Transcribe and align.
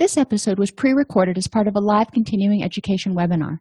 This 0.00 0.16
episode 0.16 0.58
was 0.58 0.70
pre 0.70 0.94
recorded 0.94 1.36
as 1.36 1.46
part 1.46 1.68
of 1.68 1.76
a 1.76 1.80
live 1.80 2.10
continuing 2.10 2.64
education 2.64 3.14
webinar. 3.14 3.58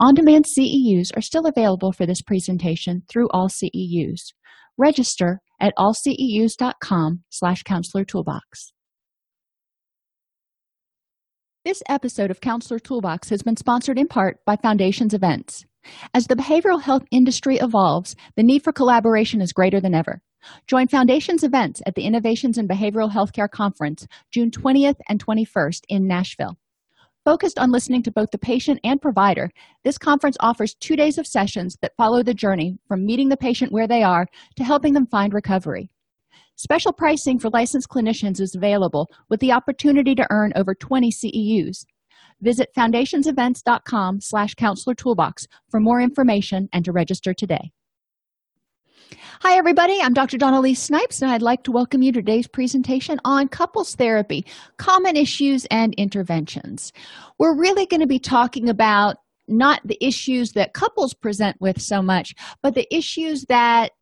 On 0.00 0.14
demand 0.14 0.46
CEUs 0.46 1.16
are 1.16 1.20
still 1.20 1.46
available 1.46 1.92
for 1.92 2.06
this 2.06 2.20
presentation 2.20 3.04
through 3.08 3.28
all 3.30 3.48
CEUs. 3.48 4.32
Register 4.76 5.40
at 5.60 5.72
allceus.com 5.78 7.22
slash 7.30 7.62
counselor 7.62 8.04
toolbox. 8.04 8.72
This 11.64 11.84
episode 11.88 12.32
of 12.32 12.40
Counselor 12.40 12.80
Toolbox 12.80 13.28
has 13.30 13.44
been 13.44 13.56
sponsored 13.56 13.96
in 13.96 14.08
part 14.08 14.38
by 14.44 14.56
Foundations 14.56 15.14
Events. 15.14 15.66
As 16.12 16.26
the 16.26 16.34
behavioral 16.34 16.82
health 16.82 17.04
industry 17.12 17.58
evolves, 17.58 18.16
the 18.36 18.42
need 18.42 18.64
for 18.64 18.72
collaboration 18.72 19.40
is 19.40 19.52
greater 19.52 19.80
than 19.80 19.94
ever. 19.94 20.20
Join 20.66 20.88
Foundations 20.88 21.42
events 21.42 21.82
at 21.86 21.94
the 21.94 22.04
Innovations 22.04 22.58
in 22.58 22.68
Behavioral 22.68 23.12
Healthcare 23.12 23.50
Conference, 23.50 24.06
June 24.30 24.50
20th 24.50 24.98
and 25.08 25.24
21st 25.24 25.82
in 25.88 26.06
Nashville. 26.06 26.56
Focused 27.24 27.58
on 27.58 27.72
listening 27.72 28.04
to 28.04 28.12
both 28.12 28.30
the 28.30 28.38
patient 28.38 28.78
and 28.84 29.02
provider, 29.02 29.50
this 29.82 29.98
conference 29.98 30.36
offers 30.38 30.74
two 30.74 30.94
days 30.94 31.18
of 31.18 31.26
sessions 31.26 31.76
that 31.82 31.96
follow 31.96 32.22
the 32.22 32.32
journey 32.32 32.78
from 32.86 33.04
meeting 33.04 33.28
the 33.28 33.36
patient 33.36 33.72
where 33.72 33.88
they 33.88 34.04
are 34.04 34.26
to 34.54 34.62
helping 34.62 34.92
them 34.92 35.08
find 35.08 35.34
recovery. 35.34 35.90
Special 36.54 36.92
pricing 36.92 37.38
for 37.38 37.50
licensed 37.50 37.88
clinicians 37.88 38.40
is 38.40 38.54
available 38.54 39.10
with 39.28 39.40
the 39.40 39.52
opportunity 39.52 40.14
to 40.14 40.26
earn 40.30 40.52
over 40.54 40.74
20 40.74 41.10
CEUs. 41.10 41.84
Visit 42.40 42.70
foundationsevents.com 42.76 44.20
slash 44.20 44.54
counselor 44.54 44.94
toolbox 44.94 45.46
for 45.68 45.80
more 45.80 46.00
information 46.00 46.68
and 46.72 46.84
to 46.84 46.92
register 46.92 47.34
today. 47.34 47.72
Hi, 49.40 49.56
everybody. 49.56 50.00
I'm 50.00 50.14
Dr. 50.14 50.38
Donna 50.38 50.74
Snipes, 50.74 51.22
and 51.22 51.30
I'd 51.30 51.42
like 51.42 51.62
to 51.64 51.72
welcome 51.72 52.02
you 52.02 52.12
to 52.12 52.20
today's 52.20 52.46
presentation 52.46 53.20
on 53.24 53.48
couples 53.48 53.94
therapy, 53.94 54.44
common 54.78 55.16
issues 55.16 55.64
and 55.66 55.94
interventions. 55.94 56.92
We're 57.38 57.54
really 57.54 57.86
going 57.86 58.00
to 58.00 58.06
be 58.06 58.18
talking 58.18 58.68
about 58.68 59.16
not 59.48 59.80
the 59.84 60.02
issues 60.04 60.52
that 60.52 60.74
couples 60.74 61.14
present 61.14 61.56
with 61.60 61.80
so 61.80 62.02
much, 62.02 62.34
but 62.62 62.74
the 62.74 62.92
issues 62.94 63.44
that 63.44 63.92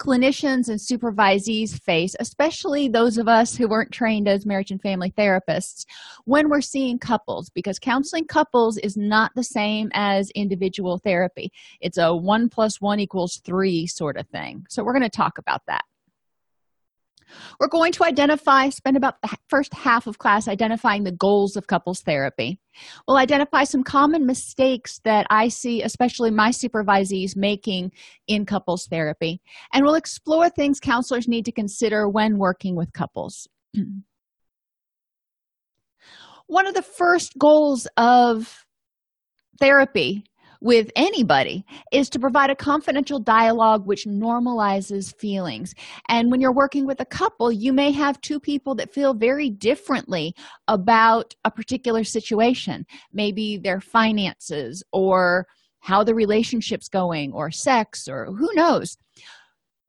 clinicians 0.00 0.68
and 0.68 0.80
supervisees 0.80 1.78
face, 1.82 2.16
especially 2.18 2.88
those 2.88 3.18
of 3.18 3.28
us 3.28 3.54
who 3.54 3.68
weren't 3.68 3.92
trained 3.92 4.26
as 4.26 4.46
marriage 4.46 4.70
and 4.70 4.80
family 4.80 5.12
therapists, 5.16 5.84
when 6.24 6.48
we're 6.48 6.62
seeing 6.62 6.98
couples, 6.98 7.50
because 7.50 7.78
counseling 7.78 8.26
couples 8.26 8.78
is 8.78 8.96
not 8.96 9.30
the 9.36 9.44
same 9.44 9.90
as 9.92 10.30
individual 10.30 10.98
therapy. 10.98 11.52
It's 11.80 11.98
a 11.98 12.16
one 12.16 12.48
plus 12.48 12.80
one 12.80 12.98
equals 12.98 13.40
three 13.44 13.86
sort 13.86 14.16
of 14.16 14.26
thing. 14.28 14.64
So, 14.70 14.82
we're 14.82 14.94
going 14.94 15.02
to 15.02 15.10
talk 15.10 15.36
about 15.36 15.62
that. 15.66 15.84
We're 17.58 17.68
going 17.68 17.92
to 17.92 18.04
identify, 18.04 18.68
spend 18.70 18.96
about 18.96 19.20
the 19.22 19.36
first 19.48 19.74
half 19.74 20.06
of 20.06 20.18
class 20.18 20.48
identifying 20.48 21.04
the 21.04 21.12
goals 21.12 21.56
of 21.56 21.66
couples 21.66 22.00
therapy. 22.00 22.58
We'll 23.06 23.16
identify 23.16 23.64
some 23.64 23.82
common 23.82 24.26
mistakes 24.26 25.00
that 25.04 25.26
I 25.30 25.48
see, 25.48 25.82
especially 25.82 26.30
my 26.30 26.50
supervisees, 26.50 27.36
making 27.36 27.92
in 28.26 28.46
couples 28.46 28.86
therapy. 28.86 29.40
And 29.72 29.84
we'll 29.84 29.94
explore 29.94 30.48
things 30.48 30.80
counselors 30.80 31.28
need 31.28 31.44
to 31.46 31.52
consider 31.52 32.08
when 32.08 32.38
working 32.38 32.76
with 32.76 32.92
couples. 32.92 33.48
One 36.46 36.66
of 36.66 36.74
the 36.74 36.82
first 36.82 37.38
goals 37.38 37.86
of 37.96 38.66
therapy 39.60 40.24
with 40.60 40.90
anybody 40.94 41.64
is 41.92 42.10
to 42.10 42.18
provide 42.18 42.50
a 42.50 42.54
confidential 42.54 43.18
dialogue 43.18 43.86
which 43.86 44.04
normalizes 44.04 45.14
feelings. 45.16 45.74
And 46.08 46.30
when 46.30 46.40
you're 46.40 46.52
working 46.52 46.86
with 46.86 47.00
a 47.00 47.06
couple, 47.06 47.50
you 47.50 47.72
may 47.72 47.90
have 47.92 48.20
two 48.20 48.38
people 48.38 48.74
that 48.76 48.92
feel 48.92 49.14
very 49.14 49.50
differently 49.50 50.34
about 50.68 51.34
a 51.44 51.50
particular 51.50 52.04
situation, 52.04 52.86
maybe 53.12 53.56
their 53.56 53.80
finances 53.80 54.82
or 54.92 55.46
how 55.80 56.04
the 56.04 56.14
relationship's 56.14 56.88
going 56.88 57.32
or 57.32 57.50
sex 57.50 58.06
or 58.06 58.26
who 58.26 58.48
knows 58.54 58.98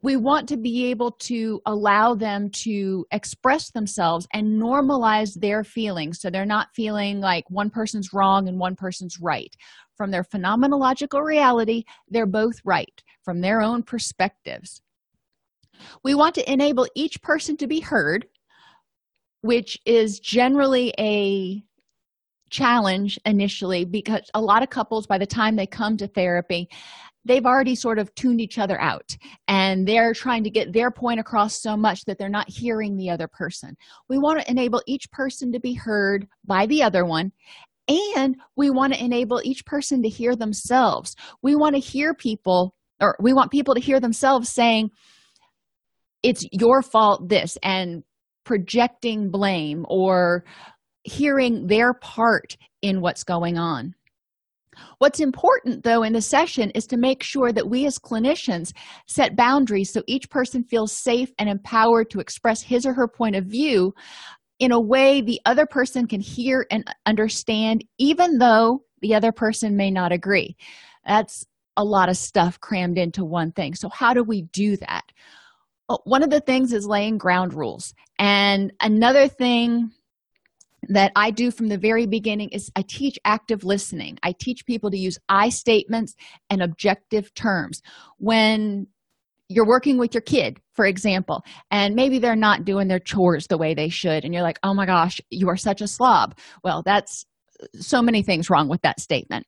we 0.04 0.16
want 0.16 0.50
to 0.50 0.58
be 0.58 0.86
able 0.86 1.12
to 1.12 1.62
allow 1.66 2.16
them 2.16 2.50
to 2.50 3.06
express 3.12 3.70
themselves 3.72 4.28
and 4.34 4.60
normalize 4.60 5.40
their 5.40 5.64
feelings 5.64 6.20
so 6.20 6.30
they're 6.30 6.46
not 6.46 6.70
feeling 6.74 7.20
like 7.20 7.46
one 7.50 7.70
person's 7.70 8.12
wrong 8.12 8.48
and 8.48 8.58
one 8.58 8.76
person's 8.76 9.20
right 9.20 9.56
from 10.02 10.10
their 10.10 10.24
phenomenological 10.24 11.24
reality, 11.24 11.84
they're 12.10 12.26
both 12.26 12.56
right 12.66 13.04
from 13.24 13.42
their 13.42 13.62
own 13.62 13.84
perspectives. 13.84 14.82
We 16.04 16.16
want 16.16 16.34
to 16.36 16.52
enable 16.52 16.88
each 16.96 17.22
person 17.22 17.56
to 17.58 17.68
be 17.68 17.82
heard, 17.82 18.26
which 19.42 19.78
is 19.86 20.20
generally 20.20 20.92
a 20.98 21.64
challenge 22.50 23.20
initially 23.26 23.86
because 23.86 24.30
a 24.34 24.42
lot 24.42 24.64
of 24.64 24.72
couples, 24.72 25.06
by 25.06 25.20
the 25.20 25.26
time 25.28 25.56
they 25.56 25.68
come 25.68 25.98
to 25.98 26.08
therapy, 26.08 26.68
they've 27.26 27.46
already 27.46 27.76
sort 27.76 28.00
of 28.00 28.14
tuned 28.16 28.42
each 28.42 28.58
other 28.58 28.80
out 28.82 29.16
and 29.48 29.88
they're 29.88 30.14
trying 30.14 30.44
to 30.44 30.50
get 30.50 30.74
their 30.74 30.92
point 30.92 31.20
across 31.20 31.62
so 31.62 31.78
much 31.78 32.06
that 32.06 32.18
they're 32.18 32.30
not 32.30 32.50
hearing 32.50 32.98
the 32.98 33.10
other 33.10 33.28
person. 33.28 33.76
We 34.10 34.18
want 34.18 34.40
to 34.40 34.50
enable 34.50 34.82
each 34.88 35.10
person 35.12 35.52
to 35.52 35.60
be 35.60 35.74
heard 35.74 36.28
by 36.46 36.66
the 36.66 36.84
other 36.84 37.06
one 37.06 37.32
and 38.16 38.38
we 38.56 38.70
want 38.70 38.94
to 38.94 39.04
enable 39.04 39.42
each 39.44 39.66
person 39.66 40.02
to 40.04 40.10
hear 40.10 40.36
themselves 40.36 41.16
we 41.42 41.56
want 41.56 41.76
to 41.76 41.80
hear 41.80 42.14
people 42.14 42.76
or 43.00 43.16
we 43.20 43.34
want 43.34 43.52
people 43.52 43.74
to 43.74 43.82
hear 43.82 44.00
themselves 44.00 44.50
saying 44.50 44.92
it's 46.24 46.46
your 46.52 46.82
fault 46.82 47.28
this 47.28 47.58
and 47.64 48.04
projecting 48.44 49.30
blame 49.30 49.86
or 49.90 50.44
hearing 51.04 51.68
their 51.68 51.94
part 51.94 52.56
in 52.82 53.02
what's 53.02 53.24
going 53.24 53.58
on 53.58 53.96
What's 55.00 55.20
important, 55.20 55.84
though, 55.84 56.04
in 56.04 56.14
the 56.14 56.22
session 56.22 56.70
is 56.72 56.88
to 56.88 56.98
make 56.98 57.24
sure 57.24 57.52
that 57.52 57.70
we 57.70 57.86
as 57.86 57.98
clinicians 57.98 58.74
set 59.08 59.36
boundaries 59.36 59.92
so 59.92 60.02
each 60.08 60.30
person 60.30 60.64
feels 60.64 60.92
safe 60.92 61.32
and 61.40 61.50
empowered 61.50 62.10
to 62.12 62.20
express 62.20 62.62
his 62.62 62.86
or 62.86 62.94
her 62.94 63.08
point 63.08 63.36
of 63.36 63.46
view 63.46 63.94
in 64.60 64.72
a 64.72 64.80
way 64.80 65.22
the 65.22 65.42
other 65.46 65.66
person 65.66 66.08
can 66.08 66.22
hear 66.22 66.66
and 66.72 66.86
understand, 67.06 67.84
even 67.98 68.38
though 68.38 68.84
the 69.02 69.16
other 69.16 69.32
person 69.32 69.76
may 69.76 69.90
not 69.90 70.12
agree. 70.12 70.56
That's 71.06 71.46
a 71.78 71.84
lot 71.84 72.10
of 72.10 72.18
stuff 72.18 72.60
crammed 72.60 72.98
into 72.98 73.26
one 73.26 73.52
thing. 73.52 73.74
So, 73.74 73.90
how 73.90 74.14
do 74.14 74.24
we 74.24 74.44
do 74.54 74.78
that? 74.78 75.04
One 76.06 76.24
of 76.24 76.30
the 76.30 76.40
things 76.40 76.72
is 76.72 76.86
laying 76.86 77.18
ground 77.18 77.54
rules. 77.54 77.94
And 78.20 78.72
another 78.82 79.28
thing 79.28 79.92
that 80.90 81.12
I 81.16 81.32
do 81.32 81.52
from 81.52 81.68
the 81.68 81.78
very 81.78 82.06
beginning 82.06 82.50
is 82.50 82.72
I 82.76 82.84
teach 82.88 83.18
active 83.26 83.64
listening. 83.64 84.18
I 84.24 84.34
teach 84.40 84.66
people 84.66 84.90
to 84.92 84.98
use 84.98 85.18
I 85.30 85.50
statements 85.50 86.16
and 86.50 86.62
objective 86.62 87.34
terms. 87.34 87.82
When 88.18 88.88
you're 89.52 89.68
working 89.68 89.98
with 89.98 90.14
your 90.14 90.22
kid 90.22 90.60
for 90.74 90.86
example 90.86 91.44
and 91.70 91.94
maybe 91.94 92.20
they're 92.20 92.36
not 92.36 92.64
doing 92.64 92.88
their 92.88 93.00
chores 93.00 93.48
the 93.48 93.58
way 93.58 93.74
they 93.74 93.90
should 93.90 94.24
and 94.24 94.34
you're 94.34 94.44
like 94.44 94.60
oh 94.64 94.74
my 94.74 94.86
gosh 94.86 95.20
you 95.30 95.50
are 95.50 95.58
such 95.58 95.82
a 95.82 95.88
slob 95.88 96.38
well 96.64 96.82
that's 96.84 97.26
uh, 97.62 97.66
so 97.78 98.02
many 98.02 98.24
things 98.24 98.50
wrong 98.50 98.70
with 98.70 98.82
that 98.82 99.00
statement 99.00 99.46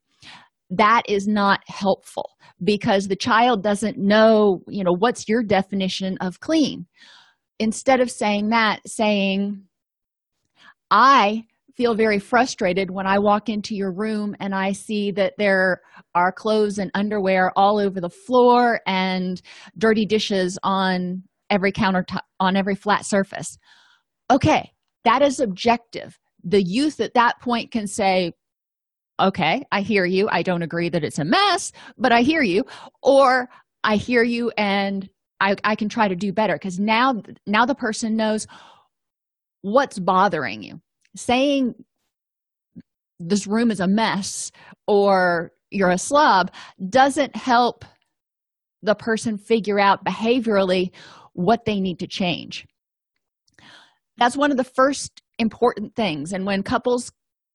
that 0.70 1.04
is 1.08 1.26
not 1.28 1.62
helpful 1.68 2.32
because 2.64 3.08
the 3.08 3.16
child 3.16 3.64
doesn't 3.64 3.98
know 3.98 4.62
you 4.68 4.84
know 4.84 4.96
what's 4.98 5.30
your 5.30 5.42
definition 5.42 6.18
of 6.20 6.40
clean 6.42 6.86
instead 7.60 8.02
of 8.02 8.12
saying 8.12 8.50
that 8.50 8.82
saying 8.86 9.64
i 10.94 11.44
feel 11.76 11.96
very 11.96 12.20
frustrated 12.20 12.90
when 12.92 13.06
i 13.06 13.18
walk 13.20 13.50
into 13.50 13.76
your 13.76 13.92
room 13.92 14.36
and 14.40 14.56
i 14.56 14.72
see 14.72 15.12
that 15.12 15.34
there 15.38 15.82
are 16.16 16.32
clothes 16.32 16.78
and 16.78 16.92
underwear 16.94 17.52
all 17.58 17.80
over 17.80 18.00
the 18.00 18.10
floor 18.10 18.80
and 18.86 19.42
dirty 19.78 20.06
dishes 20.06 20.58
on 20.64 21.24
every 21.50 21.72
countertop 21.72 22.22
on 22.40 22.56
every 22.56 22.76
flat 22.76 23.06
surface. 23.06 23.58
Okay 24.32 24.72
that 25.06 25.22
is 25.22 25.42
objective. 25.42 26.18
The 26.46 26.64
youth 26.64 27.02
at 27.02 27.14
that 27.14 27.42
point 27.42 27.72
can 27.72 27.88
say 27.88 28.34
okay 29.20 29.64
i 29.72 29.82
hear 29.82 30.06
you. 30.06 30.28
I 30.32 30.42
don't 30.44 30.64
agree 30.64 30.90
that 30.90 31.04
it's 31.04 31.20
a 31.20 31.26
mess 31.26 31.72
but 31.98 32.12
i 32.12 32.22
hear 32.22 32.42
you. 32.42 32.64
Or 33.02 33.50
i 33.84 33.96
hear 33.96 34.24
you 34.24 34.52
and 34.58 35.10
i, 35.40 35.56
I 35.64 35.76
can 35.76 35.90
try 35.90 36.08
to 36.08 36.16
do 36.16 36.34
better. 36.34 36.56
Because 36.56 36.80
now 36.80 37.22
now 37.46 37.66
the 37.66 37.76
person 37.76 38.16
knows 38.16 38.48
what's 39.64 39.98
bothering 39.98 40.62
you? 40.62 40.80
Saying 41.16 41.74
this 43.20 43.48
room 43.48 43.72
is 43.72 43.80
a 43.80 43.88
mess 43.88 44.52
or 44.88 45.52
you're 45.72 45.90
a 45.90 45.98
slob 45.98 46.52
doesn't 46.90 47.36
help 47.36 47.84
the 48.84 48.94
person 48.94 49.38
figure 49.38 49.80
out 49.80 50.06
behaviorally 50.06 50.92
what 51.34 51.66
they 51.66 51.80
need 51.80 52.00
to 52.00 52.08
change. 52.08 52.68
That's 54.18 54.38
one 54.38 54.52
of 54.52 54.58
the 54.58 54.64
first 54.64 55.24
important 55.40 55.96
things. 55.96 56.34
And 56.34 56.46
when 56.46 56.62
couples 56.62 57.12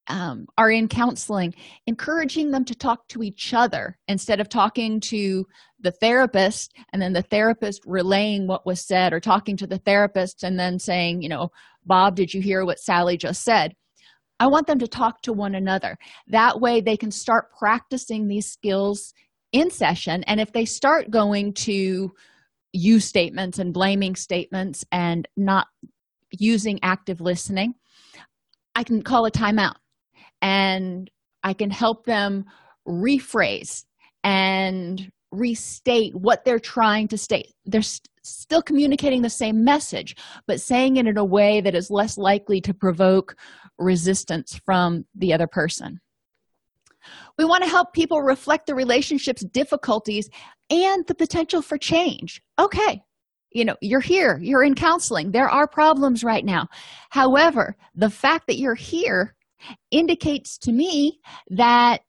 um, 0.09 0.47
are 0.57 0.71
in 0.71 0.89
counseling 0.89 1.55
encouraging 1.87 2.51
them 2.51 2.65
to 2.65 2.75
talk 2.75 3.07
to 3.09 3.23
each 3.23 3.53
other 3.55 3.99
instead 4.09 4.41
of 4.41 4.49
talking 4.49 5.01
to 5.01 5.47
the 5.81 5.93
therapist 5.93 6.73
and 6.93 7.01
then 7.01 7.13
the 7.13 7.23
therapist 7.23 7.83
relaying 7.87 8.47
what 8.47 8.67
was 8.67 8.81
said 8.81 9.13
or 9.13 9.21
talking 9.21 9.57
to 9.57 9.67
the 9.67 9.79
therapist 9.79 10.43
and 10.43 10.59
then 10.59 10.79
saying 10.79 11.23
you 11.23 11.29
know 11.29 11.51
bob 11.85 12.17
did 12.17 12.33
you 12.33 12.41
hear 12.41 12.65
what 12.65 12.79
sally 12.79 13.17
just 13.17 13.43
said? 13.43 13.75
I 14.41 14.47
want 14.47 14.69
them 14.69 14.79
to 14.79 14.87
talk 14.87 15.23
to 15.23 15.33
one 15.33 15.57
another. 15.57 15.99
That 16.29 16.61
way 16.61 16.81
they 16.81 16.97
can 16.97 17.11
start 17.11 17.47
practicing 17.59 18.29
these 18.29 18.47
skills 18.47 19.13
in 19.51 19.69
session. 19.69 20.23
And 20.25 20.39
if 20.39 20.53
they 20.53 20.65
start 20.65 21.11
going 21.11 21.55
to 21.55 22.13
use 22.73 23.05
statements 23.05 23.59
and 23.59 23.73
blaming 23.73 24.15
statements 24.15 24.85
and 24.93 25.27
not 25.37 25.67
using 26.31 26.79
active 26.83 27.21
listening 27.21 27.75
i 28.75 28.83
can 28.83 29.03
call 29.03 29.25
a 29.25 29.31
timeout 29.31 29.77
and 30.43 31.11
I 31.43 31.53
can 31.53 31.71
help 31.71 32.05
them 32.05 32.45
rephrase 32.87 33.85
and 34.25 35.11
restate 35.31 36.15
what 36.15 36.45
they're 36.45 36.59
trying 36.59 37.09
to 37.09 37.19
state. 37.19 37.55
They're 37.67 37.83
st- 37.83 38.09
still 38.23 38.63
communicating 38.63 39.23
the 39.23 39.31
same 39.31 39.65
message, 39.65 40.17
but 40.47 40.61
saying 40.61 40.97
it 40.97 41.07
in 41.07 41.17
a 41.17 41.25
way 41.25 41.61
that 41.61 41.75
is 41.75 41.91
less 41.91 42.19
likely 42.19 42.61
to 42.63 42.75
provoke 42.75 43.37
resistance 43.79 44.61
from 44.65 45.05
the 45.15 45.33
other 45.33 45.47
person. 45.47 46.01
We 47.39 47.45
want 47.45 47.65
to 47.65 47.71
help 47.71 47.93
people 47.93 48.23
reflect 48.23 48.67
the 48.67 48.75
relationship's 48.75 49.45
difficulties 49.45 50.29
and 50.71 51.07
the 51.07 51.15
potential 51.15 51.63
for 51.63 51.79
change. 51.79 52.43
Okay, 52.59 53.03
you 53.53 53.65
know, 53.65 53.77
you're 53.81 54.01
here, 54.01 54.39
you're 54.43 54.65
in 54.65 54.75
counseling, 54.75 55.31
there 55.31 55.49
are 55.49 55.67
problems 55.67 56.23
right 56.23 56.45
now. 56.45 56.69
However, 57.11 57.77
the 57.95 58.11
fact 58.11 58.47
that 58.49 58.59
you're 58.59 58.75
here 58.75 59.35
indicates 59.91 60.59
to 60.59 60.73
me 60.73 61.21
that 61.51 62.03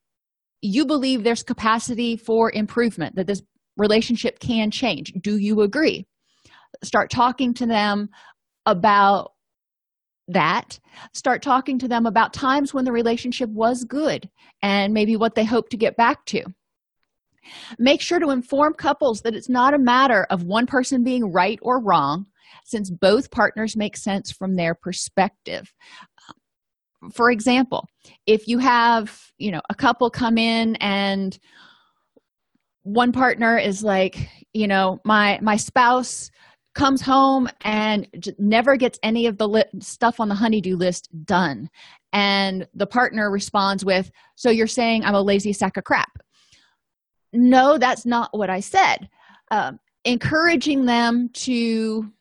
you 0.62 0.86
believe 0.86 1.24
there's 1.24 1.44
capacity 1.44 2.18
for 2.18 2.52
improvement, 2.52 3.16
that 3.16 3.28
this 3.28 3.42
relationship 3.78 4.40
can 4.40 4.72
change. 4.72 5.14
Do 5.22 5.38
you 5.38 5.62
agree? 5.62 6.06
Start 6.84 7.10
talking 7.10 7.54
to 7.56 7.66
them 7.66 8.10
about 8.66 9.32
that. 10.28 10.80
Start 11.14 11.42
talking 11.42 11.80
to 11.80 11.88
them 11.88 12.06
about 12.06 12.34
times 12.34 12.74
when 12.74 12.86
the 12.86 12.92
relationship 12.92 13.50
was 13.50 13.84
good 13.84 14.30
and 14.62 14.94
maybe 14.94 15.16
what 15.16 15.36
they 15.36 15.46
hope 15.46 15.70
to 15.70 15.78
get 15.78 15.98
back 15.98 16.26
to. 16.26 16.44
Make 17.80 18.02
sure 18.02 18.20
to 18.20 18.30
inform 18.30 18.74
couples 18.74 19.22
that 19.22 19.34
it's 19.34 19.50
not 19.50 19.74
a 19.74 19.80
matter 19.80 20.28
of 20.30 20.44
one 20.44 20.68
person 20.68 21.04
being 21.04 21.32
right 21.32 21.58
or 21.62 21.82
wrong, 21.82 22.28
since 22.66 22.92
both 22.92 23.32
partners 23.32 23.76
make 23.76 23.98
sense 23.98 24.32
from 24.32 24.56
their 24.56 24.76
perspective 24.76 25.74
for 27.12 27.32
example 27.32 27.88
if 28.26 28.48
you 28.48 28.60
have 28.60 29.32
you 29.38 29.52
know 29.52 29.62
a 29.70 29.76
couple 29.76 30.10
come 30.10 30.38
in 30.38 30.76
and 30.78 31.40
one 32.84 33.12
partner 33.12 33.58
is 33.58 33.84
like 33.84 34.30
you 34.54 34.68
know 34.68 35.00
my 35.06 35.40
my 35.42 35.56
spouse 35.56 36.32
comes 36.76 37.02
home 37.02 37.50
and 37.62 38.08
never 38.38 38.76
gets 38.78 39.00
any 39.04 39.26
of 39.26 39.38
the 39.38 39.48
li- 39.48 39.64
stuff 39.80 40.20
on 40.20 40.30
the 40.30 40.36
honey-do 40.36 40.78
list 40.78 41.10
done. 41.26 41.70
And 42.14 42.68
the 42.74 42.88
partner 42.88 43.30
responds 43.30 43.84
with 43.84 44.12
so 44.36 44.50
you're 44.50 44.68
saying 44.68 45.04
i'm 45.04 45.16
a 45.16 45.22
lazy 45.22 45.54
sack 45.54 45.78
of 45.78 45.84
crap. 45.84 46.12
No 47.34 47.78
that's 47.78 48.06
not 48.06 48.30
what 48.32 48.50
i 48.50 48.60
said. 48.60 49.10
Um, 49.52 49.80
encouraging 50.06 50.86
them 50.86 51.30
to 51.34 52.12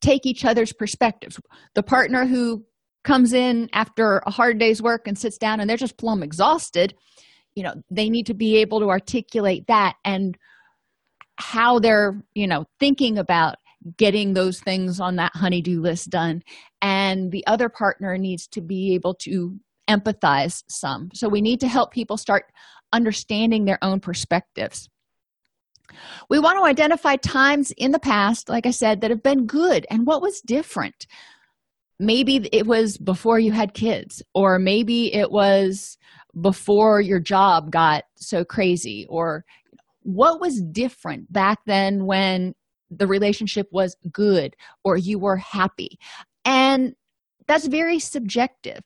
take 0.00 0.26
each 0.26 0.44
other's 0.44 0.72
perspectives. 0.72 1.40
The 1.74 1.82
partner 1.82 2.26
who 2.26 2.64
comes 3.04 3.32
in 3.32 3.68
after 3.72 4.22
a 4.26 4.30
hard 4.30 4.58
day's 4.58 4.82
work 4.82 5.06
and 5.06 5.18
sits 5.18 5.38
down 5.38 5.60
and 5.60 5.68
they're 5.68 5.76
just 5.76 5.98
plumb 5.98 6.22
exhausted 6.22 6.94
you 7.54 7.62
know 7.62 7.74
they 7.90 8.10
need 8.10 8.26
to 8.26 8.34
be 8.34 8.56
able 8.56 8.80
to 8.80 8.90
articulate 8.90 9.66
that 9.66 9.96
and 10.04 10.36
how 11.36 11.78
they're 11.78 12.22
you 12.34 12.46
know 12.46 12.64
thinking 12.78 13.18
about 13.18 13.56
getting 13.96 14.34
those 14.34 14.60
things 14.60 15.00
on 15.00 15.16
that 15.16 15.34
honey-do 15.34 15.80
list 15.80 16.10
done. 16.10 16.42
And 16.82 17.30
the 17.30 17.46
other 17.46 17.68
partner 17.68 18.18
needs 18.18 18.46
to 18.48 18.60
be 18.60 18.94
able 18.94 19.14
to 19.14 19.58
empathize 19.88 20.64
some. 20.68 21.10
So 21.14 21.28
we 21.28 21.40
need 21.40 21.60
to 21.60 21.68
help 21.68 21.92
people 21.92 22.16
start 22.16 22.46
understanding 22.92 23.64
their 23.64 23.78
own 23.82 24.00
perspectives. 24.00 24.88
We 26.28 26.38
want 26.38 26.58
to 26.58 26.64
identify 26.64 27.16
times 27.16 27.70
in 27.72 27.92
the 27.92 27.98
past 27.98 28.50
like 28.50 28.66
i 28.66 28.70
said 28.70 29.00
that 29.00 29.10
have 29.10 29.22
been 29.22 29.46
good 29.46 29.86
and 29.90 30.06
what 30.06 30.20
was 30.20 30.42
different 30.42 31.06
maybe 31.98 32.48
it 32.52 32.66
was 32.66 32.96
before 32.98 33.38
you 33.38 33.52
had 33.52 33.74
kids 33.74 34.22
or 34.34 34.58
maybe 34.58 35.12
it 35.14 35.30
was 35.30 35.98
before 36.40 37.00
your 37.00 37.20
job 37.20 37.70
got 37.70 38.04
so 38.16 38.44
crazy 38.44 39.06
or 39.08 39.44
what 40.02 40.40
was 40.40 40.62
different 40.62 41.30
back 41.32 41.58
then 41.66 42.06
when 42.06 42.54
the 42.90 43.06
relationship 43.06 43.66
was 43.72 43.96
good 44.10 44.54
or 44.84 44.96
you 44.96 45.18
were 45.18 45.36
happy? 45.36 45.98
And 46.44 46.94
that's 47.46 47.66
very 47.66 47.98
subjective. 47.98 48.80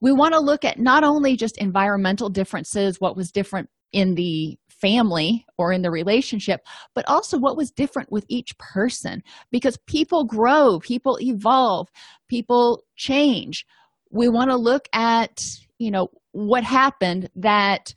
We 0.00 0.12
want 0.12 0.34
to 0.34 0.40
look 0.40 0.64
at 0.64 0.78
not 0.78 1.02
only 1.04 1.36
just 1.36 1.58
environmental 1.58 2.28
differences 2.28 3.00
what 3.00 3.16
was 3.16 3.32
different 3.32 3.68
in 3.92 4.14
the 4.14 4.58
family 4.80 5.44
or 5.56 5.72
in 5.72 5.82
the 5.82 5.90
relationship, 5.90 6.60
but 6.94 7.08
also 7.08 7.38
what 7.38 7.56
was 7.56 7.70
different 7.70 8.10
with 8.10 8.24
each 8.28 8.56
person 8.58 9.22
because 9.50 9.76
people 9.86 10.24
grow, 10.24 10.78
people 10.80 11.18
evolve, 11.20 11.88
people 12.28 12.82
change. 12.96 13.66
We 14.10 14.28
want 14.28 14.50
to 14.50 14.56
look 14.56 14.88
at, 14.92 15.44
you 15.78 15.90
know, 15.90 16.08
what 16.32 16.64
happened 16.64 17.28
that 17.36 17.94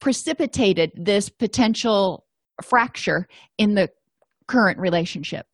precipitated 0.00 0.92
this 0.96 1.28
potential 1.28 2.26
fracture 2.62 3.26
in 3.58 3.74
the 3.74 3.88
current 4.46 4.78
relationship. 4.78 5.46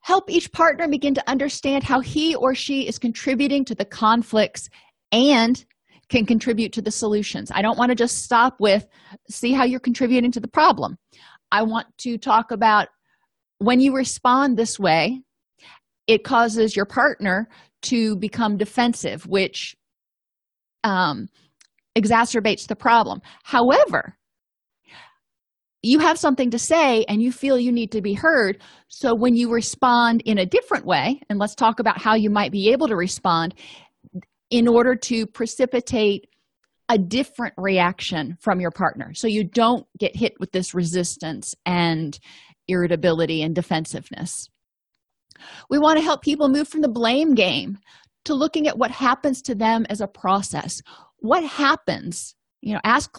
Help 0.00 0.30
each 0.30 0.52
partner 0.52 0.86
begin 0.86 1.14
to 1.14 1.30
understand 1.30 1.82
how 1.82 2.00
he 2.00 2.34
or 2.34 2.54
she 2.54 2.86
is 2.86 2.98
contributing 2.98 3.64
to 3.64 3.74
the 3.74 3.86
conflicts 3.86 4.68
and 5.12 5.64
can 6.08 6.26
contribute 6.26 6.72
to 6.72 6.82
the 6.82 6.90
solutions. 6.90 7.50
I 7.52 7.62
don't 7.62 7.78
want 7.78 7.90
to 7.90 7.94
just 7.94 8.22
stop 8.22 8.56
with 8.60 8.86
see 9.30 9.52
how 9.52 9.64
you're 9.64 9.80
contributing 9.80 10.30
to 10.32 10.40
the 10.40 10.48
problem. 10.48 10.96
I 11.50 11.62
want 11.62 11.86
to 11.98 12.18
talk 12.18 12.50
about 12.50 12.88
when 13.58 13.80
you 13.80 13.94
respond 13.94 14.56
this 14.56 14.78
way, 14.78 15.22
it 16.06 16.24
causes 16.24 16.76
your 16.76 16.86
partner 16.86 17.48
to 17.82 18.16
become 18.16 18.56
defensive, 18.56 19.26
which 19.26 19.74
um, 20.82 21.28
exacerbates 21.96 22.66
the 22.66 22.76
problem. 22.76 23.20
However, 23.42 24.16
you 25.82 25.98
have 25.98 26.18
something 26.18 26.50
to 26.50 26.58
say 26.58 27.04
and 27.08 27.22
you 27.22 27.30
feel 27.30 27.58
you 27.58 27.70
need 27.70 27.92
to 27.92 28.00
be 28.00 28.14
heard. 28.14 28.62
So 28.88 29.14
when 29.14 29.36
you 29.36 29.52
respond 29.52 30.22
in 30.24 30.38
a 30.38 30.46
different 30.46 30.86
way, 30.86 31.20
and 31.28 31.38
let's 31.38 31.54
talk 31.54 31.78
about 31.78 32.00
how 32.00 32.14
you 32.14 32.30
might 32.30 32.52
be 32.52 32.72
able 32.72 32.88
to 32.88 32.96
respond, 32.96 33.54
in 34.50 34.68
order 34.68 34.94
to 34.94 35.26
precipitate 35.26 36.26
a 36.88 36.98
different 36.98 37.54
reaction 37.56 38.36
from 38.40 38.60
your 38.60 38.70
partner. 38.70 39.14
So 39.14 39.26
you 39.26 39.44
don't 39.44 39.86
get 39.98 40.14
hit 40.14 40.34
with 40.38 40.52
this 40.52 40.74
resistance 40.74 41.54
and 41.64 42.18
irritability 42.68 43.42
and 43.42 43.54
defensiveness. 43.54 44.48
We 45.70 45.78
want 45.78 45.98
to 45.98 46.04
help 46.04 46.22
people 46.22 46.48
move 46.48 46.68
from 46.68 46.82
the 46.82 46.88
blame 46.88 47.34
game 47.34 47.78
to 48.26 48.34
looking 48.34 48.68
at 48.68 48.78
what 48.78 48.90
happens 48.90 49.42
to 49.42 49.54
them 49.54 49.86
as 49.88 50.00
a 50.00 50.06
process. 50.06 50.80
What 51.18 51.42
happens 51.44 52.34
you 52.64 52.72
know 52.72 52.80
ask 52.82 53.10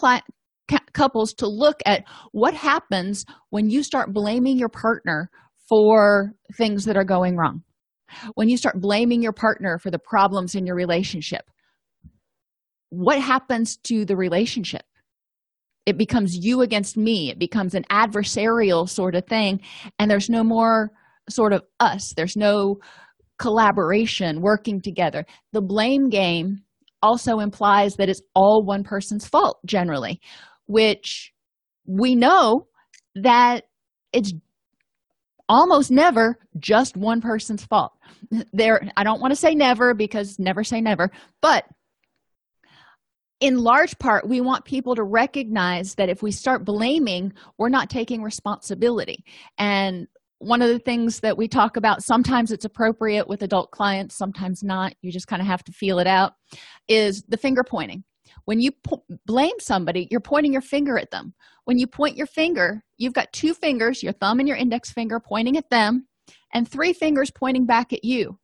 couples 0.94 1.34
to 1.36 1.48
look 1.48 1.80
at 1.86 2.04
what 2.32 2.54
happens 2.54 3.26
when 3.52 3.70
you 3.70 3.84
start 3.84 4.14
blaming 4.14 4.58
your 4.58 4.70
partner 4.70 5.30
for 5.70 6.34
things 6.58 6.86
that 6.86 6.98
are 6.98 7.06
going 7.06 7.38
wrong 7.38 7.62
when 8.36 8.50
you 8.50 8.58
start 8.58 8.80
blaming 8.80 9.22
your 9.22 9.34
partner 9.34 9.78
for 9.78 9.92
the 9.92 10.00
problems 10.00 10.56
in 10.56 10.66
your 10.66 10.76
relationship 10.76 11.50
what 12.96 13.20
happens 13.20 13.78
to 13.78 14.06
the 14.06 14.16
relationship? 14.16 14.84
It 15.86 15.98
becomes 15.98 16.36
you 16.36 16.62
against 16.62 16.98
me. 16.98 17.30
It 17.30 17.38
becomes 17.38 17.76
an 17.76 17.84
adversarial 17.92 18.90
sort 18.90 19.16
of 19.16 19.26
thing. 19.26 19.62
And 20.00 20.10
there's 20.10 20.30
no 20.30 20.44
more 20.44 20.92
sort 21.30 21.54
of 21.54 21.64
us. 21.80 22.14
There's 22.16 22.36
no 22.36 22.78
collaboration 23.38 24.42
working 24.42 24.82
together. 24.82 25.26
The 25.52 25.62
blame 25.62 26.10
game 26.10 26.62
also 27.02 27.40
implies 27.40 27.96
that 27.96 28.10
it's 28.10 28.22
all 28.34 28.64
one 28.66 28.84
person's 28.84 29.28
fault 29.28 29.60
generally 29.66 30.20
which 30.68 31.32
we 31.86 32.16
know 32.16 32.66
that 33.14 33.66
it's 34.12 34.34
almost 35.48 35.92
never 35.92 36.40
just 36.58 36.98
one 36.98 37.22
person's 37.22 37.64
fault 37.64 37.92
there 38.54 38.90
i 38.98 39.04
don't 39.04 39.22
want 39.22 39.32
to 39.32 39.36
say 39.36 39.56
never 39.56 39.94
because 39.94 40.40
never 40.40 40.64
say 40.64 40.82
never 40.82 41.12
but 41.42 41.66
in 43.40 43.60
large 43.60 43.98
part 44.00 44.28
we 44.28 44.42
want 44.42 44.66
people 44.66 44.96
to 44.96 45.04
recognize 45.04 45.96
that 45.96 46.10
if 46.10 46.24
we 46.24 46.32
start 46.32 46.66
blaming 46.66 47.34
we're 47.58 47.70
not 47.70 47.90
taking 47.90 48.24
responsibility. 48.24 49.24
And 49.58 50.08
one 50.40 50.62
of 50.62 50.70
the 50.70 50.80
things 50.80 51.22
that 51.22 51.38
we 51.38 51.48
talk 51.48 51.78
about 51.78 52.04
sometimes 52.04 52.52
it's 52.52 52.66
appropriate 52.66 53.28
with 53.28 53.42
adult 53.42 53.72
clients 53.72 54.16
sometimes 54.16 54.64
not 54.64 54.94
you 55.02 55.12
just 55.12 55.28
kind 55.28 55.42
of 55.42 55.48
have 55.48 55.64
to 55.64 55.72
feel 55.72 56.00
it 56.00 56.08
out 56.08 56.34
is 56.88 57.24
the 57.28 57.38
finger 57.38 57.64
pointing. 57.64 58.04
When 58.46 58.60
you 58.60 58.72
po- 58.72 59.04
blame 59.26 59.60
somebody 59.60 60.08
you're 60.12 60.20
pointing 60.20 60.54
your 60.54 60.62
finger 60.62 60.98
at 60.98 61.12
them. 61.12 61.34
When 61.66 61.78
you 61.78 61.88
point 61.88 62.18
your 62.18 62.28
finger 62.28 62.84
you've 62.98 63.14
got 63.14 63.34
two 63.34 63.54
fingers 63.54 64.02
your 64.02 64.14
thumb 64.14 64.40
and 64.40 64.48
your 64.48 64.58
index 64.58 64.92
finger 64.92 65.20
pointing 65.20 65.58
at 65.58 65.70
them 65.70 66.08
and 66.56 66.68
three 66.68 66.94
fingers 66.94 67.30
pointing 67.30 67.66
back 67.66 67.92
at 67.92 68.06
you. 68.06 68.40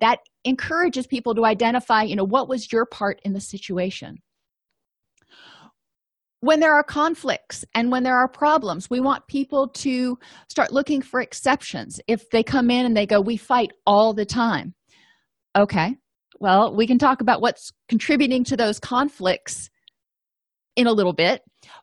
That 0.00 0.20
encourages 0.44 1.08
people 1.08 1.34
to 1.34 1.44
identify 1.44 2.02
you 2.02 2.14
know 2.14 2.24
what 2.24 2.48
was 2.48 2.70
your 2.70 2.86
part 2.86 3.20
in 3.24 3.32
the 3.32 3.40
situation. 3.40 4.18
When 6.40 6.60
there 6.60 6.74
are 6.74 6.84
conflicts 6.84 7.64
and 7.74 7.90
when 7.90 8.04
there 8.04 8.16
are 8.16 8.28
problems 8.28 8.88
we 8.88 9.00
want 9.00 9.26
people 9.26 9.68
to 9.68 10.16
start 10.48 10.72
looking 10.72 11.02
for 11.02 11.20
exceptions. 11.20 12.00
If 12.06 12.30
they 12.30 12.44
come 12.44 12.70
in 12.70 12.86
and 12.86 12.96
they 12.96 13.06
go 13.06 13.20
we 13.20 13.36
fight 13.36 13.72
all 13.84 14.12
the 14.14 14.26
time. 14.26 14.74
Okay 15.56 15.96
well 16.38 16.76
we 16.76 16.86
can 16.86 16.98
talk 16.98 17.20
about 17.20 17.40
what's 17.40 17.72
contributing 17.88 18.44
to 18.44 18.56
those 18.56 18.78
conflicts 18.78 19.70
in 20.76 20.86
a 20.86 20.92
little 20.92 21.14
bit 21.14 21.42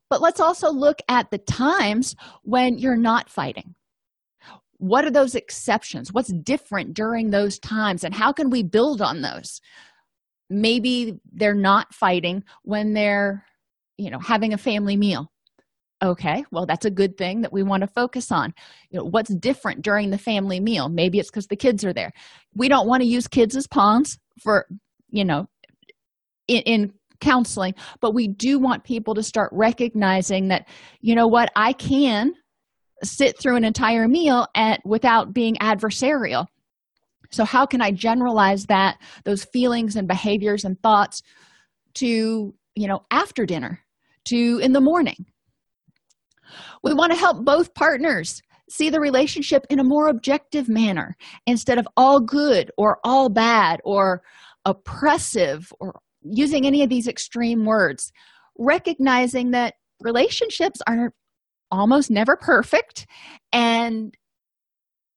but 0.10 0.22
let's 0.22 0.40
also 0.40 0.72
look 0.72 1.00
at 1.10 1.30
the 1.32 1.38
times 1.38 2.16
when 2.44 2.78
you're 2.78 2.96
not 2.96 3.30
fighting 3.30 3.76
what 4.78 5.06
are 5.06 5.12
those 5.12 5.36
exceptions? 5.36 6.12
What's 6.12 6.34
different 6.44 6.94
during 6.94 7.30
those 7.30 7.60
times? 7.60 8.04
And 8.04 8.14
how 8.14 8.32
can 8.32 8.50
we 8.50 8.64
build 8.64 9.02
on 9.02 9.22
those? 9.22 9.62
Maybe 10.50 11.14
they're 11.32 11.56
not 11.56 11.94
fighting 11.94 12.44
when 12.64 12.94
they're 12.94 13.46
you 13.98 14.10
know 14.12 14.20
having 14.20 14.54
a 14.54 14.58
family 14.58 14.98
meal. 14.98 15.32
Okay 16.04 16.44
well 16.52 16.66
that's 16.66 16.86
a 16.86 16.92
good 16.92 17.18
thing 17.18 17.42
that 17.42 17.54
we 17.54 17.64
want 17.64 17.82
to 17.82 17.88
focus 17.88 18.32
on. 18.32 18.54
You 18.90 19.00
know 19.00 19.06
what's 19.06 19.34
different 19.36 19.82
during 19.82 20.12
the 20.12 20.18
family 20.18 20.60
meal? 20.60 20.90
Maybe 20.90 21.20
it's 21.20 21.32
because 21.32 21.48
the 21.48 21.56
kids 21.56 21.86
are 21.86 21.94
there. 21.94 22.12
We 22.54 22.68
don't 22.68 22.88
want 22.88 23.02
to 23.02 23.08
use 23.08 23.28
kids 23.28 23.56
as 23.56 23.68
pawns 23.68 24.20
for 24.42 24.68
you 25.10 25.26
know 25.26 25.48
in, 26.48 26.62
in 26.64 26.94
counseling 27.22 27.74
but 28.02 28.14
we 28.14 28.28
do 28.28 28.60
want 28.60 28.84
people 28.84 29.16
to 29.16 29.24
start 29.24 29.50
recognizing 29.54 30.50
that 30.50 30.68
you 31.00 31.16
know 31.16 31.28
what 31.28 31.50
i 31.56 31.72
can 31.72 32.34
sit 33.04 33.40
through 33.40 33.56
an 33.56 33.66
entire 33.66 34.08
meal 34.08 34.48
at 34.56 34.80
without 34.86 35.34
being 35.34 35.56
adversarial 35.56 36.46
so 37.30 37.44
how 37.44 37.66
can 37.66 37.82
i 37.82 37.92
generalize 37.92 38.66
that 38.66 38.98
those 39.24 39.44
feelings 39.46 39.96
and 39.96 40.08
behaviors 40.08 40.64
and 40.64 40.82
thoughts 40.82 41.22
to 41.94 42.54
you 42.76 42.88
know 42.88 43.02
after 43.12 43.46
dinner 43.46 43.80
to 44.26 44.60
in 44.62 44.74
the 44.74 44.82
morning. 44.82 45.26
We 46.84 46.94
want 46.94 47.14
to 47.14 47.18
help 47.18 47.46
both 47.46 47.74
partners 47.74 48.42
see 48.70 48.90
the 48.90 49.00
relationship 49.00 49.66
in 49.70 49.80
a 49.80 49.84
more 49.84 50.10
objective 50.10 50.68
manner 50.68 51.16
instead 51.46 51.78
of 51.78 51.88
all 51.96 52.20
good 52.20 52.72
or 52.78 52.98
all 53.04 53.30
bad 53.30 53.80
or 53.84 54.22
oppressive 54.66 55.72
or 55.80 56.00
using 56.24 56.66
any 56.66 56.82
of 56.84 56.90
these 56.90 57.08
extreme 57.08 57.66
words. 57.66 58.12
Recognizing 58.58 59.52
that 59.52 59.76
relationships 60.02 60.80
are 60.88 61.14
almost 61.72 62.12
never 62.12 62.36
perfect 62.36 63.06
and 63.52 64.16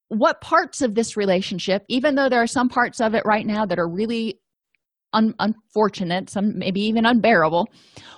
what 0.09 0.41
parts 0.41 0.81
of 0.81 0.95
this 0.95 1.17
relationship, 1.17 1.85
even 1.89 2.15
though 2.15 2.29
there 2.29 2.43
are 2.43 2.47
some 2.47 2.69
parts 2.69 3.01
of 3.01 3.15
it 3.15 3.25
right 3.27 3.47
now 3.47 3.67
that 3.67 3.79
are 3.79 3.89
really 3.89 4.41
un- 5.13 5.35
unfortunate, 5.39 6.31
some 6.31 6.59
maybe 6.59 6.81
even 6.81 7.07
unbearable, 7.07 7.69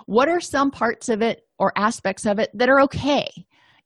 what 0.07 0.29
are 0.29 0.41
some 0.41 0.71
parts 0.71 1.09
of 1.09 1.21
it 1.23 1.43
or 1.59 1.73
aspects 1.77 2.27
of 2.27 2.39
it 2.39 2.51
that 2.55 2.69
are 2.69 2.81
okay, 2.81 3.29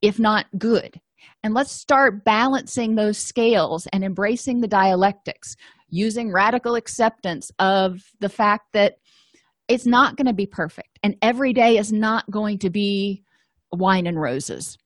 if 0.02 0.18
not 0.18 0.46
good? 0.58 1.00
And 1.42 1.54
let's 1.54 1.72
start 1.72 2.24
balancing 2.24 2.94
those 2.94 3.16
scales 3.16 3.86
and 3.92 4.04
embracing 4.04 4.60
the 4.60 4.68
dialectics, 4.68 5.56
using 5.88 6.32
radical 6.32 6.74
acceptance 6.74 7.50
of 7.58 8.02
the 8.20 8.28
fact 8.28 8.72
that 8.74 8.96
it's 9.68 9.86
not 9.86 10.16
going 10.16 10.26
to 10.26 10.34
be 10.34 10.46
perfect 10.46 10.98
and 11.02 11.16
every 11.22 11.54
day 11.54 11.78
is 11.78 11.90
not 11.90 12.30
going 12.30 12.58
to 12.58 12.68
be 12.68 13.23
wine 13.74 14.06
and 14.06 14.20
roses. 14.20 14.76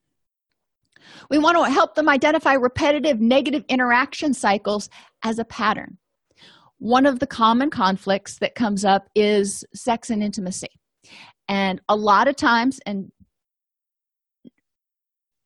We 1.30 1.38
want 1.38 1.56
to 1.56 1.72
help 1.72 1.94
them 1.94 2.08
identify 2.08 2.54
repetitive 2.54 3.20
negative 3.20 3.64
interaction 3.68 4.34
cycles 4.34 4.88
as 5.22 5.38
a 5.38 5.44
pattern. 5.44 5.98
One 6.78 7.06
of 7.06 7.18
the 7.18 7.26
common 7.26 7.70
conflicts 7.70 8.38
that 8.38 8.54
comes 8.54 8.84
up 8.84 9.08
is 9.14 9.64
sex 9.74 10.10
and 10.10 10.22
intimacy. 10.22 10.68
And 11.48 11.80
a 11.88 11.96
lot 11.96 12.28
of 12.28 12.36
times 12.36 12.78
and 12.84 13.10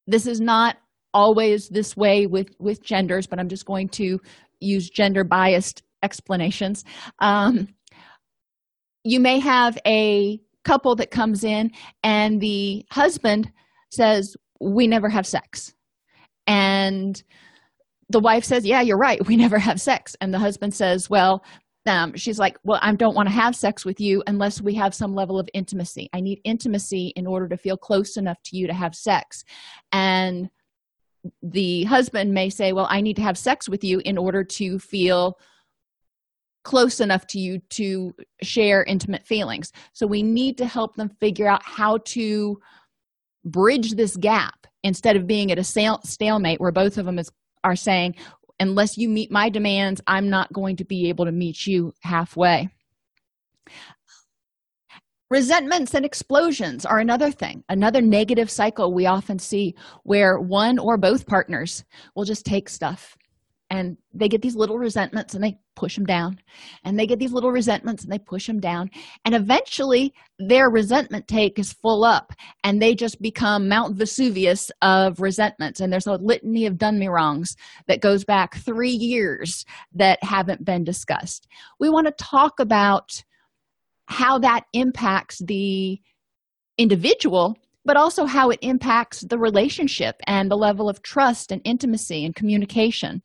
this 0.07 0.27
is 0.27 0.41
not 0.41 0.77
always 1.15 1.69
this 1.69 1.97
way 1.97 2.27
with 2.27 2.49
with 2.59 2.83
genders 2.83 3.27
but 3.27 3.39
i'm 3.39 3.49
just 3.49 3.67
going 3.67 3.87
to 3.87 4.19
use 4.63 4.89
gender 4.89 5.25
biased 5.25 5.83
explanations. 6.03 6.85
Um, 7.19 7.69
you 9.05 9.21
may 9.21 9.41
have 9.41 9.79
a 9.87 10.41
couple 10.65 10.95
that 10.97 11.11
comes 11.11 11.45
in 11.45 11.71
and 12.03 12.41
the 12.41 12.85
husband 12.91 13.51
says 13.91 14.37
we 14.61 14.87
never 14.87 15.09
have 15.09 15.27
sex. 15.27 15.75
And 16.47 17.23
the 18.09 18.21
wife 18.21 18.45
says 18.45 18.65
yeah 18.65 18.81
you're 18.81 18.99
right. 18.99 19.25
We 19.27 19.37
never 19.45 19.59
have 19.59 19.81
sex. 19.81 20.17
And 20.21 20.33
the 20.33 20.39
husband 20.39 20.75
says 20.75 21.11
well 21.11 21.45
um, 21.85 22.15
she's 22.15 22.39
like 22.39 22.57
well 22.63 22.79
i 22.81 22.95
don't 22.95 23.17
want 23.17 23.29
to 23.29 23.35
have 23.35 23.57
sex 23.57 23.85
with 23.85 24.01
you 24.01 24.23
unless 24.29 24.61
we 24.61 24.73
have 24.75 24.95
some 24.95 25.15
level 25.15 25.39
of 25.39 25.49
intimacy. 25.53 26.09
I 26.13 26.21
need 26.21 26.41
intimacy 26.45 27.13
in 27.17 27.27
order 27.27 27.49
to 27.49 27.57
feel 27.57 27.77
close 27.77 28.17
enough 28.17 28.41
to 28.45 28.57
you 28.57 28.67
to 28.67 28.75
have 28.75 28.95
sex. 28.95 29.45
And 29.91 30.49
the 31.43 31.85
husband 31.85 32.33
may 32.33 32.51
say 32.51 32.73
well 32.73 32.87
i 32.91 33.01
need 33.01 33.17
to 33.17 33.23
have 33.23 33.39
sex 33.39 33.69
with 33.69 33.85
you 33.85 34.01
in 34.05 34.19
order 34.19 34.43
to 34.43 34.79
feel 34.79 35.39
close 36.65 37.01
enough 37.01 37.27
to 37.29 37.39
you 37.39 37.59
to 37.71 38.15
share 38.43 38.85
intimate 38.85 39.27
feelings. 39.27 39.73
So 39.93 40.07
we 40.07 40.23
need 40.23 40.59
to 40.59 40.67
help 40.67 40.97
them 40.97 41.11
figure 41.21 41.49
out 41.49 41.63
how 41.65 41.99
to 42.07 42.59
bridge 43.45 43.93
this 43.93 44.17
gap 44.17 44.67
instead 44.85 45.17
of 45.17 45.27
being 45.27 45.51
at 45.51 45.59
a 45.59 45.65
stalemate 45.65 46.61
where 46.61 46.73
both 46.73 46.99
of 46.99 47.07
them 47.07 47.19
is 47.19 47.31
are 47.65 47.77
saying 47.77 48.15
unless 48.61 48.97
you 48.97 49.09
meet 49.09 49.31
my 49.31 49.49
demands 49.49 50.01
i'm 50.07 50.29
not 50.29 50.53
going 50.53 50.77
to 50.77 50.85
be 50.85 51.09
able 51.09 51.25
to 51.25 51.33
meet 51.33 51.67
you 51.67 51.93
halfway. 52.01 52.69
Resentments 55.31 55.95
and 55.95 56.05
explosions 56.05 56.85
are 56.85 56.99
another 56.99 57.31
thing 57.31 57.65
another 57.69 58.01
negative 58.03 58.51
cycle 58.51 58.93
we 58.93 59.07
often 59.07 59.39
see 59.39 59.75
where 60.05 60.39
one 60.39 60.79
or 60.79 60.97
both 60.99 61.27
partners 61.27 61.85
will 62.15 62.25
just 62.25 62.45
take 62.45 62.69
stuff 62.69 63.17
and 63.73 63.97
they 64.13 64.29
get 64.29 64.43
these 64.43 64.55
little 64.55 64.77
resentments 64.77 65.33
and 65.33 65.43
they 65.43 65.57
push 65.77 65.95
them 65.95 66.05
down. 66.05 66.39
And 66.85 66.99
they 66.99 67.07
get 67.07 67.19
these 67.19 67.33
little 67.33 67.51
resentments 67.51 68.05
and 68.05 68.13
they 68.13 68.19
push 68.19 68.47
them 68.47 68.61
down. 68.61 68.91
And 69.25 69.35
eventually 69.35 70.13
their 70.39 70.69
resentment 70.69 71.27
take 71.27 71.59
is 71.59 71.73
full 71.73 72.05
up 72.05 72.35
and 72.63 72.83
they 72.83 72.95
just 72.95 73.23
become 73.23 73.71
mount 73.71 73.97
vesuvius 73.97 74.71
of 74.83 75.21
resentments. 75.21 75.81
And 75.81 75.91
there's 75.91 76.07
a 76.07 76.17
litany 76.17 76.67
of 76.67 76.77
done 76.77 76.99
me 76.99 77.09
wrongs 77.09 77.57
that 77.89 78.03
goes 78.03 78.27
back 78.27 78.57
three 78.57 78.91
years 78.91 79.65
that 79.95 80.23
haven't 80.23 80.67
been 80.67 80.85
discussed. 80.85 81.49
We 81.81 81.89
want 81.89 82.09
to 82.09 82.25
talk 82.25 82.61
about 82.61 83.25
how 84.05 84.39
that 84.41 84.65
impacts 84.75 85.41
the 85.47 85.99
individual 86.77 87.57
but 87.85 87.97
also 87.97 88.27
how 88.27 88.51
it 88.51 88.59
impacts 88.63 89.23
the 89.23 89.39
relationship 89.39 90.17
and 90.27 90.51
the 90.51 90.57
level 90.57 90.89
of 90.89 91.03
trust 91.03 91.51
and 91.51 91.61
intimacy 91.65 92.25
and 92.25 92.35
communication 92.35 93.23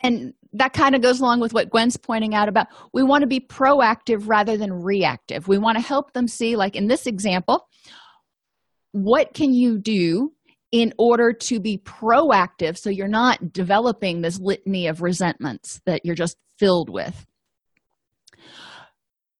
and 0.00 0.32
that 0.52 0.72
kind 0.72 0.94
of 0.94 1.02
goes 1.02 1.20
along 1.20 1.40
with 1.40 1.52
what 1.52 1.70
Gwen's 1.70 1.96
pointing 1.96 2.34
out 2.34 2.48
about 2.48 2.68
we 2.92 3.02
want 3.02 3.22
to 3.22 3.26
be 3.26 3.40
proactive 3.40 4.28
rather 4.28 4.56
than 4.56 4.72
reactive. 4.72 5.48
We 5.48 5.58
want 5.58 5.76
to 5.76 5.82
help 5.82 6.12
them 6.12 6.28
see, 6.28 6.56
like 6.56 6.76
in 6.76 6.86
this 6.86 7.06
example, 7.06 7.68
what 8.92 9.34
can 9.34 9.52
you 9.52 9.78
do 9.78 10.32
in 10.70 10.92
order 10.98 11.32
to 11.32 11.60
be 11.60 11.78
proactive 11.78 12.76
so 12.76 12.90
you're 12.90 13.08
not 13.08 13.52
developing 13.52 14.20
this 14.20 14.38
litany 14.38 14.86
of 14.86 15.00
resentments 15.00 15.80
that 15.86 16.04
you're 16.04 16.14
just 16.14 16.36
filled 16.58 16.90
with. 16.90 17.26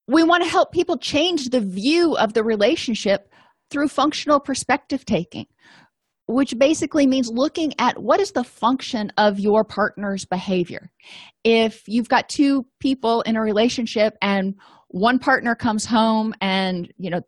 We 0.06 0.24
want 0.24 0.42
to 0.42 0.48
help 0.48 0.72
people 0.72 0.96
change 0.96 1.50
the 1.50 1.60
view 1.60 2.16
of 2.16 2.32
the 2.32 2.42
relationship 2.42 3.30
through 3.70 3.88
functional 3.88 4.40
perspective 4.40 5.04
taking 5.04 5.46
which 6.28 6.56
basically 6.58 7.06
means 7.06 7.30
looking 7.30 7.72
at 7.78 8.00
what 8.00 8.20
is 8.20 8.32
the 8.32 8.44
function 8.44 9.10
of 9.16 9.40
your 9.40 9.64
partner's 9.64 10.26
behavior. 10.26 10.90
If 11.42 11.82
you've 11.88 12.10
got 12.10 12.28
two 12.28 12.66
people 12.80 13.22
in 13.22 13.34
a 13.34 13.40
relationship 13.40 14.14
and 14.20 14.54
one 14.88 15.18
partner 15.18 15.54
comes 15.54 15.86
home 15.86 16.34
and, 16.42 16.92
you 16.98 17.10
know, 17.10 17.22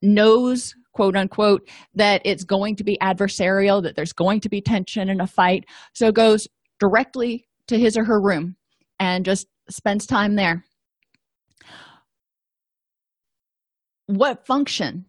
knows 0.00 0.74
quote 0.94 1.14
unquote 1.16 1.68
that 1.94 2.22
it's 2.24 2.42
going 2.42 2.74
to 2.74 2.84
be 2.84 2.98
adversarial 3.02 3.82
that 3.82 3.94
there's 3.94 4.12
going 4.12 4.40
to 4.40 4.48
be 4.48 4.60
tension 4.60 5.08
and 5.08 5.20
a 5.20 5.26
fight 5.26 5.64
so 5.92 6.10
goes 6.10 6.48
directly 6.80 7.46
to 7.68 7.78
his 7.78 7.96
or 7.96 8.04
her 8.04 8.20
room 8.20 8.56
and 8.98 9.24
just 9.24 9.46
spends 9.70 10.06
time 10.06 10.34
there 10.34 10.64
what 14.06 14.44
function 14.44 15.04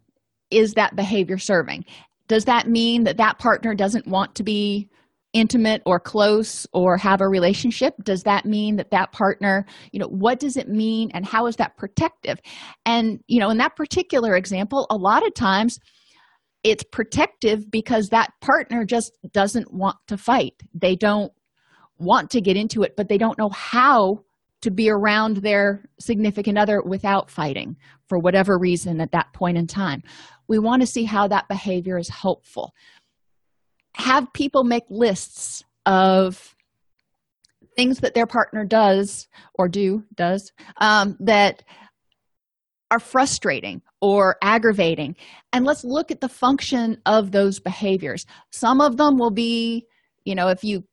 is 0.51 0.73
that 0.73 0.95
behavior 0.95 1.39
serving 1.39 1.83
does 2.29 2.45
that 2.45 2.69
mean 2.69 3.03
that 3.03 3.17
that 3.17 3.39
partner 3.39 3.75
doesn't 3.75 4.07
want 4.07 4.35
to 4.35 4.43
be 4.43 4.87
intimate 5.33 5.81
or 5.85 5.99
close 5.99 6.65
or 6.73 6.95
have 6.95 7.21
a 7.21 7.27
relationship? 7.27 7.95
Does 8.03 8.23
that 8.23 8.45
mean 8.45 8.77
that 8.77 8.91
that 8.91 9.11
partner 9.11 9.65
you 9.91 9.99
know 9.99 10.07
what 10.07 10.39
does 10.39 10.55
it 10.55 10.69
mean 10.69 11.11
and 11.13 11.25
how 11.25 11.47
is 11.47 11.57
that 11.57 11.75
protective? 11.75 12.39
And 12.85 13.19
you 13.27 13.39
know 13.39 13.49
in 13.49 13.57
that 13.57 13.75
particular 13.75 14.35
example 14.35 14.87
a 14.89 14.95
lot 14.95 15.27
of 15.27 15.33
times 15.33 15.79
it's 16.63 16.83
protective 16.83 17.69
because 17.71 18.09
that 18.09 18.31
partner 18.41 18.85
just 18.85 19.11
doesn't 19.31 19.73
want 19.73 19.97
to 20.07 20.17
fight. 20.17 20.53
They 20.73 20.95
don't 20.95 21.31
want 21.97 22.29
to 22.31 22.41
get 22.41 22.55
into 22.55 22.83
it 22.83 22.95
but 22.95 23.09
they 23.09 23.17
don't 23.17 23.37
know 23.37 23.49
how 23.49 24.23
to 24.61 24.71
be 24.71 24.89
around 24.89 25.37
their 25.37 25.85
significant 25.99 26.57
other 26.57 26.81
without 26.81 27.29
fighting 27.29 27.77
for 28.07 28.19
whatever 28.19 28.57
reason 28.57 28.99
at 28.99 29.11
that 29.11 29.31
point 29.33 29.57
in 29.57 29.67
time 29.67 30.03
we 30.49 30.59
want 30.59 30.81
to 30.81 30.87
see 30.87 31.05
how 31.05 31.27
that 31.27 31.47
behavior 31.47 31.97
is 31.97 32.09
helpful. 32.09 32.73
Have 33.95 34.33
people 34.33 34.63
make 34.63 34.83
lists 34.89 35.63
of 35.85 36.55
things 37.75 37.99
that 37.99 38.15
their 38.15 38.25
partner 38.25 38.65
does 38.65 39.27
or 39.53 39.69
do 39.69 40.03
does 40.15 40.51
um, 40.81 41.15
that 41.21 41.63
are 42.91 42.99
frustrating 42.99 43.81
or 44.01 44.35
aggravating. 44.41 45.15
And 45.53 45.63
let's 45.63 45.83
look 45.83 46.09
at 46.09 46.19
the 46.19 46.27
function 46.27 46.97
of 47.05 47.31
those 47.31 47.59
behaviors. 47.59 48.25
Some 48.51 48.81
of 48.81 48.97
them 48.97 49.17
will 49.17 49.31
be 49.31 49.85
you 50.25 50.35
know 50.35 50.49
if 50.49 50.63
you 50.63 50.83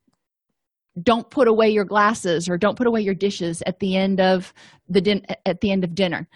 don't 1.03 1.29
put 1.29 1.49
away 1.49 1.69
your 1.71 1.85
glasses 1.85 2.49
or 2.49 2.57
don't 2.57 2.77
put 2.77 2.87
away 2.87 3.01
your 3.01 3.15
dishes 3.15 3.63
at 3.67 3.81
the 3.81 3.97
end 3.97 4.21
of 4.21 4.53
the 4.89 5.01
din- 5.01 5.27
at 5.45 5.61
the 5.61 5.71
end 5.71 5.85
of 5.85 5.95
dinner. 5.95 6.29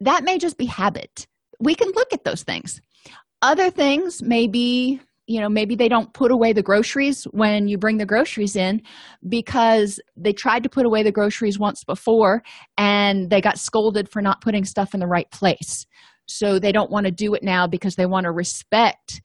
That 0.00 0.24
may 0.24 0.38
just 0.38 0.56
be 0.56 0.66
habit 0.66 1.26
we 1.60 1.74
can 1.74 1.90
look 1.94 2.12
at 2.12 2.24
those 2.24 2.42
things. 2.42 2.80
Other 3.42 3.70
things 3.70 4.22
may 4.22 4.46
be 4.46 5.00
you 5.26 5.40
know 5.40 5.48
maybe 5.48 5.76
they 5.76 5.88
don't 5.88 6.12
put 6.12 6.32
away 6.32 6.52
the 6.52 6.62
groceries 6.62 7.22
when 7.30 7.68
you 7.68 7.78
bring 7.78 7.98
the 7.98 8.06
groceries 8.06 8.56
in 8.56 8.82
because 9.28 10.00
they 10.16 10.32
tried 10.32 10.64
to 10.64 10.68
put 10.68 10.84
away 10.84 11.04
the 11.04 11.12
groceries 11.12 11.56
once 11.56 11.84
before 11.84 12.42
and 12.76 13.30
they 13.30 13.40
got 13.40 13.56
scolded 13.56 14.08
for 14.08 14.20
not 14.20 14.40
putting 14.40 14.64
stuff 14.64 14.92
in 14.92 14.98
the 14.98 15.06
right 15.06 15.30
place. 15.30 15.86
So 16.26 16.58
they 16.58 16.72
don't 16.72 16.90
want 16.90 17.06
to 17.06 17.12
do 17.12 17.34
it 17.34 17.44
now 17.44 17.68
because 17.68 17.94
they 17.94 18.06
want 18.06 18.24
to 18.24 18.32
respect 18.32 19.22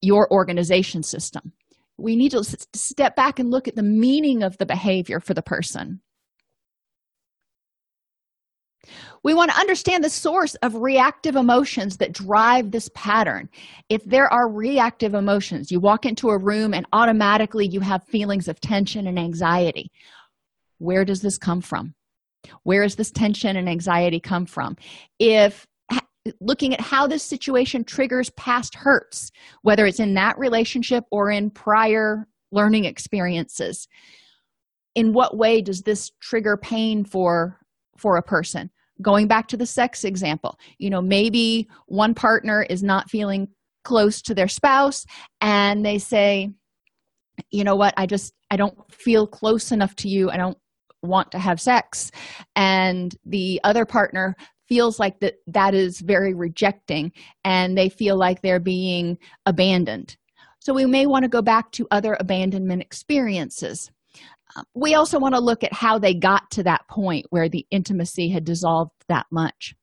your 0.00 0.32
organization 0.32 1.02
system. 1.02 1.52
We 1.96 2.14
need 2.14 2.30
to 2.30 2.44
step 2.74 3.16
back 3.16 3.40
and 3.40 3.50
look 3.50 3.66
at 3.66 3.74
the 3.74 3.82
meaning 3.82 4.44
of 4.44 4.56
the 4.58 4.66
behavior 4.66 5.18
for 5.18 5.34
the 5.34 5.42
person 5.42 6.00
we 9.22 9.34
want 9.34 9.50
to 9.50 9.58
understand 9.58 10.02
the 10.02 10.10
source 10.10 10.54
of 10.56 10.74
reactive 10.74 11.36
emotions 11.36 11.96
that 11.98 12.12
drive 12.12 12.70
this 12.70 12.90
pattern. 12.94 13.48
If 13.88 14.04
there 14.04 14.32
are 14.32 14.50
reactive 14.50 15.14
emotions, 15.14 15.70
you 15.70 15.80
walk 15.80 16.06
into 16.06 16.30
a 16.30 16.38
room 16.38 16.74
and 16.74 16.86
automatically 16.92 17.66
you 17.66 17.80
have 17.80 18.04
feelings 18.04 18.48
of 18.48 18.60
tension 18.60 19.06
and 19.06 19.18
anxiety. 19.18 19.90
Where 20.78 21.04
does 21.04 21.22
this 21.22 21.38
come 21.38 21.60
from? 21.60 21.94
Where 22.62 22.82
does 22.82 22.96
this 22.96 23.10
tension 23.10 23.56
and 23.56 23.68
anxiety 23.68 24.20
come 24.20 24.46
from? 24.46 24.76
If 25.18 25.66
looking 26.40 26.74
at 26.74 26.80
how 26.80 27.06
this 27.06 27.22
situation 27.22 27.84
triggers 27.84 28.30
past 28.30 28.74
hurts, 28.74 29.30
whether 29.62 29.86
it's 29.86 30.00
in 30.00 30.14
that 30.14 30.38
relationship 30.38 31.04
or 31.10 31.30
in 31.30 31.50
prior 31.50 32.26
learning 32.52 32.84
experiences, 32.84 33.88
in 34.94 35.12
what 35.12 35.36
way 35.36 35.62
does 35.62 35.82
this 35.82 36.10
trigger 36.20 36.56
pain 36.56 37.04
for 37.04 37.58
for 37.96 38.16
a 38.16 38.22
person 38.22 38.70
going 39.00 39.26
back 39.26 39.48
to 39.48 39.56
the 39.56 39.66
sex 39.66 40.04
example 40.04 40.58
you 40.78 40.90
know 40.90 41.00
maybe 41.00 41.68
one 41.86 42.14
partner 42.14 42.62
is 42.68 42.82
not 42.82 43.10
feeling 43.10 43.48
close 43.84 44.20
to 44.20 44.34
their 44.34 44.48
spouse 44.48 45.06
and 45.40 45.84
they 45.84 45.98
say 45.98 46.50
you 47.50 47.64
know 47.64 47.76
what? 47.76 47.94
I 47.96 48.06
just 48.06 48.34
i 48.50 48.56
don't 48.56 48.76
feel 48.92 49.26
close 49.26 49.72
enough 49.72 49.94
to 49.96 50.08
you. 50.08 50.30
I 50.30 50.36
don't 50.36 50.58
want 51.02 51.30
to 51.32 51.38
have 51.38 51.60
sex. 51.60 52.10
And 52.56 53.14
the 53.24 53.60
other 53.64 53.84
partner 53.84 54.34
feels 54.68 54.98
like 54.98 55.20
that 55.20 55.34
that 55.46 55.74
is 55.74 56.00
very 56.00 56.34
rejecting 56.34 57.12
and 57.44 57.76
they 57.76 57.88
feel 57.88 58.16
like 58.16 58.42
they're 58.42 58.60
being 58.60 59.18
abandoned. 59.46 60.16
So 60.60 60.74
we 60.74 60.86
may 60.86 61.06
want 61.06 61.22
to 61.22 61.28
go 61.28 61.40
back 61.40 61.70
to 61.72 61.86
other 61.90 62.16
abandonment 62.20 62.82
experiences 62.82 63.90
we 64.74 64.94
also 64.94 65.18
want 65.18 65.34
to 65.34 65.40
look 65.40 65.64
at 65.64 65.72
how 65.72 65.98
they 65.98 66.14
got 66.14 66.50
to 66.52 66.62
that 66.64 66.86
point 66.88 67.26
where 67.30 67.48
the 67.48 67.66
intimacy 67.70 68.28
had 68.28 68.44
dissolved 68.44 68.92
that 69.08 69.26
much. 69.30 69.74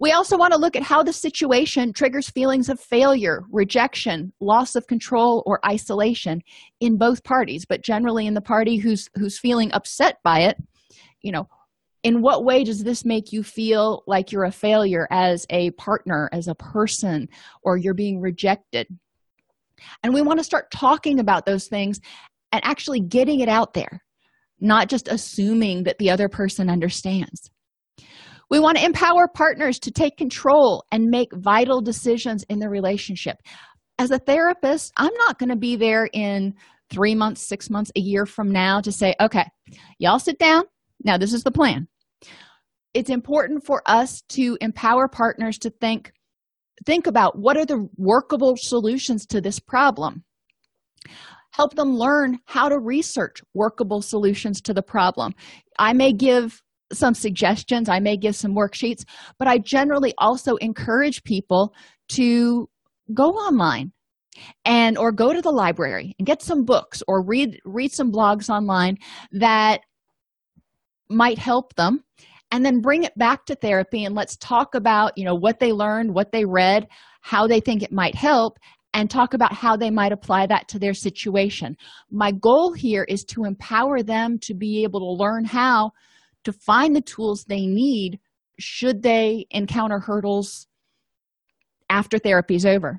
We 0.00 0.12
also 0.12 0.36
want 0.36 0.52
to 0.52 0.58
look 0.58 0.74
at 0.76 0.82
how 0.82 1.02
the 1.02 1.12
situation 1.12 1.92
triggers 1.92 2.28
feelings 2.28 2.68
of 2.68 2.80
failure, 2.80 3.44
rejection, 3.50 4.32
loss 4.40 4.74
of 4.74 4.86
control, 4.86 5.42
or 5.46 5.64
isolation 5.64 6.42
in 6.80 6.98
both 6.98 7.22
parties, 7.22 7.64
but 7.64 7.82
generally 7.82 8.26
in 8.26 8.34
the 8.34 8.40
party 8.40 8.76
who's 8.76 9.08
who's 9.14 9.38
feeling 9.38 9.72
upset 9.72 10.18
by 10.24 10.40
it. 10.40 10.56
You 11.22 11.32
know, 11.32 11.48
in 12.02 12.20
what 12.20 12.44
way 12.44 12.64
does 12.64 12.82
this 12.82 13.04
make 13.04 13.32
you 13.32 13.42
feel 13.42 14.02
like 14.06 14.32
you're 14.32 14.44
a 14.44 14.52
failure 14.52 15.06
as 15.10 15.46
a 15.48 15.70
partner, 15.72 16.28
as 16.32 16.48
a 16.48 16.54
person, 16.56 17.28
or 17.62 17.76
you're 17.76 17.94
being 17.94 18.20
rejected? 18.20 18.88
And 20.02 20.12
we 20.12 20.22
want 20.22 20.38
to 20.38 20.44
start 20.44 20.70
talking 20.70 21.18
about 21.18 21.46
those 21.46 21.66
things 21.68 22.00
and 22.54 22.64
actually 22.64 23.00
getting 23.00 23.40
it 23.40 23.48
out 23.48 23.74
there, 23.74 24.00
not 24.60 24.88
just 24.88 25.08
assuming 25.08 25.82
that 25.82 25.98
the 25.98 26.08
other 26.08 26.28
person 26.28 26.70
understands. 26.70 27.50
We 28.48 28.60
want 28.60 28.78
to 28.78 28.84
empower 28.84 29.26
partners 29.26 29.80
to 29.80 29.90
take 29.90 30.16
control 30.16 30.84
and 30.92 31.10
make 31.10 31.34
vital 31.34 31.82
decisions 31.82 32.44
in 32.44 32.60
the 32.60 32.68
relationship. 32.68 33.38
As 33.98 34.12
a 34.12 34.20
therapist, 34.20 34.92
I'm 34.96 35.12
not 35.18 35.40
going 35.40 35.48
to 35.48 35.56
be 35.56 35.74
there 35.74 36.08
in 36.12 36.54
three 36.90 37.16
months, 37.16 37.48
six 37.48 37.70
months, 37.70 37.90
a 37.96 38.00
year 38.00 38.24
from 38.24 38.52
now 38.52 38.80
to 38.82 38.92
say, 38.92 39.14
okay, 39.20 39.46
y'all 39.98 40.20
sit 40.20 40.38
down. 40.38 40.62
Now, 41.02 41.18
this 41.18 41.32
is 41.32 41.42
the 41.42 41.50
plan. 41.50 41.88
It's 42.92 43.10
important 43.10 43.66
for 43.66 43.82
us 43.86 44.22
to 44.30 44.56
empower 44.60 45.08
partners 45.08 45.58
to 45.58 45.70
think 45.70 46.12
think 46.86 47.06
about 47.06 47.38
what 47.38 47.56
are 47.56 47.64
the 47.64 47.88
workable 47.96 48.54
solutions 48.56 49.26
to 49.26 49.40
this 49.40 49.60
problem 49.60 50.24
help 51.54 51.74
them 51.76 51.96
learn 51.96 52.36
how 52.46 52.68
to 52.68 52.78
research 52.78 53.40
workable 53.54 54.02
solutions 54.02 54.60
to 54.60 54.74
the 54.74 54.82
problem. 54.82 55.32
I 55.78 55.92
may 55.92 56.12
give 56.12 56.60
some 56.92 57.14
suggestions, 57.14 57.88
I 57.88 58.00
may 58.00 58.16
give 58.16 58.34
some 58.34 58.56
worksheets, 58.56 59.04
but 59.38 59.46
I 59.46 59.58
generally 59.58 60.12
also 60.18 60.56
encourage 60.56 61.22
people 61.22 61.72
to 62.10 62.68
go 63.14 63.30
online 63.30 63.92
and 64.64 64.98
or 64.98 65.12
go 65.12 65.32
to 65.32 65.40
the 65.40 65.52
library 65.52 66.16
and 66.18 66.26
get 66.26 66.42
some 66.42 66.64
books 66.64 67.04
or 67.06 67.24
read 67.24 67.56
read 67.64 67.92
some 67.92 68.10
blogs 68.10 68.50
online 68.50 68.96
that 69.30 69.82
might 71.08 71.38
help 71.38 71.72
them 71.76 72.02
and 72.50 72.66
then 72.66 72.80
bring 72.80 73.04
it 73.04 73.16
back 73.16 73.46
to 73.46 73.54
therapy 73.54 74.04
and 74.04 74.16
let's 74.16 74.36
talk 74.38 74.74
about 74.74 75.16
you 75.16 75.24
know 75.24 75.36
what 75.36 75.60
they 75.60 75.72
learned 75.72 76.12
what 76.12 76.32
they 76.32 76.44
read 76.44 76.88
how 77.20 77.46
they 77.46 77.60
think 77.60 77.82
it 77.82 77.92
might 77.92 78.16
help 78.16 78.58
and 78.94 79.10
talk 79.10 79.34
about 79.34 79.52
how 79.52 79.76
they 79.76 79.90
might 79.90 80.12
apply 80.12 80.46
that 80.46 80.68
to 80.68 80.78
their 80.78 80.94
situation. 80.94 81.76
My 82.10 82.30
goal 82.30 82.72
here 82.72 83.04
is 83.04 83.24
to 83.26 83.44
empower 83.44 84.02
them 84.02 84.38
to 84.42 84.54
be 84.54 84.84
able 84.84 85.00
to 85.00 85.22
learn 85.22 85.44
how 85.44 85.90
to 86.44 86.52
find 86.52 86.94
the 86.94 87.00
tools 87.00 87.44
they 87.44 87.66
need 87.66 88.20
should 88.58 89.02
they 89.02 89.46
encounter 89.50 89.98
hurdles 89.98 90.68
after 91.90 92.18
therapy 92.18 92.54
is 92.54 92.64
over. 92.64 92.96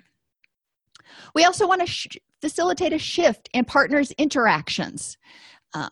We 1.34 1.46
also 1.46 1.66
want 1.66 1.82
to 1.82 1.88
sh- 1.88 2.18
facilitate 2.42 2.92
a 2.92 3.00
shift 3.00 3.50
in 3.54 3.64
partners' 3.64 4.12
interactions. 4.18 5.18
Um, 5.74 5.90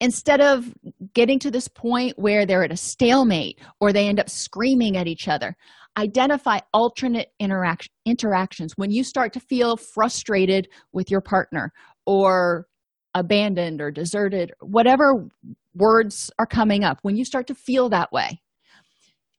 instead 0.00 0.40
of 0.40 0.74
getting 1.14 1.38
to 1.38 1.50
this 1.50 1.68
point 1.68 2.18
where 2.18 2.44
they're 2.44 2.64
at 2.64 2.72
a 2.72 2.76
stalemate 2.76 3.58
or 3.80 3.92
they 3.92 4.08
end 4.08 4.20
up 4.20 4.28
screaming 4.28 4.96
at 4.96 5.06
each 5.06 5.28
other 5.28 5.56
identify 5.96 6.58
alternate 6.72 7.28
interaction 7.40 7.92
interactions. 8.04 8.72
When 8.76 8.90
you 8.90 9.04
start 9.04 9.32
to 9.34 9.40
feel 9.40 9.76
frustrated 9.76 10.68
with 10.92 11.10
your 11.10 11.20
partner 11.20 11.72
or 12.04 12.66
abandoned 13.14 13.80
or 13.80 13.90
deserted 13.90 14.52
whatever 14.60 15.26
words 15.74 16.30
are 16.38 16.46
coming 16.46 16.84
up 16.84 16.98
when 17.02 17.16
you 17.16 17.24
start 17.24 17.46
to 17.46 17.54
feel 17.54 17.88
that 17.88 18.12
way 18.12 18.40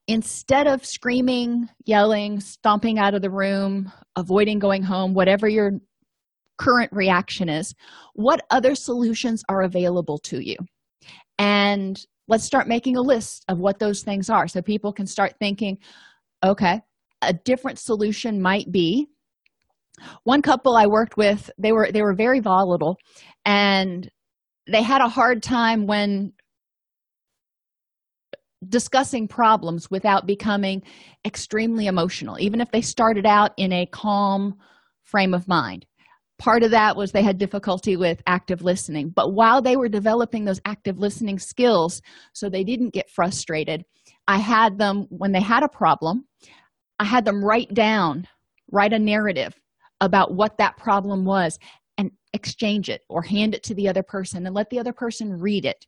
instead 0.08 0.66
of 0.66 0.84
screaming 0.84 1.68
yelling 1.84 2.40
stomping 2.40 2.98
out 2.98 3.14
of 3.14 3.22
the 3.22 3.30
room 3.30 3.90
avoiding 4.16 4.58
going 4.58 4.82
home 4.82 5.14
whatever 5.14 5.48
your 5.48 5.72
current 6.58 6.92
reaction 6.92 7.48
is 7.48 7.74
what 8.14 8.44
other 8.50 8.74
solutions 8.74 9.42
are 9.48 9.62
available 9.62 10.18
to 10.18 10.40
you? 10.40 10.56
And 11.38 11.98
let's 12.26 12.44
start 12.44 12.68
making 12.68 12.96
a 12.96 13.00
list 13.00 13.44
of 13.48 13.58
what 13.58 13.78
those 13.78 14.02
things 14.02 14.28
are 14.28 14.48
so 14.48 14.60
people 14.60 14.92
can 14.92 15.06
start 15.06 15.34
thinking 15.38 15.78
okay. 16.44 16.80
A 17.22 17.32
different 17.32 17.78
solution 17.78 18.40
might 18.40 18.70
be 18.70 19.08
one 20.24 20.42
couple 20.42 20.76
i 20.76 20.86
worked 20.86 21.16
with 21.16 21.50
they 21.58 21.72
were 21.72 21.90
they 21.92 22.02
were 22.02 22.14
very 22.14 22.40
volatile 22.40 22.96
and 23.44 24.08
they 24.70 24.82
had 24.82 25.00
a 25.00 25.08
hard 25.08 25.42
time 25.42 25.86
when 25.86 26.32
discussing 28.68 29.28
problems 29.28 29.90
without 29.90 30.26
becoming 30.26 30.82
extremely 31.24 31.86
emotional 31.86 32.38
even 32.40 32.60
if 32.60 32.70
they 32.70 32.80
started 32.80 33.24
out 33.24 33.52
in 33.56 33.72
a 33.72 33.86
calm 33.86 34.54
frame 35.04 35.32
of 35.32 35.48
mind. 35.48 35.86
Part 36.38 36.62
of 36.62 36.72
that 36.72 36.96
was 36.96 37.10
they 37.10 37.22
had 37.22 37.38
difficulty 37.38 37.96
with 37.96 38.22
active 38.26 38.62
listening 38.62 39.10
but 39.14 39.32
while 39.32 39.62
they 39.62 39.76
were 39.76 39.88
developing 39.88 40.44
those 40.44 40.60
active 40.64 40.98
listening 40.98 41.38
skills 41.38 42.00
so 42.32 42.48
they 42.48 42.64
didn't 42.64 42.92
get 42.92 43.10
frustrated 43.10 43.84
i 44.28 44.38
had 44.38 44.78
them 44.78 45.06
when 45.10 45.32
they 45.32 45.40
had 45.40 45.64
a 45.64 45.68
problem 45.68 46.24
i 47.00 47.04
had 47.04 47.24
them 47.24 47.44
write 47.44 47.74
down 47.74 48.26
write 48.70 48.92
a 48.92 48.98
narrative 48.98 49.54
about 50.00 50.34
what 50.34 50.58
that 50.58 50.76
problem 50.76 51.24
was 51.24 51.58
and 51.96 52.10
exchange 52.32 52.88
it 52.88 53.02
or 53.08 53.22
hand 53.22 53.54
it 53.54 53.62
to 53.64 53.74
the 53.74 53.88
other 53.88 54.02
person 54.02 54.46
and 54.46 54.54
let 54.54 54.70
the 54.70 54.78
other 54.78 54.92
person 54.92 55.32
read 55.32 55.64
it. 55.64 55.86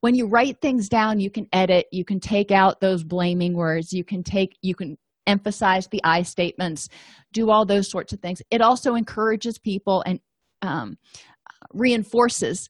When 0.00 0.14
you 0.14 0.26
write 0.26 0.60
things 0.60 0.88
down 0.88 1.20
you 1.20 1.30
can 1.30 1.46
edit 1.52 1.86
you 1.92 2.04
can 2.04 2.18
take 2.18 2.50
out 2.50 2.80
those 2.80 3.04
blaming 3.04 3.54
words 3.54 3.92
you 3.92 4.04
can 4.04 4.22
take 4.24 4.56
you 4.60 4.74
can 4.74 4.98
emphasize 5.28 5.86
the 5.86 6.00
i 6.02 6.22
statements 6.22 6.88
do 7.32 7.50
all 7.50 7.64
those 7.64 7.88
sorts 7.88 8.12
of 8.12 8.20
things. 8.20 8.42
It 8.50 8.60
also 8.60 8.96
encourages 8.96 9.58
people 9.58 10.02
and 10.04 10.18
um, 10.62 10.98
reinforces 11.72 12.68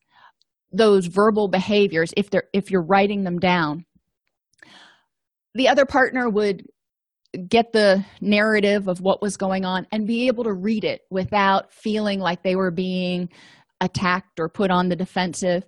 those 0.71 1.07
verbal 1.07 1.49
behaviors 1.49 2.13
if 2.17 2.29
they're 2.29 2.49
if 2.53 2.71
you're 2.71 2.83
writing 2.83 3.25
them 3.25 3.39
down 3.39 3.87
the 5.55 5.69
other 5.69 5.85
partner 5.85 6.29
would 6.29 6.67
get 7.49 7.73
the 7.73 8.05
narrative 8.21 8.89
of 8.89 9.01
what 9.01 9.23
was 9.23 9.37
going 9.37 9.65
on 9.65 9.87
and 9.91 10.07
be 10.07 10.27
able 10.27 10.45
to 10.45 10.53
read 10.53 10.85
it 10.85 11.03
without 11.11 11.73
feeling 11.73 12.21
like 12.21 12.43
they 12.43 12.57
were 12.57 12.71
being 12.71 13.29
attacked 13.81 14.39
or 14.39 14.49
put 14.49 14.71
on 14.71 14.89
the 14.89 14.97
defensive. 14.97 15.65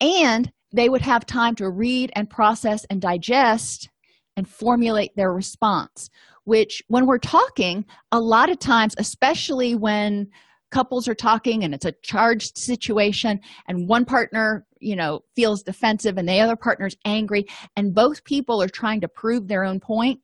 And 0.00 0.52
they 0.72 0.88
would 0.88 1.00
have 1.00 1.24
time 1.24 1.54
to 1.56 1.70
read 1.70 2.12
and 2.14 2.28
process 2.28 2.84
and 2.90 3.00
digest 3.00 3.88
and 4.36 4.46
formulate 4.46 5.16
their 5.16 5.32
response 5.32 6.10
which 6.46 6.82
when 6.88 7.06
we're 7.06 7.18
talking 7.18 7.84
a 8.12 8.20
lot 8.20 8.48
of 8.48 8.58
times 8.58 8.94
especially 8.98 9.74
when 9.74 10.26
couples 10.70 11.06
are 11.06 11.14
talking 11.14 11.62
and 11.62 11.74
it's 11.74 11.84
a 11.84 11.94
charged 12.02 12.56
situation 12.56 13.38
and 13.68 13.88
one 13.88 14.04
partner 14.04 14.65
you 14.80 14.96
know 14.96 15.20
feels 15.34 15.62
defensive 15.62 16.18
and 16.18 16.28
the 16.28 16.40
other 16.40 16.56
partner's 16.56 16.96
angry 17.04 17.46
and 17.76 17.94
both 17.94 18.24
people 18.24 18.62
are 18.62 18.68
trying 18.68 19.00
to 19.00 19.08
prove 19.08 19.48
their 19.48 19.64
own 19.64 19.80
point 19.80 20.20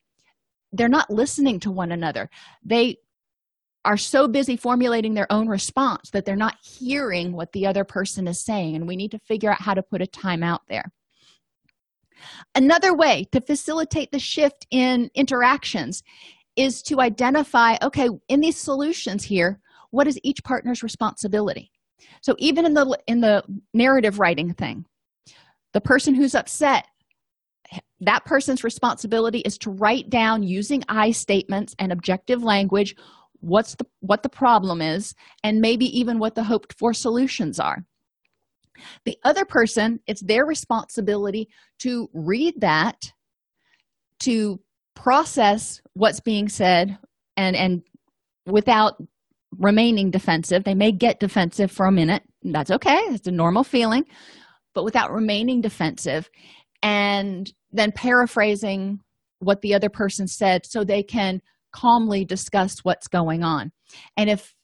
they're 0.72 0.88
not 0.88 1.10
listening 1.10 1.60
to 1.60 1.70
one 1.70 1.92
another. 1.92 2.30
They 2.64 2.96
are 3.84 3.96
so 3.96 4.28
busy 4.28 4.56
formulating 4.56 5.14
their 5.14 5.30
own 5.30 5.48
response 5.48 6.10
that 6.10 6.24
they're 6.24 6.36
not 6.36 6.56
hearing 6.62 7.32
what 7.32 7.52
the 7.52 7.66
other 7.66 7.84
person 7.84 8.28
is 8.28 8.40
saying 8.40 8.76
and 8.76 8.86
we 8.86 8.96
need 8.96 9.10
to 9.10 9.18
figure 9.18 9.50
out 9.50 9.60
how 9.60 9.74
to 9.74 9.82
put 9.82 10.02
a 10.02 10.06
time 10.06 10.42
out 10.42 10.62
there. 10.68 10.92
Another 12.54 12.94
way 12.94 13.26
to 13.32 13.40
facilitate 13.40 14.12
the 14.12 14.18
shift 14.18 14.66
in 14.70 15.10
interactions 15.14 16.02
is 16.54 16.82
to 16.82 17.00
identify 17.00 17.76
okay 17.82 18.08
in 18.28 18.40
these 18.40 18.58
solutions 18.58 19.24
here 19.24 19.58
what 19.90 20.06
is 20.06 20.20
each 20.22 20.44
partner's 20.44 20.82
responsibility 20.82 21.71
so 22.20 22.34
even 22.38 22.64
in 22.64 22.74
the 22.74 22.98
in 23.06 23.20
the 23.20 23.42
narrative 23.74 24.18
writing 24.18 24.52
thing 24.54 24.84
the 25.72 25.80
person 25.80 26.14
who's 26.14 26.34
upset 26.34 26.86
that 28.00 28.24
person's 28.24 28.64
responsibility 28.64 29.38
is 29.40 29.56
to 29.58 29.70
write 29.70 30.10
down 30.10 30.42
using 30.42 30.82
i 30.88 31.10
statements 31.10 31.74
and 31.78 31.92
objective 31.92 32.42
language 32.42 32.94
what's 33.42 33.74
the 33.74 33.86
what 34.00 34.22
the 34.22 34.28
problem 34.28 34.80
is 34.80 35.14
and 35.42 35.60
maybe 35.60 35.86
even 35.98 36.18
what 36.18 36.34
the 36.34 36.44
hoped 36.44 36.72
for 36.78 36.94
solutions 36.94 37.60
are. 37.60 37.84
The 39.04 39.18
other 39.24 39.44
person 39.44 40.00
it's 40.06 40.22
their 40.22 40.46
responsibility 40.46 41.48
to 41.80 42.08
read 42.14 42.60
that 42.60 43.12
to 44.20 44.60
process 44.94 45.80
what's 45.94 46.20
being 46.20 46.48
said 46.48 46.96
and 47.36 47.54
and 47.56 47.82
without 48.46 48.94
remaining 49.58 50.10
defensive. 50.10 50.64
They 50.64 50.74
may 50.74 50.92
get 50.92 51.20
defensive 51.20 51.70
for 51.70 51.86
a 51.86 51.92
minute. 51.92 52.22
That's 52.42 52.70
okay. 52.70 52.98
It's 53.08 53.26
a 53.26 53.32
normal 53.32 53.64
feeling 53.64 54.04
but 54.74 54.84
without 54.84 55.12
remaining 55.12 55.60
defensive 55.60 56.30
and 56.82 57.52
then 57.72 57.92
paraphrasing 57.92 59.00
what 59.40 59.60
the 59.60 59.74
other 59.74 59.88
person 59.88 60.26
said 60.26 60.64
so 60.64 60.84
they 60.84 61.02
can 61.02 61.40
calmly 61.72 62.24
discuss 62.24 62.78
what's 62.82 63.08
going 63.08 63.42
on. 63.42 63.72
And 64.16 64.30
if 64.30 64.54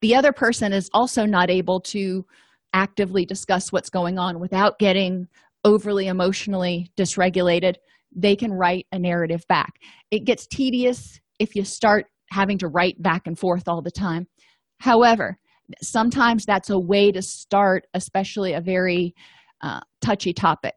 the 0.00 0.14
other 0.14 0.32
person 0.32 0.72
is 0.72 0.90
also 0.92 1.24
not 1.24 1.50
able 1.50 1.80
to 1.80 2.24
actively 2.72 3.24
discuss 3.24 3.72
what's 3.72 3.90
going 3.90 4.18
on 4.18 4.38
without 4.38 4.78
getting 4.78 5.28
overly 5.64 6.06
emotionally 6.06 6.90
dysregulated 6.96 7.76
they 8.14 8.34
can 8.34 8.52
write 8.52 8.86
a 8.92 8.98
narrative 8.98 9.44
back. 9.46 9.74
It 10.10 10.24
gets 10.24 10.46
tedious 10.46 11.20
if 11.38 11.54
you 11.54 11.64
start 11.64 12.06
having 12.30 12.58
to 12.58 12.68
write 12.68 13.00
back 13.02 13.26
and 13.26 13.38
forth 13.38 13.68
all 13.68 13.82
the 13.82 13.90
time. 13.90 14.26
However 14.78 15.38
sometimes 15.82 16.44
that's 16.44 16.70
a 16.70 16.78
way 16.78 17.10
to 17.12 17.22
start 17.22 17.86
especially 17.94 18.52
a 18.52 18.60
very 18.60 19.14
uh, 19.62 19.80
touchy 20.00 20.32
topic. 20.32 20.74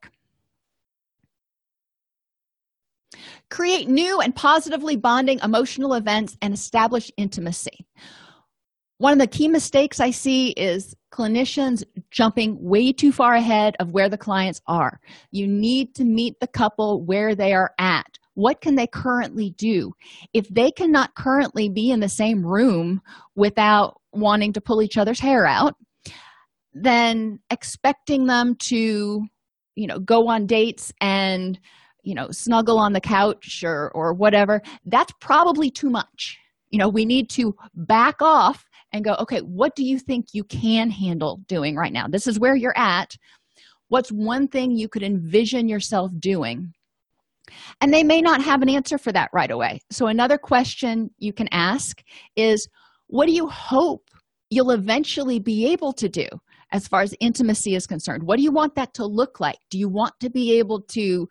Create 3.49 3.89
new 3.89 4.21
and 4.21 4.35
positively 4.35 4.95
bonding 4.95 5.39
emotional 5.43 5.95
events 5.95 6.37
and 6.41 6.53
establish 6.53 7.11
intimacy. 7.17 7.85
One 8.99 9.13
of 9.13 9.19
the 9.19 9.27
key 9.27 9.47
mistakes 9.47 9.99
i 9.99 10.11
see 10.11 10.49
is 10.51 10.95
clinicians 11.11 11.83
jumping 12.11 12.57
way 12.61 12.91
too 12.91 13.11
far 13.11 13.33
ahead 13.33 13.75
of 13.79 13.91
where 13.91 14.09
the 14.09 14.17
clients 14.17 14.61
are. 14.67 14.99
You 15.31 15.47
need 15.47 15.95
to 15.95 16.03
meet 16.03 16.39
the 16.39 16.47
couple 16.47 17.03
where 17.03 17.33
they 17.33 17.53
are 17.53 17.71
at 17.79 18.18
what 18.39 18.61
can 18.61 18.75
they 18.75 18.87
currently 18.87 19.51
do? 19.57 19.91
If 20.33 20.47
they 20.49 20.71
cannot 20.71 21.15
currently 21.15 21.69
be 21.69 21.91
in 21.91 21.99
the 21.99 22.09
same 22.09 22.45
room 22.45 23.01
without 23.35 23.99
wanting 24.13 24.53
to 24.53 24.61
pull 24.61 24.81
each 24.81 24.97
other's 24.97 25.19
hair 25.19 25.45
out 25.45 25.75
then 26.73 27.39
expecting 27.49 28.27
them 28.27 28.55
to 28.55 29.25
you 29.75 29.87
know 29.87 29.99
go 29.99 30.27
on 30.27 30.45
dates 30.45 30.91
and 31.01 31.59
you 32.03 32.13
know 32.13 32.27
snuggle 32.31 32.77
on 32.77 32.93
the 32.93 33.01
couch 33.01 33.63
or 33.63 33.91
or 33.93 34.13
whatever 34.13 34.61
that's 34.85 35.13
probably 35.19 35.69
too 35.69 35.89
much. 35.89 36.37
You 36.69 36.79
know 36.79 36.89
we 36.89 37.05
need 37.05 37.29
to 37.31 37.55
back 37.73 38.21
off 38.21 38.65
and 38.93 39.03
go 39.03 39.15
okay 39.19 39.39
what 39.39 39.75
do 39.75 39.83
you 39.83 39.99
think 39.99 40.27
you 40.33 40.43
can 40.43 40.89
handle 40.89 41.41
doing 41.47 41.75
right 41.75 41.93
now? 41.93 42.07
This 42.07 42.27
is 42.27 42.39
where 42.39 42.55
you're 42.55 42.77
at. 42.77 43.15
What's 43.87 44.11
one 44.11 44.47
thing 44.47 44.75
you 44.75 44.87
could 44.87 45.03
envision 45.03 45.67
yourself 45.67 46.11
doing 46.19 46.73
and 47.81 47.93
they 47.93 48.03
may 48.03 48.21
not 48.21 48.41
have 48.41 48.61
an 48.61 48.69
answer 48.69 48.97
for 48.97 49.11
that 49.11 49.29
right 49.33 49.51
away. 49.51 49.81
So 49.91 50.07
another 50.07 50.37
question 50.37 51.09
you 51.17 51.33
can 51.33 51.47
ask 51.51 52.01
is 52.35 52.67
what 53.07 53.27
do 53.27 53.33
you 53.33 53.47
hope 53.47 54.09
you'll 54.49 54.71
eventually 54.71 55.39
be 55.39 55.71
able 55.71 55.93
to 55.93 56.09
do 56.09 56.27
as 56.71 56.87
far 56.87 57.01
as 57.01 57.15
intimacy 57.19 57.75
is 57.75 57.87
concerned? 57.87 58.23
What 58.23 58.37
do 58.37 58.43
you 58.43 58.51
want 58.51 58.75
that 58.75 58.93
to 58.95 59.05
look 59.05 59.39
like? 59.39 59.57
Do 59.69 59.79
you 59.79 59.89
want 59.89 60.13
to 60.19 60.29
be 60.29 60.59
able 60.59 60.81
to 60.89 61.27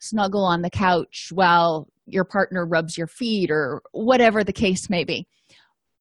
snuggle 0.00 0.44
on 0.44 0.62
the 0.62 0.70
couch 0.70 1.28
while 1.32 1.88
your 2.06 2.24
partner 2.24 2.66
rubs 2.66 2.98
your 2.98 3.06
feet 3.06 3.50
or 3.50 3.82
whatever 3.92 4.44
the 4.44 4.52
case 4.52 4.90
may 4.90 5.04
be? 5.04 5.26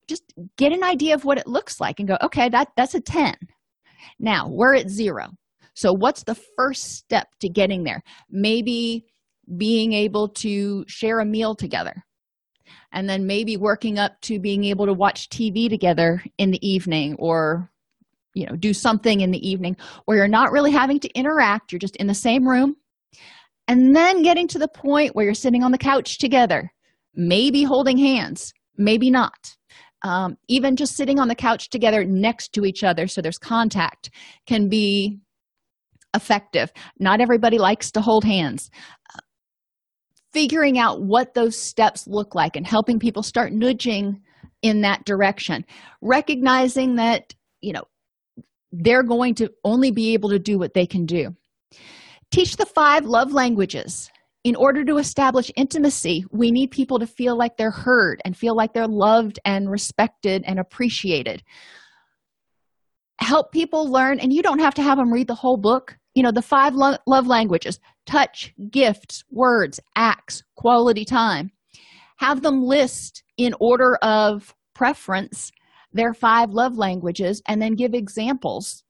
Just 0.07 0.23
get 0.57 0.73
an 0.73 0.83
idea 0.83 1.15
of 1.15 1.23
what 1.23 1.37
it 1.37 1.47
looks 1.47 1.79
like 1.79 1.99
and 1.99 2.07
go 2.07 2.17
okay 2.21 2.49
that 2.49 2.69
that's 2.75 2.95
a 2.95 2.99
10 2.99 3.35
now 4.19 4.47
we're 4.49 4.75
at 4.75 4.89
zero. 4.89 5.29
So 5.73 5.93
what's 5.93 6.23
the 6.23 6.39
first 6.57 6.95
step 6.95 7.27
to 7.39 7.49
getting 7.49 7.83
there? 7.83 8.03
Maybe 8.29 9.05
being 9.57 9.93
able 9.93 10.29
to 10.29 10.85
share 10.87 11.19
a 11.19 11.25
meal 11.25 11.55
together. 11.55 12.03
And 12.93 13.09
then 13.09 13.25
maybe 13.25 13.57
working 13.57 13.99
up 13.99 14.19
to 14.21 14.39
being 14.39 14.65
able 14.65 14.85
to 14.85 14.93
watch 14.93 15.29
tv 15.29 15.69
together 15.69 16.23
in 16.37 16.51
the 16.51 16.67
evening 16.67 17.15
or 17.19 17.69
you 18.33 18.45
know 18.45 18.55
do 18.55 18.73
something 18.73 19.21
in 19.21 19.31
the 19.31 19.49
evening 19.49 19.77
where 20.05 20.17
you're 20.17 20.27
not 20.27 20.51
really 20.51 20.71
having 20.71 20.99
to 20.99 21.09
interact. 21.09 21.71
You're 21.71 21.79
just 21.79 21.95
in 21.97 22.07
the 22.07 22.13
same 22.13 22.47
room. 22.47 22.75
And 23.67 23.95
then 23.95 24.23
getting 24.23 24.47
to 24.49 24.59
the 24.59 24.67
point 24.67 25.15
where 25.15 25.25
you're 25.25 25.33
sitting 25.33 25.63
on 25.63 25.71
the 25.71 25.77
couch 25.77 26.17
together 26.17 26.71
maybe 27.13 27.63
holding 27.63 27.97
hands 27.97 28.53
maybe 28.77 29.09
not. 29.09 29.55
Um, 30.03 30.37
even 30.47 30.75
just 30.75 30.95
sitting 30.95 31.19
on 31.19 31.27
the 31.27 31.35
couch 31.35 31.69
together 31.69 32.03
next 32.03 32.53
to 32.53 32.65
each 32.65 32.83
other 32.83 33.07
so 33.07 33.21
there's 33.21 33.37
contact 33.37 34.09
can 34.47 34.67
be 34.67 35.19
effective. 36.15 36.71
Not 36.99 37.21
everybody 37.21 37.59
likes 37.59 37.91
to 37.91 38.01
hold 38.01 38.23
hands 38.23 38.71
figuring 40.33 40.79
out 40.79 41.01
what 41.01 41.33
those 41.33 41.57
steps 41.57 42.07
look 42.07 42.35
like 42.35 42.55
and 42.55 42.65
helping 42.65 42.99
people 42.99 43.23
start 43.23 43.51
nudging 43.51 44.21
in 44.61 44.81
that 44.81 45.05
direction. 45.05 45.65
Recognizing 46.01 46.95
that 46.95 47.33
you 47.61 47.73
know 47.73 47.83
they're 48.71 49.03
going 49.03 49.35
to 49.35 49.51
only 49.63 49.91
be 49.91 50.13
able 50.13 50.29
to 50.29 50.39
do 50.39 50.57
what 50.57 50.73
they 50.73 50.85
can 50.85 51.05
do. 51.05 51.35
Teach 52.31 52.55
the 52.55 52.65
five 52.65 53.05
love 53.05 53.33
languages. 53.33 54.09
In 54.43 54.55
order 54.55 54.83
to 54.85 54.97
establish 54.97 55.51
intimacy 55.55 56.25
we 56.31 56.49
need 56.49 56.71
people 56.71 56.97
to 56.97 57.05
feel 57.05 57.35
like 57.35 57.57
they're 57.57 57.69
heard 57.69 58.21
and 58.25 58.35
feel 58.35 58.55
like 58.55 58.73
they're 58.73 58.87
loved 58.87 59.37
and 59.45 59.69
respected 59.69 60.43
and 60.47 60.57
appreciated. 60.57 61.43
Help 63.19 63.51
people 63.51 63.87
learn 63.87 64.19
and 64.19 64.33
you 64.33 64.41
don't 64.41 64.57
have 64.57 64.73
to 64.75 64.81
have 64.81 64.97
them 64.97 65.13
read 65.13 65.27
the 65.27 65.35
whole 65.35 65.57
book 65.57 65.95
you 66.13 66.23
know 66.23 66.31
the 66.31 66.41
five 66.41 66.75
lo- 66.75 66.97
love 67.07 67.27
languages 67.27 67.79
touch 68.05 68.53
gifts 68.69 69.23
words 69.31 69.79
acts 69.95 70.43
quality 70.55 71.05
time. 71.05 71.51
Have 72.17 72.41
them 72.41 72.63
list 72.63 73.23
in 73.37 73.55
order 73.59 73.95
of 73.97 74.53
preference 74.75 75.51
their 75.93 76.13
five 76.13 76.51
love 76.51 76.77
languages 76.77 77.41
and 77.47 77.61
then 77.61 77.75
give 77.75 77.93
examples 77.93 78.83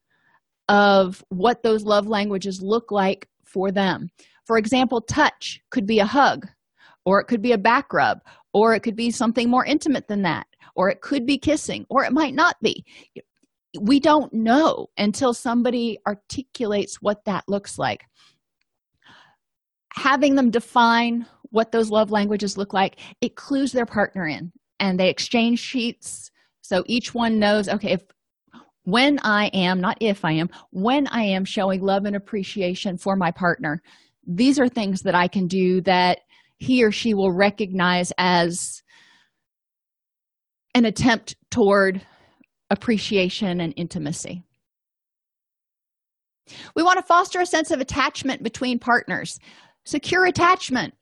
of 0.69 1.23
what 1.29 1.63
those 1.63 1.83
love 1.83 2.07
languages 2.07 2.61
look 2.61 2.91
like 2.91 3.27
for 3.43 3.71
them. 3.71 4.09
For 4.45 4.57
example 4.57 5.01
touch 5.01 5.59
could 5.69 5.85
be 5.85 5.99
a 5.99 6.05
hug 6.05 6.47
or 7.05 7.19
it 7.19 7.25
could 7.25 7.41
be 7.41 7.53
a 7.53 7.57
back 7.57 7.93
rub 7.93 8.19
or 8.53 8.73
it 8.73 8.81
could 8.81 8.95
be 8.95 9.11
something 9.11 9.49
more 9.49 9.65
intimate 9.65 10.07
than 10.07 10.21
that 10.23 10.47
or 10.75 10.89
it 10.89 11.01
could 11.01 11.25
be 11.25 11.37
kissing 11.37 11.85
or 11.89 12.03
it 12.03 12.13
might 12.13 12.33
not 12.33 12.55
be 12.61 12.85
we 13.79 13.99
don't 13.99 14.33
know 14.33 14.87
until 14.97 15.33
somebody 15.33 15.97
articulates 16.05 17.01
what 17.01 17.23
that 17.25 17.43
looks 17.47 17.79
like. 17.79 18.05
Having 19.93 20.35
them 20.35 20.51
define 20.51 21.25
what 21.51 21.71
those 21.71 21.89
love 21.89 22.11
languages 22.11 22.57
look 22.57 22.73
like 22.73 22.99
it 23.21 23.35
clues 23.35 23.71
their 23.71 23.85
partner 23.85 24.27
in 24.27 24.51
and 24.79 24.99
they 24.99 25.09
exchange 25.09 25.59
sheets. 25.59 26.31
So 26.61 26.83
each 26.87 27.13
one 27.13 27.39
knows 27.39 27.67
okay 27.67 27.91
if 27.91 28.01
when 28.83 29.19
i 29.19 29.45
am 29.53 29.79
not 29.79 29.97
if 29.99 30.25
i 30.25 30.31
am 30.31 30.49
when 30.71 31.05
i 31.07 31.21
am 31.21 31.45
showing 31.45 31.81
love 31.81 32.05
and 32.05 32.15
appreciation 32.15 32.97
for 32.97 33.15
my 33.15 33.29
partner 33.29 33.81
these 34.25 34.59
are 34.59 34.67
things 34.67 35.01
that 35.01 35.13
i 35.13 35.27
can 35.27 35.47
do 35.47 35.81
that 35.81 36.19
he 36.57 36.83
or 36.83 36.91
she 36.91 37.13
will 37.13 37.31
recognize 37.31 38.11
as 38.17 38.81
an 40.73 40.85
attempt 40.85 41.35
toward 41.51 42.01
appreciation 42.71 43.59
and 43.61 43.73
intimacy. 43.75 44.43
We 46.75 46.81
want 46.81 46.97
to 46.97 47.05
foster 47.05 47.39
a 47.39 47.45
sense 47.45 47.69
of 47.69 47.81
attachment 47.81 48.41
between 48.41 48.79
partners. 48.79 49.39
Secure 49.85 50.25
attachment 50.25 50.95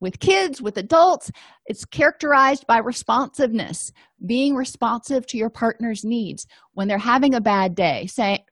with 0.00 0.20
kids 0.20 0.62
with 0.62 0.78
adults 0.78 1.30
it's 1.66 1.84
characterized 1.84 2.66
by 2.66 2.78
responsiveness 2.78 3.92
being 4.24 4.54
responsive 4.54 5.26
to 5.26 5.36
your 5.36 5.50
partner's 5.50 6.02
needs. 6.02 6.46
When 6.72 6.88
they're 6.88 6.96
having 6.96 7.34
a 7.34 7.42
bad 7.42 7.74
day 7.74 8.06
say 8.06 8.46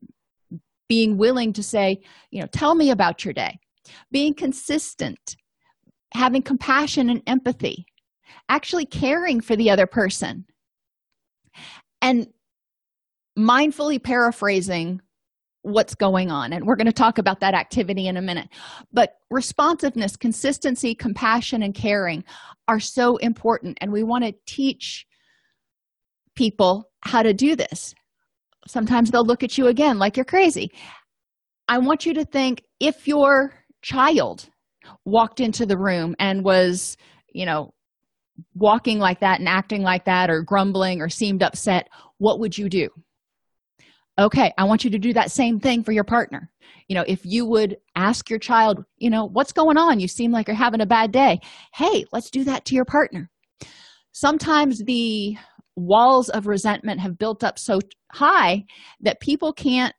being 0.87 1.17
willing 1.17 1.55
to 1.55 1.63
say 1.63 2.03
you 2.31 2.43
know 2.43 2.47
tell 2.49 2.75
me 2.75 2.91
about 2.91 3.25
your 3.25 3.33
day. 3.33 3.59
Being 4.11 4.35
consistent 4.35 5.37
having 6.13 6.43
compassion 6.43 7.09
and 7.09 7.23
empathy 7.27 7.87
actually 8.51 8.85
caring 8.85 9.41
for 9.41 9.57
the 9.57 9.71
other 9.71 9.87
person. 9.87 10.45
And 12.03 12.29
mindfully 13.39 14.03
paraphrasing 14.03 15.01
what's 15.63 15.95
going 15.95 16.31
on. 16.31 16.53
And 16.53 16.67
we're 16.67 16.77
going 16.77 16.87
to 16.87 16.93
talk 16.93 17.19
about 17.19 17.41
that 17.41 17.55
activity 17.55 18.07
in 18.07 18.17
a 18.17 18.23
minute. 18.23 18.49
But 18.93 19.15
responsiveness 19.31 20.15
consistency 20.15 20.95
compassion 20.95 21.63
and 21.63 21.75
caring 21.75 22.23
are 22.69 22.81
so 22.81 23.17
important. 23.17 23.79
And 23.81 23.91
we 23.91 24.03
want 24.03 24.25
to 24.25 24.35
teach 24.47 25.07
people 26.37 26.91
how 27.01 27.23
to 27.23 27.33
do 27.33 27.57
this. 27.57 27.95
Sometimes 28.67 29.11
they'll 29.11 29.25
look 29.25 29.43
at 29.43 29.57
you 29.57 29.67
again 29.69 29.99
like 29.99 30.17
you're 30.17 30.25
crazy. 30.25 30.71
I 31.67 31.79
want 31.79 32.05
you 32.05 32.15
to 32.15 32.25
think 32.25 32.63
if 32.79 33.09
your 33.09 33.55
child 33.83 34.49
walked 35.05 35.41
into 35.41 35.65
the 35.65 35.79
room 35.79 36.15
and 36.19 36.45
was 36.45 36.97
you 37.33 37.47
know 37.47 37.73
walking 38.55 38.99
like 38.99 39.21
that 39.21 39.39
and 39.39 39.49
acting 39.49 39.83
like 39.83 40.05
that 40.05 40.31
or 40.31 40.43
grumbling 40.43 41.01
or 41.01 41.09
seemed 41.09 41.43
upset 41.43 41.89
what 42.19 42.41
would 42.41 42.57
you 42.57 42.69
do 42.69 42.89
okay 44.19 44.53
i 44.59 44.65
want 44.65 44.85
you 44.85 44.91
to 44.91 44.99
do 44.99 45.13
that 45.13 45.31
same 45.31 45.59
thing 45.59 45.83
for 45.83 45.93
your 45.93 46.05
partner. 46.05 46.51
You 46.89 46.97
know 46.97 47.05
if 47.07 47.21
you 47.25 47.47
would 47.47 47.77
ask 47.97 48.29
your 48.29 48.39
child 48.39 48.85
you 48.99 49.11
know 49.11 49.25
what's 49.27 49.53
going 49.53 49.77
on? 49.77 50.01
You 50.01 50.09
seem 50.09 50.31
like 50.33 50.49
you're 50.49 50.57
having 50.57 50.81
a 50.81 50.87
bad 50.87 51.13
day. 51.13 51.41
Hey 51.73 52.05
let's 52.13 52.31
do 52.31 52.45
that 52.45 52.65
to 52.67 52.75
your 52.75 52.85
partner. 52.85 53.31
Sometimes 54.13 54.83
the 54.85 55.37
walls 55.77 56.29
of 56.29 56.47
resentment 56.47 57.01
have 57.01 57.19
built 57.19 57.43
up 57.43 57.59
so 57.59 57.81
high 58.13 58.65
that 59.01 59.21
people 59.21 59.53
can't 59.53 59.95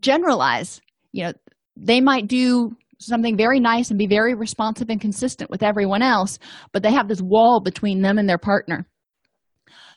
generalize. 0.00 0.80
You 1.12 1.24
know 1.24 1.32
they 1.76 2.00
might 2.00 2.26
do 2.26 2.76
something 2.98 3.36
very 3.36 3.60
nice 3.60 3.90
and 3.90 3.98
be 3.98 4.06
very 4.06 4.34
responsive 4.34 4.88
and 4.88 5.00
consistent 5.00 5.50
with 5.50 5.62
everyone 5.62 6.02
else 6.02 6.38
but 6.72 6.84
they 6.84 6.92
have 6.92 7.08
this 7.08 7.20
wall 7.20 7.60
between 7.60 8.00
them 8.02 8.18
and 8.18 8.28
their 8.28 8.38
partner. 8.38 8.86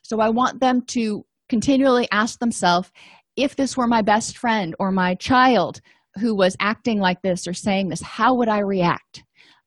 So 0.03 0.19
i 0.19 0.29
want 0.29 0.59
them 0.59 0.81
to 0.87 1.25
continually 1.55 2.05
ask 2.11 2.39
themselves 2.39 2.91
if 3.37 3.55
this 3.55 3.77
were 3.77 3.87
my 3.87 4.01
best 4.01 4.37
friend 4.37 4.75
or 4.77 4.91
my 4.91 5.15
child 5.15 5.79
who 6.19 6.35
was 6.35 6.57
acting 6.59 6.99
like 6.99 7.21
this 7.21 7.47
or 7.47 7.53
saying 7.53 7.87
this 7.87 8.01
how 8.01 8.35
would 8.35 8.49
i 8.49 8.59
react? 8.59 9.23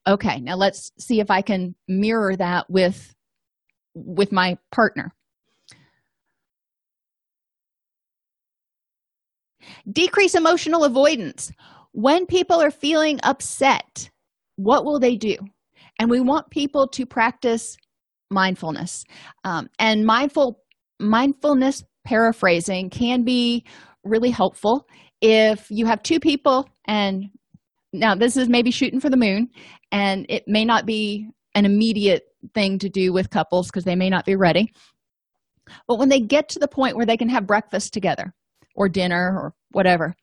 Okay 0.07 0.38
now 0.38 0.55
let's 0.55 0.92
see 0.98 1.18
if 1.18 1.31
i 1.31 1.40
can 1.40 1.74
mirror 1.88 2.37
that 2.37 2.68
with 2.68 3.14
with 3.94 4.33
my 4.33 4.59
partner. 4.70 5.14
Decrease 9.90 10.35
emotional 10.35 10.85
avoidance. 10.85 11.51
When 11.92 12.27
people 12.27 12.61
are 12.61 12.70
feeling 12.70 13.18
upset 13.22 14.11
what 14.57 14.85
will 14.85 15.01
they 15.01 15.16
do? 15.16 15.37
And 15.98 16.11
we 16.11 16.20
want 16.20 16.51
people 16.51 16.87
to 16.88 17.07
practice 17.07 17.79
mindfulness. 18.31 19.05
Um, 19.44 19.70
and 19.79 20.05
mindful 20.05 20.61
mindfulness 20.98 21.84
paraphrasing 22.04 22.90
can 22.90 23.24
be 23.24 23.64
really 24.04 24.30
helpful 24.30 24.87
if 25.20 25.66
you 25.70 25.87
have 25.87 26.02
two 26.02 26.20
people 26.20 26.68
and 26.87 27.24
now 27.92 28.14
this 28.14 28.37
is 28.37 28.48
maybe 28.48 28.70
shooting 28.70 29.00
for 29.00 29.11
the 29.11 29.16
moon 29.16 29.48
and 29.92 30.26
it 30.28 30.44
may 30.46 30.64
not 30.64 30.87
be 30.87 31.28
an 31.54 31.64
immediate 31.64 32.22
thing 32.54 32.78
to 32.78 32.88
do 32.88 33.12
with 33.12 33.30
couples 33.30 33.66
because 33.66 33.84
they 33.84 33.96
may 33.96 34.11
not 34.11 34.24
be 34.24 34.37
ready. 34.37 34.72
But 35.87 35.98
when 35.98 36.08
they 36.08 36.20
get 36.20 36.48
to 36.50 36.58
the 36.58 36.68
point 36.68 36.96
where 36.96 37.06
they 37.06 37.16
can 37.16 37.28
have 37.28 37.46
breakfast 37.46 37.92
together 37.92 38.32
or 38.74 38.88
dinner 38.88 39.37
or 39.37 39.54
whatever 39.72 40.14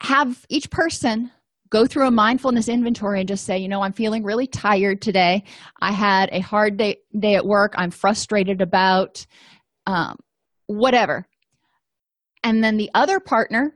have 0.00 0.44
each 0.50 0.70
person 0.70 1.30
go 1.74 1.86
through 1.86 2.06
a 2.06 2.10
mindfulness 2.10 2.68
inventory 2.68 3.18
and 3.18 3.28
just 3.28 3.44
say 3.44 3.58
you 3.58 3.68
know 3.68 3.82
i'm 3.82 3.92
feeling 3.92 4.22
really 4.22 4.46
tired 4.46 5.02
today. 5.02 5.42
I 5.80 5.90
had 5.90 6.28
a 6.30 6.38
hard 6.38 6.76
day 6.76 6.98
day 7.18 7.34
at 7.34 7.44
work. 7.44 7.74
I'm 7.76 7.90
frustrated 7.90 8.60
about 8.62 9.26
um, 9.86 10.16
whatever. 10.66 11.26
And 12.44 12.62
then 12.62 12.76
the 12.76 12.90
other 12.94 13.18
partner 13.18 13.74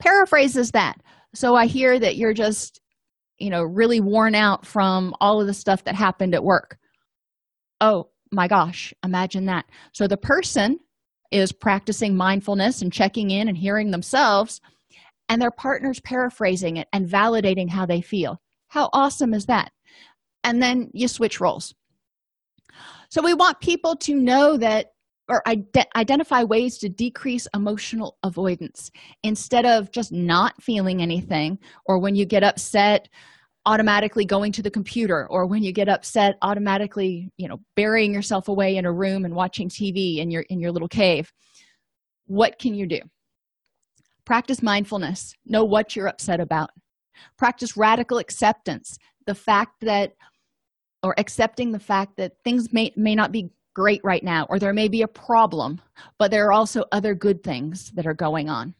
paraphrases 0.00 0.70
that. 0.70 1.00
So 1.34 1.56
i 1.56 1.66
hear 1.66 1.98
that 1.98 2.16
you're 2.16 2.32
just 2.32 2.80
you 3.38 3.50
know 3.50 3.64
really 3.64 4.00
worn 4.00 4.36
out 4.36 4.64
from 4.64 5.14
all 5.20 5.40
of 5.40 5.48
the 5.48 5.54
stuff 5.54 5.84
that 5.84 5.96
happened 5.96 6.34
at 6.34 6.44
work. 6.44 6.78
Oh 7.80 8.10
my 8.30 8.46
gosh 8.46 8.94
imagine 9.04 9.46
that. 9.46 9.64
So 9.92 10.06
the 10.06 10.16
person 10.16 10.78
is 11.32 11.50
practicing 11.50 12.16
mindfulness 12.16 12.82
and 12.82 12.92
checking 12.92 13.30
in 13.32 13.48
and 13.48 13.58
hearing 13.58 13.90
themselves 13.90 14.60
and 15.30 15.40
their 15.40 15.52
partner's 15.52 16.00
paraphrasing 16.00 16.76
it 16.76 16.88
and 16.92 17.08
validating 17.08 17.70
how 17.70 17.86
they 17.86 18.02
feel. 18.02 18.42
How 18.66 18.90
awesome 18.92 19.32
is 19.32 19.46
that? 19.46 19.70
And 20.44 20.60
then 20.60 20.90
you 20.92 21.08
switch 21.08 21.40
roles. 21.40 21.72
So 23.10 23.22
we 23.22 23.32
want 23.32 23.60
people 23.60 23.96
to 23.96 24.14
know 24.14 24.56
that 24.56 24.92
or 25.28 25.42
ide- 25.46 25.86
identify 25.94 26.42
ways 26.42 26.78
to 26.78 26.88
decrease 26.88 27.46
emotional 27.54 28.18
avoidance 28.24 28.90
instead 29.22 29.64
of 29.64 29.92
just 29.92 30.10
not 30.10 30.60
feeling 30.60 31.00
anything 31.00 31.58
or 31.86 32.00
when 32.00 32.16
you 32.16 32.26
get 32.26 32.42
upset 32.42 33.08
automatically 33.66 34.24
going 34.24 34.50
to 34.50 34.62
the 34.62 34.70
computer 34.70 35.28
or 35.30 35.46
when 35.46 35.62
you 35.62 35.70
get 35.70 35.88
upset 35.88 36.36
automatically 36.42 37.30
you 37.36 37.46
know 37.46 37.60
burying 37.76 38.12
yourself 38.12 38.48
away 38.48 38.76
in 38.76 38.86
a 38.86 38.92
room 38.92 39.24
and 39.24 39.34
watching 39.34 39.68
tv 39.68 40.16
in 40.16 40.30
your 40.30 40.42
in 40.48 40.58
your 40.58 40.72
little 40.72 40.88
cave 40.88 41.30
what 42.26 42.58
can 42.58 42.74
you 42.74 42.86
do 42.86 43.00
practice 44.30 44.62
mindfulness. 44.62 45.34
Know 45.44 45.64
what 45.64 45.96
you're 45.96 46.06
upset 46.06 46.38
about. 46.38 46.70
Practice 47.36 47.76
radical 47.76 48.18
acceptance. 48.18 48.96
The 49.26 49.34
fact 49.34 49.80
that 49.80 50.12
or 51.02 51.16
accepting 51.18 51.72
the 51.72 51.80
fact 51.80 52.16
that 52.18 52.34
things 52.44 52.72
may 52.72 52.92
may 52.94 53.16
not 53.16 53.32
be 53.32 53.50
great 53.74 54.00
right 54.04 54.22
now 54.22 54.46
or 54.48 54.60
there 54.60 54.72
may 54.72 54.86
be 54.86 55.02
a 55.02 55.08
problem 55.08 55.80
but 56.16 56.30
there 56.30 56.46
are 56.46 56.52
also 56.52 56.84
other 56.92 57.12
good 57.12 57.42
things 57.42 57.90
that 57.96 58.06
are 58.06 58.14
going 58.14 58.48
on. 58.48 58.76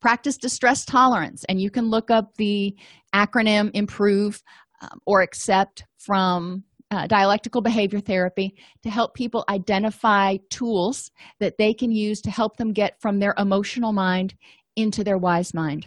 Practice 0.00 0.38
distress 0.38 0.86
tolerance 0.86 1.44
and 1.46 1.60
you 1.60 1.70
can 1.70 1.90
look 1.90 2.10
up 2.10 2.34
the 2.36 2.74
acronym 3.14 3.70
improve 3.74 4.42
um, 4.80 4.98
or 5.04 5.20
accept 5.20 5.84
from 5.98 6.64
uh, 6.90 7.06
dialectical 7.06 7.60
behavior 7.60 8.00
therapy 8.00 8.54
to 8.82 8.90
help 8.90 9.14
people 9.14 9.44
identify 9.48 10.36
tools 10.50 11.10
that 11.40 11.58
they 11.58 11.74
can 11.74 11.90
use 11.90 12.20
to 12.22 12.30
help 12.30 12.56
them 12.56 12.72
get 12.72 13.00
from 13.00 13.18
their 13.18 13.34
emotional 13.38 13.92
mind 13.92 14.34
into 14.76 15.02
their 15.02 15.18
wise 15.18 15.54
mind. 15.54 15.86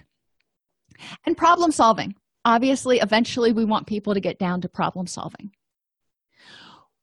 And 1.26 1.38
problem 1.38 1.72
solving. 1.72 2.16
Obviously 2.46 3.00
eventually 3.00 3.52
we 3.52 3.66
want 3.66 3.88
people 3.88 4.14
to 4.14 4.20
get 4.20 4.40
down 4.40 4.62
to 4.62 4.70
problem 4.70 5.08
solving. 5.08 5.52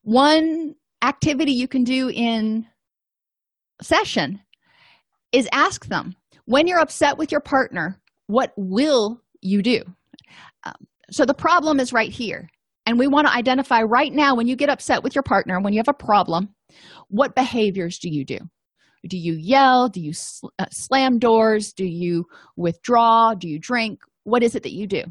One 0.02 0.74
activity 1.02 1.52
you 1.52 1.68
can 1.68 1.84
do 1.84 2.10
in 2.10 2.66
session 3.80 4.40
is 5.32 5.48
ask 5.52 5.86
them 5.86 6.14
when 6.46 6.66
you're 6.66 6.78
upset 6.78 7.18
with 7.18 7.30
your 7.30 7.40
partner 7.40 8.00
what 8.26 8.52
will 8.56 9.20
you 9.42 9.62
do? 9.62 9.82
Um, 10.64 10.74
so 11.10 11.26
the 11.26 11.34
problem 11.34 11.78
is 11.78 11.92
right 11.92 12.10
here 12.10 12.48
and 12.86 12.98
we 12.98 13.06
want 13.06 13.26
to 13.26 13.32
identify 13.32 13.82
right 13.82 14.12
now 14.12 14.34
when 14.34 14.46
you 14.46 14.56
get 14.56 14.68
upset 14.68 15.02
with 15.02 15.14
your 15.14 15.22
partner 15.22 15.60
when 15.60 15.72
you 15.72 15.78
have 15.78 15.88
a 15.88 15.94
problem 15.94 16.54
what 17.08 17.34
behaviors 17.34 17.98
do 17.98 18.08
you 18.08 18.24
do? 18.24 18.38
Do 19.08 19.18
you 19.18 19.34
yell? 19.34 19.88
Do 19.88 20.00
you 20.00 20.12
sl- 20.12 20.48
uh, 20.58 20.66
slam 20.70 21.18
doors? 21.18 21.72
Do 21.72 21.84
you 21.84 22.24
withdraw? 22.56 23.34
Do 23.34 23.48
you 23.48 23.58
drink? 23.58 24.00
What 24.24 24.42
is 24.42 24.54
it 24.54 24.62
that 24.62 24.72
you 24.72 24.86
do? 24.86 25.04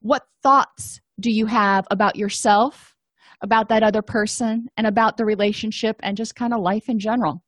What 0.00 0.22
thoughts 0.42 1.00
do 1.20 1.30
you 1.30 1.46
have 1.46 1.86
about 1.90 2.16
yourself 2.16 2.94
about 3.42 3.68
that 3.68 3.82
other 3.82 4.02
person 4.02 4.66
and 4.76 4.86
about 4.86 5.16
the 5.16 5.24
relationship 5.24 5.96
and 6.02 6.16
just 6.16 6.36
kind 6.36 6.54
of 6.54 6.60
life 6.60 6.88
in 6.88 6.98
general? 6.98 7.42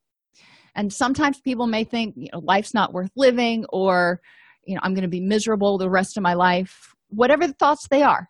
And 0.75 0.91
sometimes 0.91 1.39
people 1.39 1.67
may 1.67 1.83
think 1.83 2.13
you 2.17 2.29
know 2.31 2.39
life's 2.43 2.73
not 2.73 2.93
worth 2.93 3.11
living 3.15 3.65
or 3.69 4.19
you 4.65 4.75
know 4.75 4.81
i'm 4.83 4.93
going 4.93 5.03
to 5.03 5.07
be 5.07 5.21
miserable 5.21 5.77
the 5.77 5.89
rest 5.89 6.17
of 6.17 6.23
my 6.23 6.33
life. 6.33 6.93
Whatever 7.09 7.47
the 7.47 7.53
thoughts 7.53 7.87
they 7.89 8.03
are 8.03 8.29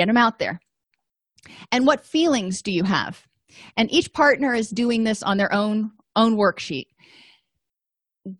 get 0.00 0.06
them 0.06 0.16
out 0.16 0.38
there. 0.38 0.60
And 1.72 1.86
what 1.86 2.06
feelings 2.06 2.62
do 2.62 2.72
you 2.72 2.84
have? 2.84 3.22
And 3.76 3.92
each 3.92 4.12
partner 4.12 4.54
is 4.54 4.70
doing 4.70 5.04
this 5.04 5.22
on 5.22 5.36
their 5.36 5.52
own 5.52 5.90
own 6.16 6.36
worksheet. 6.36 6.86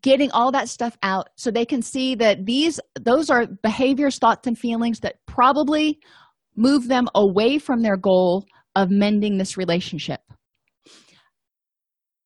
Getting 0.03 0.31
all 0.33 0.53
that 0.53 0.69
stuff 0.69 0.97
out 1.03 1.29
so 1.37 1.51
they 1.51 1.65
can 1.65 1.83
see 1.83 2.15
that 2.17 2.47
these 2.47 2.81
those 3.01 3.31
are 3.31 3.47
behaviors 3.63 4.19
thoughts 4.19 4.47
and 4.47 4.59
feelings 4.59 5.01
that 5.01 5.17
probably 5.27 5.99
move 6.57 6.89
them 6.89 7.09
away 7.15 7.59
from 7.59 7.83
their 7.83 7.97
goal 7.97 8.45
of 8.75 8.91
mending 8.91 9.39
this 9.39 9.57
relationship. 9.57 10.21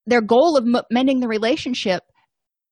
Their 0.05 0.21
goal 0.21 0.57
of 0.57 0.65
mending 0.91 1.19
the 1.19 1.27
relationship 1.27 2.03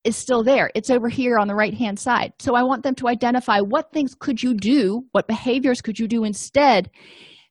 is 0.04 0.18
still 0.18 0.44
there. 0.44 0.70
It's 0.76 0.90
over 0.90 1.08
here 1.10 1.38
on 1.38 1.48
the 1.48 1.56
right 1.56 1.74
hand 1.74 2.00
side. 2.00 2.34
So 2.40 2.56
i 2.56 2.64
want 2.64 2.84
them 2.84 2.96
to 2.96 3.08
identify 3.08 3.60
what 3.60 3.92
things 3.92 4.16
could 4.16 4.42
you 4.42 4.54
do 4.54 5.04
what 5.12 5.28
behaviors 5.28 5.82
could 5.82 6.00
you 6.00 6.08
do 6.08 6.24
instead 6.24 6.90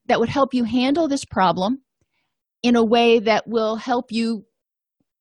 that 0.07 0.21
would 0.21 0.29
help 0.29 0.53
you 0.53 0.65
handle 0.65 1.09
this 1.09 1.25
problem 1.25 1.79
in 2.63 2.77
a 2.77 2.85
way 2.85 3.19
that 3.21 3.47
will 3.47 3.77
help 3.77 4.13
you 4.13 4.45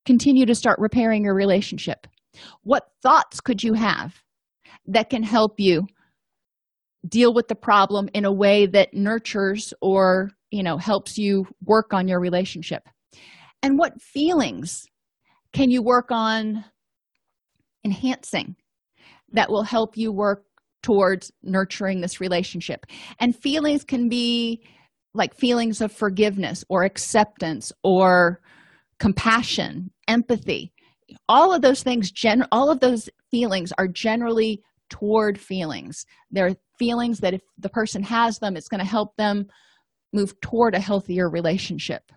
continue 0.06 0.46
to 0.46 0.56
start 0.56 0.80
repairing 0.80 1.24
your 1.24 1.36
relationship? 1.36 2.08
What 2.63 2.88
thoughts 3.02 3.41
could 3.41 3.63
you 3.63 3.74
have 3.74 4.22
that 4.88 5.10
can 5.10 5.24
help 5.24 5.60
you 5.60 5.88
deal 7.08 7.34
with 7.34 7.48
the 7.48 7.56
problem 7.56 8.10
in 8.13 8.26
a 8.26 8.34
way 8.34 8.65
that 8.67 8.94
nurtures 8.94 9.74
or 9.82 10.32
you 10.52 10.63
know 10.63 10.78
helps 10.78 11.17
you 11.17 11.46
work 11.63 11.94
on 11.94 12.08
your 12.08 12.20
relationship? 12.20 12.88
And 13.63 13.78
what 13.78 14.02
feelings 14.02 14.88
can 15.54 15.70
you 15.70 15.84
work 15.84 16.08
on 16.10 16.65
enhancing 17.84 18.56
that 19.32 19.50
will 19.50 19.63
help 19.63 19.98
you 19.98 20.12
work 20.12 20.44
towards 20.84 21.32
nurturing 21.44 22.02
this 22.02 22.20
relationship. 22.20 22.86
And 23.20 23.36
feelings 23.36 23.84
can 23.84 24.10
be 24.10 24.63
like 25.13 25.36
feelings 25.36 25.82
of 25.82 25.91
forgiveness 25.91 26.63
or 26.70 26.84
acceptance 26.84 27.72
or 27.84 28.41
compassion 29.00 29.91
empathy. 30.08 30.74
All 31.28 31.54
of 31.54 31.62
those 31.62 31.84
things 31.84 32.12
gen 32.12 32.46
all 32.52 32.70
of 32.70 32.80
those 32.80 33.10
feelings 33.30 33.74
are 33.78 33.88
generally 33.88 34.62
toward 34.89 35.39
feelings. 35.39 36.06
They're 36.32 36.56
feelings 36.80 37.20
that 37.20 37.34
if 37.34 37.41
the 37.58 37.70
person 37.70 38.04
has 38.04 38.39
them 38.39 38.56
it's 38.56 38.70
going 38.70 38.80
to 38.80 38.86
help 38.86 39.15
them 39.17 39.48
move 40.13 40.39
toward 40.41 40.76
a 40.76 40.80
healthier 40.80 41.30
relationship. 41.30 42.12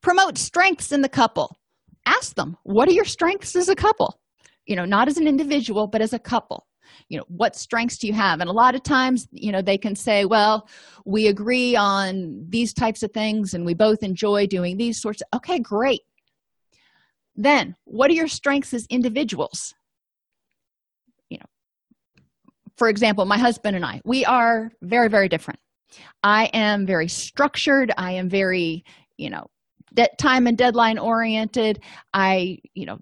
Promote 0.00 0.38
strengths 0.38 0.92
in 0.92 1.02
the 1.02 1.08
couple 1.08 1.58
ask 2.06 2.34
them 2.34 2.56
what 2.62 2.88
are 2.88 2.92
your 2.92 3.04
strengths 3.04 3.56
as 3.56 3.68
a 3.68 3.74
couple? 3.76 4.18
You 4.66 4.76
know 4.76 4.84
not 4.84 5.08
as 5.08 5.16
an 5.16 5.28
individual 5.28 5.86
but 5.86 6.00
as 6.00 6.12
a 6.12 6.18
couple. 6.18 6.66
You 7.08 7.18
know 7.18 7.24
what 7.28 7.56
strengths 7.56 7.98
do 7.98 8.06
you 8.06 8.12
have? 8.12 8.40
And 8.40 8.48
a 8.48 8.52
lot 8.52 8.74
of 8.74 8.82
times 8.82 9.26
you 9.30 9.52
know 9.52 9.62
they 9.62 9.78
can 9.78 9.94
say 9.96 10.24
well 10.24 10.68
we 11.04 11.26
agree 11.28 11.76
on 11.76 12.46
these 12.48 12.72
types 12.72 13.02
of 13.02 13.12
things 13.12 13.54
and 13.54 13.64
we 13.64 13.74
both 13.74 14.02
enjoy 14.02 14.46
doing 14.46 14.76
these 14.76 15.00
sorts 15.00 15.22
of 15.22 15.38
okay 15.38 15.58
great. 15.58 16.00
Then 17.36 17.74
what 17.84 18.10
are 18.10 18.14
your 18.14 18.28
strengths 18.28 18.74
as 18.74 18.86
individuals? 18.90 19.74
You 21.28 21.38
know 21.38 21.46
for 22.76 22.88
example 22.88 23.24
my 23.24 23.38
husband 23.38 23.76
and 23.76 23.84
i 23.84 24.00
we 24.04 24.24
are 24.24 24.72
very 24.82 25.08
very 25.08 25.28
different. 25.28 25.60
I 26.22 26.46
am 26.46 26.86
very 26.86 27.08
structured. 27.08 27.92
I 27.96 28.12
am 28.12 28.28
very 28.28 28.84
you 29.16 29.30
know 29.30 29.46
de- 29.94 30.08
time 30.18 30.46
and 30.46 30.58
deadline 30.58 30.98
oriented. 30.98 31.82
I 32.12 32.58
you 32.74 32.86
know 32.86 32.98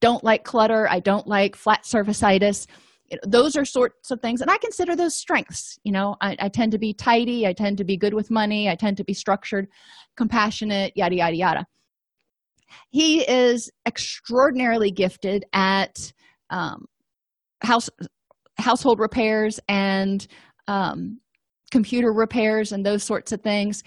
don't 0.00 0.24
like 0.24 0.44
clutter. 0.44 0.88
I 0.88 1.00
don't 1.00 1.26
like 1.26 1.56
flat 1.56 1.84
surfacitis. 1.84 2.66
Those 3.26 3.56
are 3.56 3.64
sorts 3.64 4.12
of 4.12 4.20
things. 4.20 4.40
And 4.40 4.50
i 4.50 4.56
consider 4.58 4.94
those 4.94 5.14
strengths. 5.14 5.78
You 5.84 5.92
know 5.92 6.16
I, 6.20 6.36
I, 6.38 6.48
tend 6.48 6.72
to 6.72 6.78
be 6.78 6.94
tidy. 6.94 7.46
I 7.46 7.52
tend 7.52 7.78
to 7.78 7.84
be 7.84 7.96
good 7.96 8.14
with 8.14 8.30
money. 8.30 8.68
I 8.68 8.76
tend 8.76 8.96
to 8.98 9.04
be 9.04 9.14
structured 9.14 9.68
compassionate 10.16 10.92
yada 10.96 11.16
yada 11.16 11.36
yada. 11.36 11.66
He 12.90 13.22
is 13.22 13.70
extraordinarily 13.86 14.90
gifted 14.90 15.44
at 15.52 16.12
um, 16.50 16.86
house 17.62 17.90
household 18.58 19.00
repairs 19.00 19.58
and 19.68 20.26
um, 20.68 21.20
computer 21.70 22.12
repairs 22.12 22.72
and 22.72 22.84
those 22.84 23.02
sorts 23.02 23.32
of 23.32 23.40
things 23.40 23.82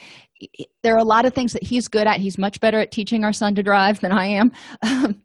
there 0.83 0.95
are 0.95 0.99
a 0.99 1.03
lot 1.03 1.25
of 1.25 1.33
things 1.33 1.53
that 1.53 1.63
he's 1.63 1.87
good 1.87 2.07
at. 2.07 2.19
He's 2.19 2.37
much 2.37 2.59
better 2.59 2.79
at 2.79 2.91
teaching 2.91 3.23
our 3.23 3.33
son 3.33 3.55
to 3.55 3.63
drive 3.63 3.99
than 4.01 4.11
i 4.11 4.25
am. 4.25 4.51
Um, 4.81 5.21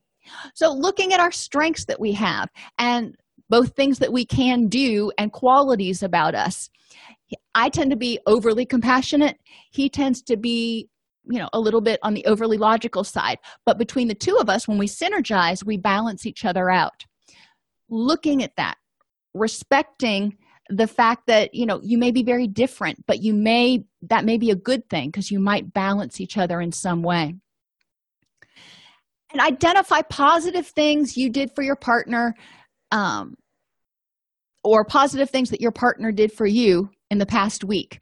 so 0.55 0.73
looking 0.73 1.13
at 1.13 1.21
our 1.21 1.33
strengths 1.33 1.87
that 1.87 2.01
we 2.01 2.13
have 2.13 2.49
and 2.79 3.17
both 3.49 3.75
things 3.75 3.99
that 4.01 4.13
we 4.13 4.27
can 4.27 4.69
do 4.69 5.11
and 5.17 5.33
qualities 5.33 6.03
about 6.03 6.35
us 6.35 6.69
i 7.55 7.69
tend 7.69 7.91
to 7.91 7.97
be 7.97 8.19
overly 8.27 8.65
compassionate. 8.65 9.39
He 9.71 9.89
tends 9.89 10.23
to 10.23 10.37
be 10.37 10.89
you 11.31 11.39
know 11.39 11.49
a 11.53 11.61
little 11.61 11.81
bit 11.81 11.99
on 12.03 12.15
the 12.15 12.25
overly 12.27 12.57
logical 12.57 13.05
side. 13.05 13.39
But 13.67 13.79
between 13.79 14.09
the 14.09 14.15
two 14.15 14.37
of 14.37 14.49
us 14.49 14.67
when 14.67 14.79
we 14.79 14.87
synergize 14.87 15.65
we 15.65 15.77
balance 15.77 16.27
each 16.27 16.45
other 16.45 16.71
out. 16.71 17.05
Looking 17.91 18.43
at 18.43 18.57
that 18.57 18.77
respecting 19.35 20.37
the 20.69 20.87
fact 20.87 21.27
that 21.27 21.55
you 21.55 21.67
know 21.67 21.81
you 21.83 21.99
may 21.99 22.11
be 22.11 22.23
very 22.23 22.47
different 22.47 23.05
but 23.07 23.23
you 23.23 23.33
may 23.33 23.83
that 24.03 24.25
may 24.25 24.39
be 24.39 24.51
a 24.51 24.57
good 24.57 24.89
thing 24.89 25.09
because 25.09 25.31
you 25.31 25.41
might 25.41 25.73
balance 25.73 26.21
each 26.21 26.37
other 26.37 26.61
in 26.61 26.73
some 26.73 27.03
way. 27.03 27.35
And 29.33 29.41
identify 29.41 30.01
positive 30.03 30.67
things 30.67 31.17
you 31.17 31.31
did 31.31 31.51
for 31.55 31.63
your 31.63 31.77
partner 31.77 32.35
um, 32.91 33.35
or 34.65 34.85
positive 34.85 35.29
things 35.29 35.51
that 35.51 35.61
your 35.61 35.73
partner 35.73 36.13
did 36.13 36.33
for 36.33 36.47
you 36.47 36.91
in 37.11 37.19
the 37.19 37.27
past 37.27 37.63
week. 37.63 38.01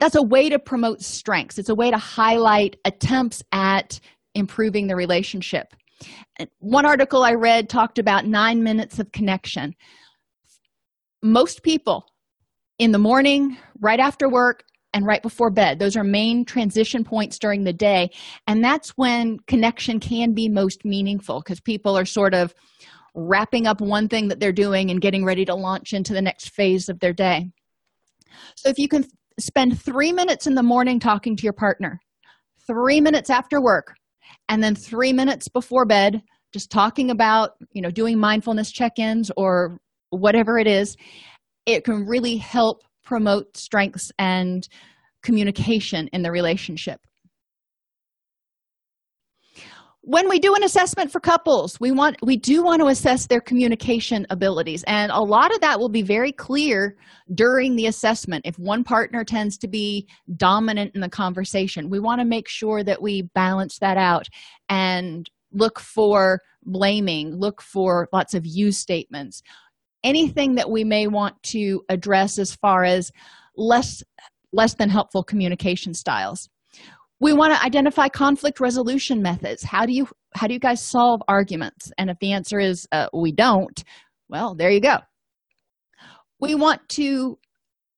That's 0.00 0.14
a 0.14 0.22
way 0.22 0.48
to 0.48 0.58
promote 0.58 1.02
strengths. 1.02 1.58
It's 1.58 1.68
a 1.68 1.74
way 1.74 1.90
to 1.90 1.98
highlight 1.98 2.76
attempts 2.84 3.42
at 3.52 4.00
improving 4.34 4.86
the 4.86 4.96
relationship. 4.96 5.74
One 6.58 6.86
article 6.86 7.22
i 7.22 7.34
read 7.34 7.68
talked 7.68 7.98
about 7.98 8.26
nine 8.26 8.62
minutes 8.62 8.98
of 8.98 9.12
connection 9.12 9.74
most 11.24 11.62
people 11.62 12.06
in 12.78 12.92
the 12.92 12.98
morning 12.98 13.56
right 13.80 13.98
after 13.98 14.28
work 14.28 14.62
and 14.92 15.06
right 15.06 15.22
before 15.22 15.50
bed 15.50 15.78
those 15.78 15.96
are 15.96 16.04
main 16.04 16.44
transition 16.44 17.02
points 17.02 17.38
during 17.38 17.64
the 17.64 17.72
day 17.72 18.08
and 18.46 18.62
that's 18.62 18.90
when 18.90 19.38
connection 19.48 19.98
can 19.98 20.32
be 20.34 20.48
most 20.48 20.84
meaningful 20.84 21.40
because 21.40 21.60
people 21.60 21.98
are 21.98 22.04
sort 22.04 22.34
of 22.34 22.54
wrapping 23.14 23.66
up 23.66 23.80
one 23.80 24.08
thing 24.08 24.28
that 24.28 24.40
they're 24.40 24.52
doing 24.52 24.90
and 24.90 25.00
getting 25.00 25.24
ready 25.24 25.44
to 25.44 25.54
launch 25.54 25.92
into 25.92 26.12
the 26.12 26.22
next 26.22 26.50
phase 26.50 26.88
of 26.88 26.98
their 27.00 27.12
day. 27.12 27.50
So 28.56 28.68
if 28.68 28.78
you 28.78 28.88
can 28.88 29.04
spend 29.38 29.80
three 29.80 30.12
minutes 30.12 30.46
in 30.46 30.54
the 30.54 30.62
morning 30.62 30.98
talking 30.98 31.36
to 31.36 31.42
your 31.42 31.52
partner, 31.52 32.00
three 32.66 33.00
minutes 33.00 33.30
after 33.30 33.60
work, 33.60 33.94
and 34.48 34.62
then 34.62 34.74
three 34.74 35.12
minutes 35.12 35.48
before 35.48 35.86
bed, 35.86 36.22
just 36.52 36.70
talking 36.70 37.10
about, 37.10 37.52
you 37.72 37.82
know, 37.82 37.90
doing 37.90 38.18
mindfulness 38.18 38.70
check 38.70 38.98
ins 38.98 39.30
or 39.36 39.78
whatever 40.10 40.58
it 40.58 40.66
is, 40.66 40.96
it 41.66 41.84
can 41.84 42.06
really 42.06 42.36
help 42.36 42.82
promote 43.04 43.56
strengths 43.56 44.10
and 44.18 44.68
communication 45.22 46.08
in 46.12 46.22
the 46.22 46.30
relationship. 46.30 47.00
When 50.06 50.28
we 50.28 50.38
do 50.38 50.54
an 50.54 50.62
assessment 50.62 51.10
for 51.10 51.18
couples 51.18 51.80
we 51.80 51.90
want 51.90 52.18
we 52.22 52.36
do 52.36 52.62
want 52.62 52.82
to 52.82 52.88
assess 52.88 53.26
their 53.26 53.40
communication 53.40 54.26
abilities 54.28 54.84
and 54.86 55.10
a 55.10 55.18
lot 55.18 55.54
of 55.54 55.62
that 55.62 55.80
will 55.80 55.88
be 55.88 56.02
very 56.02 56.30
clear 56.30 56.96
during 57.34 57.74
the 57.74 57.86
assessment. 57.86 58.44
If 58.44 58.58
one 58.58 58.84
partner 58.84 59.24
tends 59.24 59.56
to 59.58 59.68
be 59.68 60.06
dominant 60.36 60.94
in 60.94 61.00
the 61.00 61.08
conversation 61.08 61.88
we 61.88 62.00
want 62.00 62.20
to 62.20 62.26
make 62.26 62.48
sure 62.48 62.84
that 62.84 63.00
we 63.00 63.22
balance 63.34 63.78
that 63.78 63.96
out 63.96 64.28
and 64.68 65.30
look 65.52 65.80
for 65.80 66.40
blaming 66.66 67.34
look 67.34 67.62
for 67.62 68.06
lots 68.12 68.34
of 68.34 68.44
you 68.44 68.72
statements 68.72 69.42
anything 70.04 70.54
that 70.56 70.70
we 70.70 70.84
may 70.84 71.06
want 71.06 71.42
to 71.42 71.82
address 71.88 72.38
as 72.38 72.54
far 72.54 72.84
as 72.84 73.10
less 73.56 74.02
less 74.52 74.74
than 74.74 74.88
helpful 74.88 75.24
communication 75.24 75.94
styles. 75.94 76.48
We 77.20 77.32
want 77.32 77.52
to 77.54 77.62
identify 77.64 78.08
conflict 78.08 78.60
resolution 78.60 79.20
methods. 79.22 79.64
How 79.64 79.86
do 79.86 79.92
you 79.92 80.06
how 80.34 80.46
do 80.46 80.54
you 80.54 80.60
guys 80.60 80.82
solve 80.82 81.22
arguments? 81.26 81.90
And 81.98 82.10
if 82.10 82.18
the 82.20 82.32
answer 82.32 82.60
is 82.60 82.86
uh, 82.92 83.08
we 83.12 83.32
don't 83.32 83.82
well 84.28 84.54
there 84.54 84.70
you 84.70 84.80
go. 84.80 84.98
We 86.40 86.54
want 86.54 86.86
to 86.90 87.38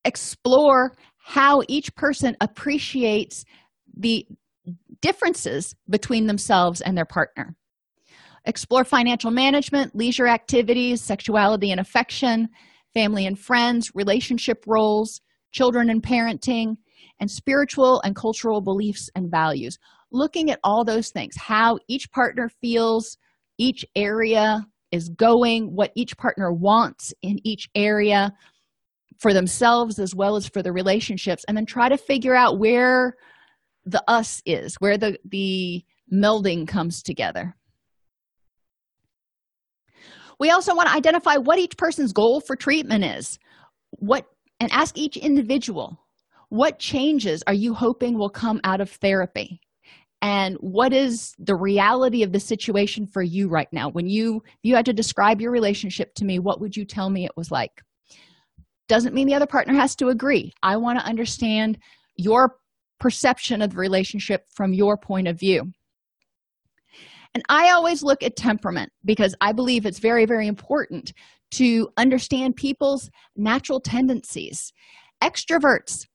explore 0.04 0.94
how 1.18 1.62
each 1.68 1.94
person 1.96 2.36
appreciates 2.40 3.44
the 3.96 4.26
differences 5.00 5.74
between 5.90 6.26
themselves 6.26 6.80
and 6.80 6.96
their 6.96 7.04
partner 7.04 7.56
explore 8.46 8.84
financial 8.84 9.30
management 9.30 9.94
leisure 9.94 10.28
activities 10.28 11.00
sexuality 11.00 11.70
and 11.70 11.80
affection 11.80 12.48
family 12.94 13.26
and 13.26 13.38
friends 13.38 13.90
relationship 13.94 14.64
roles 14.66 15.20
children 15.52 15.90
and 15.90 16.02
parenting 16.02 16.76
and 17.20 17.30
spiritual 17.30 18.00
and 18.02 18.14
cultural 18.14 18.60
beliefs 18.60 19.10
and 19.14 19.30
values. 19.30 19.78
Looking 20.12 20.50
at 20.50 20.60
all 20.64 20.84
those 20.84 21.10
things 21.10 21.34
how 21.36 21.78
each 21.88 22.10
partner 22.12 22.48
feels 22.60 23.18
each 23.58 23.84
area 23.94 24.64
is 24.92 25.08
going 25.08 25.74
what 25.74 25.92
each 25.96 26.16
partner 26.16 26.52
wants 26.52 27.12
in 27.22 27.38
each 27.44 27.68
area 27.74 28.32
for 29.18 29.32
themselves 29.32 29.98
as 29.98 30.14
well 30.14 30.36
as 30.36 30.46
for 30.46 30.62
the 30.62 30.72
relationships 30.72 31.44
and 31.48 31.56
then 31.56 31.66
try 31.66 31.88
to 31.88 31.96
figure 31.96 32.34
out 32.34 32.58
where 32.58 33.14
the 33.84 34.02
us 34.08 34.42
is 34.46 34.74
where 34.76 34.98
the 34.98 35.18
the 35.24 35.82
melding 36.12 36.68
comes 36.68 37.02
together 37.02 37.56
we 40.38 40.50
also 40.50 40.74
want 40.74 40.88
to 40.88 40.94
identify 40.94 41.36
what 41.36 41.58
each 41.58 41.76
person's 41.76 42.12
goal 42.12 42.40
for 42.40 42.56
treatment 42.56 43.04
is. 43.04 43.38
What 43.90 44.26
and 44.60 44.70
ask 44.72 44.96
each 44.96 45.16
individual 45.16 45.98
what 46.48 46.78
changes 46.78 47.42
are 47.46 47.54
you 47.54 47.74
hoping 47.74 48.16
will 48.16 48.30
come 48.30 48.60
out 48.62 48.80
of 48.80 48.90
therapy? 48.90 49.60
And 50.22 50.56
what 50.60 50.92
is 50.92 51.34
the 51.38 51.56
reality 51.56 52.22
of 52.22 52.32
the 52.32 52.40
situation 52.40 53.06
for 53.06 53.22
you 53.22 53.48
right 53.48 53.68
now? 53.72 53.90
When 53.90 54.06
you 54.06 54.42
you 54.62 54.74
had 54.74 54.86
to 54.86 54.92
describe 54.92 55.40
your 55.40 55.50
relationship 55.50 56.14
to 56.16 56.24
me 56.24 56.38
what 56.38 56.60
would 56.60 56.76
you 56.76 56.84
tell 56.84 57.10
me 57.10 57.24
it 57.24 57.36
was 57.36 57.50
like? 57.50 57.82
Doesn't 58.88 59.14
mean 59.14 59.26
the 59.26 59.34
other 59.34 59.46
partner 59.46 59.74
has 59.74 59.96
to 59.96 60.08
agree. 60.08 60.52
I 60.62 60.76
want 60.76 60.98
to 60.98 61.04
understand 61.04 61.78
your 62.16 62.56
perception 62.98 63.60
of 63.60 63.70
the 63.72 63.76
relationship 63.76 64.46
from 64.54 64.72
your 64.72 64.96
point 64.96 65.28
of 65.28 65.38
view 65.38 65.72
and 67.34 67.42
i 67.48 67.70
always 67.70 68.02
look 68.02 68.22
at 68.22 68.36
temperament 68.36 68.90
because 69.04 69.34
i 69.40 69.52
believe 69.52 69.86
it's 69.86 69.98
very 69.98 70.26
very 70.26 70.46
important 70.46 71.12
to 71.52 71.88
understand 71.96 72.56
people's 72.56 73.10
natural 73.36 73.80
tendencies. 73.80 74.72
Extroverts 75.22 76.06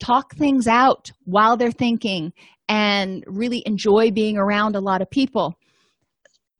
talk 0.00 0.34
things 0.34 0.66
out 0.66 1.12
while 1.24 1.56
they're 1.56 1.70
thinking 1.70 2.32
and 2.68 3.24
really 3.26 3.62
enjoy 3.66 4.10
being 4.10 4.36
around 4.36 4.76
a 4.76 4.80
lot 4.80 5.02
of 5.02 5.10
people. 5.10 5.54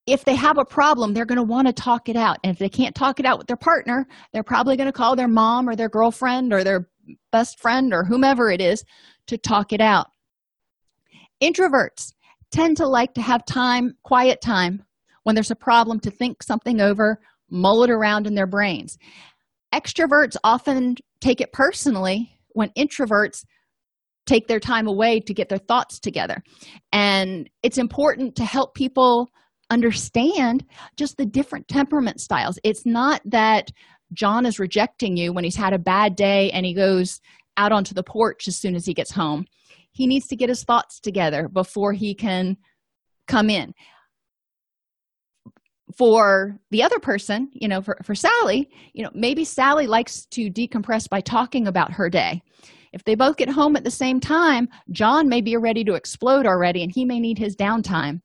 If 0.07 0.25
they 0.25 0.35
have 0.35 0.59
a 0.59 0.65
problem 0.65 1.15
they're 1.15 1.27
going 1.27 1.37
to 1.37 1.43
want 1.43 1.67
to 1.69 1.73
talk 1.73 2.09
it 2.09 2.17
out. 2.17 2.39
And 2.43 2.53
if 2.53 2.59
they 2.59 2.69
can't 2.69 2.95
talk 2.95 3.21
it 3.21 3.27
out 3.27 3.39
with 3.39 3.47
their 3.47 3.57
partner 3.57 4.07
they're 4.33 4.43
probably 4.43 4.77
going 4.77 4.89
to 4.89 4.93
call 4.93 5.17
their 5.17 5.29
mom 5.29 5.69
or 5.69 5.77
their 5.77 5.89
girlfriend 5.89 6.53
or 6.53 6.65
their 6.65 6.89
best 7.33 7.61
friend 7.61 7.93
or 7.93 8.05
whomever 8.05 8.51
it 8.51 8.61
is 8.61 8.85
to 9.27 9.39
talk 9.39 9.73
it 9.73 9.81
out. 9.81 10.09
Introverts 11.43 12.13
tend 12.51 12.77
to 12.79 12.87
like 12.87 13.15
to 13.15 13.23
have 13.23 13.45
time 13.45 13.95
quiet 14.03 14.41
time 14.41 14.83
when 15.23 15.35
there's 15.35 15.51
a 15.51 15.57
problem 15.57 16.01
to 16.01 16.11
think 16.11 16.43
something 16.43 16.81
over 16.81 17.21
mull 17.51 17.83
it 17.83 17.91
around 17.91 18.27
in 18.27 18.35
their 18.35 18.47
brains. 18.47 18.97
Extroverts 19.75 20.37
often 20.45 20.97
take 21.21 21.41
it 21.41 21.53
personally 21.53 22.31
when 22.51 22.71
introverts 22.79 23.45
take 24.27 24.47
their 24.47 24.61
time 24.61 24.87
away 24.87 25.21
to 25.21 25.35
get 25.35 25.49
their 25.49 25.59
thoughts 25.59 25.99
together. 25.99 26.43
And 26.93 27.51
it's 27.63 27.79
important 27.79 28.37
to 28.37 28.45
help 28.45 28.75
people 28.75 29.31
understand 29.71 30.65
just 30.97 31.17
the 31.17 31.27
different 31.27 31.69
temperament 31.69 32.21
styles. 32.21 32.59
It's 32.65 32.87
not 32.87 33.21
that 33.25 33.71
john 34.13 34.45
is 34.45 34.59
rejecting 34.59 35.17
you 35.17 35.33
when 35.33 35.45
he's 35.45 35.57
had 35.57 35.73
a 35.73 35.79
bad 35.79 36.17
day 36.17 36.51
and 36.51 36.67
he 36.67 36.75
goes 36.75 37.21
out 37.57 37.73
onto 37.73 37.95
the 37.95 38.03
porch 38.03 38.49
as 38.49 38.57
soon 38.57 38.75
as 38.75 38.85
he 38.85 38.95
gets 38.95 39.13
home 39.13 39.45
he 40.01 40.07
needs 40.07 40.27
to 40.29 40.35
get 40.37 40.49
his 40.49 40.65
thoughts 40.65 40.99
together 40.99 41.47
before 41.47 41.93
he 41.93 42.15
can 42.15 42.57
come 43.29 43.51
in. 43.51 43.75
For 45.99 46.59
the 46.71 46.83
other 46.83 46.99
person 46.99 47.51
you 47.53 47.69
know 47.69 47.83
for, 47.83 47.99
for 48.03 48.15
sally 48.15 48.71
you 48.95 49.05
know 49.05 49.11
maybe 49.13 49.45
sally 49.45 49.87
likes 49.87 50.25
to 50.31 50.51
decompress 50.51 51.07
by 51.07 51.21
talking 51.21 51.67
about 51.67 51.93
her 51.93 52.09
day. 52.09 52.41
If 52.95 53.05
they 53.05 53.15
both 53.15 53.37
get 53.37 53.51
home 53.51 53.77
at 53.77 53.85
the 53.85 53.91
same 53.91 54.21
time 54.21 54.69
john 54.91 55.29
may 55.29 55.43
be 55.43 55.55
ready 55.59 55.85
to 55.85 55.95
explode 55.95 56.47
already 56.47 56.83
and 56.83 56.91
he 56.91 57.05
may 57.05 57.21
need 57.21 57.37
his 57.37 57.55
downtime. 57.55 58.23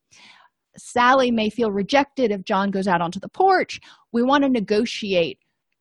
Sally 0.77 1.29
may 1.29 1.49
feel 1.49 1.71
rejected 1.71 2.31
if 2.31 2.45
john 2.45 2.71
goes 2.71 2.87
out 2.87 3.01
onto 3.01 3.19
the 3.19 3.27
porch. 3.27 3.81
We 4.13 4.23
want 4.23 4.45
to 4.45 4.49
negotiate. 4.49 5.39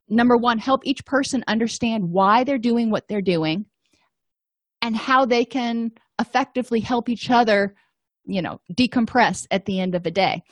Number 0.09 0.37
one 0.37 0.59
help 0.59 0.81
each 0.85 1.05
person 1.05 1.45
understand 1.47 2.11
why 2.11 2.43
they're 2.43 2.59
doing 2.59 2.91
what 2.91 3.07
they're 3.07 3.23
doing 3.23 3.67
and 4.85 4.95
how 4.95 5.25
they 5.25 5.45
can 5.45 5.91
effectively 6.21 6.79
help 6.79 7.09
each 7.09 7.31
other 7.31 7.75
you 8.27 8.41
know 8.41 8.61
decompress 8.73 9.47
at 9.51 9.65
the 9.65 9.81
end 9.81 9.95
of 9.97 10.07
a 10.07 10.11
day. 10.11 10.43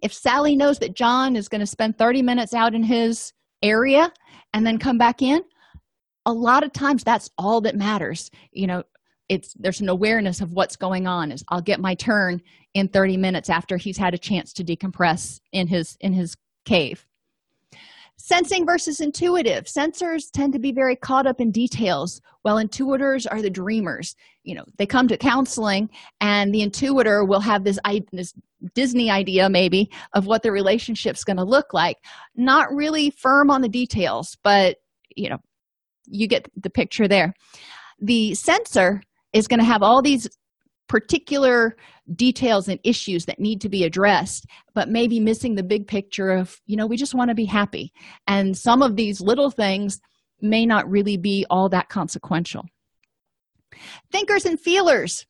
If 0.00 0.12
sally 0.12 0.54
knows 0.54 0.78
that 0.78 0.94
john 0.94 1.34
is 1.34 1.48
going 1.48 1.60
to 1.60 1.66
spend 1.66 1.98
30 1.98 2.22
minutes 2.22 2.54
out 2.54 2.74
in 2.74 2.84
his 2.84 3.32
area 3.62 4.12
and 4.54 4.64
then 4.64 4.78
come 4.78 4.98
back 4.98 5.20
in 5.22 5.42
a 6.26 6.32
lot 6.32 6.62
of 6.62 6.72
times 6.72 7.02
that's 7.02 7.30
all 7.38 7.60
that 7.62 7.74
matters. 7.74 8.30
You 8.52 8.68
know 8.68 8.82
it's 9.28 9.54
there's 9.54 9.80
an 9.80 9.88
awareness 9.88 10.40
of 10.40 10.52
what's 10.52 10.76
going 10.76 11.06
on 11.06 11.32
is 11.32 11.44
i'll 11.48 11.60
get 11.60 11.80
my 11.80 11.94
turn 11.94 12.40
in 12.74 12.88
30 12.88 13.16
minutes 13.16 13.50
after 13.50 13.76
he's 13.76 13.98
had 13.98 14.14
a 14.14 14.18
chance 14.18 14.52
to 14.54 14.64
decompress 14.64 15.40
in 15.52 15.66
his 15.66 15.96
in 16.00 16.12
his 16.12 16.36
cave 16.64 17.06
Sensing 18.20 18.66
versus 18.66 19.00
intuitive. 19.00 19.66
Sensors 19.66 20.30
tend 20.32 20.52
to 20.52 20.58
be 20.58 20.72
very 20.72 20.96
caught 20.96 21.26
up 21.26 21.40
in 21.40 21.52
details, 21.52 22.20
while 22.42 22.56
intuitors 22.56 23.26
are 23.30 23.40
the 23.40 23.48
dreamers. 23.48 24.16
You 24.42 24.56
know, 24.56 24.64
they 24.76 24.86
come 24.86 25.06
to 25.06 25.16
counseling, 25.16 25.88
and 26.20 26.52
the 26.52 26.66
intuitor 26.66 27.26
will 27.26 27.40
have 27.40 27.62
this, 27.62 27.78
this 28.10 28.34
Disney 28.74 29.08
idea, 29.08 29.48
maybe, 29.48 29.88
of 30.14 30.26
what 30.26 30.42
the 30.42 30.50
relationship's 30.50 31.22
going 31.22 31.36
to 31.36 31.44
look 31.44 31.72
like. 31.72 31.96
Not 32.34 32.74
really 32.74 33.10
firm 33.10 33.52
on 33.52 33.62
the 33.62 33.68
details, 33.68 34.36
but, 34.42 34.78
you 35.14 35.30
know, 35.30 35.38
you 36.06 36.26
get 36.26 36.50
the 36.56 36.70
picture 36.70 37.06
there. 37.06 37.32
The 38.00 38.34
sensor 38.34 39.00
is 39.32 39.46
going 39.46 39.60
to 39.60 39.64
have 39.64 39.84
all 39.84 40.02
these 40.02 40.28
particular 40.88 41.76
details 42.14 42.68
and 42.68 42.80
issues 42.84 43.26
that 43.26 43.38
need 43.38 43.60
to 43.60 43.68
be 43.68 43.84
addressed 43.84 44.46
but 44.74 44.88
maybe 44.88 45.20
missing 45.20 45.54
the 45.54 45.62
big 45.62 45.86
picture 45.86 46.30
of 46.30 46.60
you 46.66 46.76
know 46.76 46.86
we 46.86 46.96
just 46.96 47.14
want 47.14 47.28
to 47.28 47.34
be 47.34 47.44
happy. 47.44 47.92
And 48.26 48.56
some 48.56 48.82
of 48.82 48.96
these 48.96 49.20
little 49.20 49.50
things 49.50 50.00
may 50.40 50.66
not 50.66 50.88
really 50.88 51.16
be 51.16 51.44
all 51.50 51.68
that 51.70 51.88
consequential. 51.88 52.64
Thinkers 54.12 54.44
and 54.44 54.58
feelers. 54.58 55.26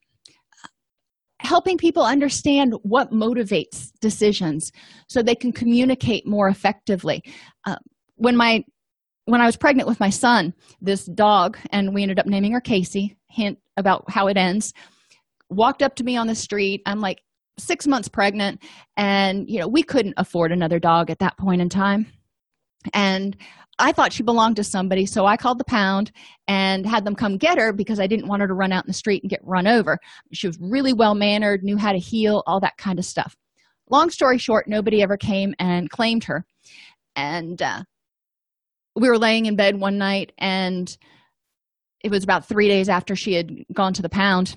Helping 1.41 1.79
people 1.79 2.03
understand 2.03 2.74
what 2.83 3.12
motivates 3.12 3.93
decisions 4.01 4.72
so 5.09 5.22
they 5.22 5.37
can 5.37 5.53
communicate 5.53 6.26
more 6.26 6.49
effectively. 6.49 7.22
Uh, 7.64 7.76
when 8.16 8.37
my 8.37 8.64
when 9.26 9.41
i 9.41 9.47
was 9.47 9.57
pregnant 9.57 9.89
with 9.89 10.01
my 10.01 10.11
son 10.11 10.55
this 10.81 11.05
dog 11.05 11.57
and 11.70 11.95
we 11.95 12.03
ended 12.03 12.18
up 12.18 12.26
naming 12.26 12.51
her 12.51 12.61
casey 12.61 13.16
hint 13.29 13.59
about 13.76 14.03
how 14.09 14.26
it 14.26 14.37
ends 14.37 14.72
walked 15.51 15.82
up 15.82 15.94
to 15.96 16.05
me 16.05 16.16
on 16.16 16.26
the 16.26 16.34
street. 16.34 16.82
I'm 16.86 17.01
like 17.01 17.20
six 17.59 17.86
months 17.86 18.09
pregnant 18.09 18.62
and 18.96 19.49
you 19.51 19.59
know 19.59 19.68
we 19.68 19.82
couldn't 19.82 20.14
afford 20.16 20.53
another 20.53 20.78
dog 20.78 21.11
at 21.11 21.18
that 21.18 21.36
point 21.38 21.61
in 21.61 21.68
time. 21.68 22.07
And 22.94 23.36
i 23.80 23.92
thought 23.92 24.12
she 24.12 24.22
belonged 24.22 24.57
to 24.57 24.64
somebody 24.64 25.07
so 25.07 25.24
i 25.26 25.36
called 25.36 25.59
the 25.59 25.64
pound 25.64 26.11
and 26.49 26.84
had 26.84 27.05
them 27.05 27.14
come 27.14 27.36
get 27.36 27.59
her 27.59 27.72
because 27.72 28.01
i 28.01 28.07
didn't 28.07 28.26
want 28.26 28.40
her 28.40 28.49
to 28.49 28.55
run 28.55 28.72
out 28.72 28.84
in 28.84 28.88
the 28.88 28.92
street 28.92 29.22
and 29.22 29.30
get 29.30 29.40
run 29.42 29.66
over. 29.66 29.99
She 30.32 30.46
was 30.46 30.59
really 30.61 30.92
well 30.92 31.14
mannered 31.14 31.62
knew 31.64 31.76
how 31.76 31.92
to 31.92 31.99
heel 31.99 32.42
all 32.46 32.61
that 32.61 32.76
kind 32.78 32.99
of 32.99 33.05
stuff. 33.05 33.36
Long 33.90 34.11
story 34.11 34.38
short 34.38 34.68
nobody 34.68 35.03
ever 35.03 35.16
came 35.16 35.55
and 35.59 35.90
claimed 35.90 36.24
her. 36.24 36.44
And 37.16 37.61
uh, 37.61 37.82
we 38.94 39.09
were 39.09 39.18
laying 39.18 39.46
in 39.46 39.57
bed 39.57 39.80
one 39.80 39.99
night 39.99 40.32
and 40.38 40.96
it 42.05 42.11
was 42.11 42.22
about 42.22 42.46
three 42.46 42.68
days 42.68 42.88
after 42.88 43.16
she 43.16 43.32
had 43.32 43.51
gone 43.72 43.92
to 43.94 44.03
the 44.03 44.09
pound 44.09 44.55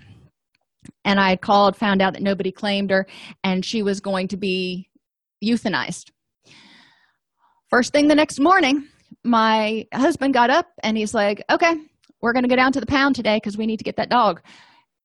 and 1.06 1.20
i 1.20 1.36
called 1.36 1.76
found 1.76 2.02
out 2.02 2.14
that 2.14 2.22
nobody 2.22 2.52
claimed 2.52 2.90
her 2.90 3.06
and 3.44 3.66
she 3.66 3.84
was 3.84 4.00
going 4.00 4.28
to 4.28 4.38
be 4.38 4.88
euthanized. 5.44 6.12
First 7.70 7.94
thing 7.94 8.08
the 8.08 8.16
next 8.16 8.40
morning 8.40 8.88
my 9.24 9.86
husband 9.94 10.34
got 10.34 10.50
up 10.50 10.68
and 10.84 10.98
he's 10.98 11.14
like 11.14 11.44
okay 11.50 11.76
we're 12.22 12.34
going 12.34 12.44
to 12.44 12.50
go 12.50 12.56
down 12.56 12.72
to 12.72 12.80
the 12.80 12.86
pound 12.86 13.16
today 13.16 13.38
because 13.38 13.58
we 13.58 13.66
need 13.66 13.78
to 13.78 13.84
get 13.84 13.98
that 13.98 14.10
dog. 14.10 14.42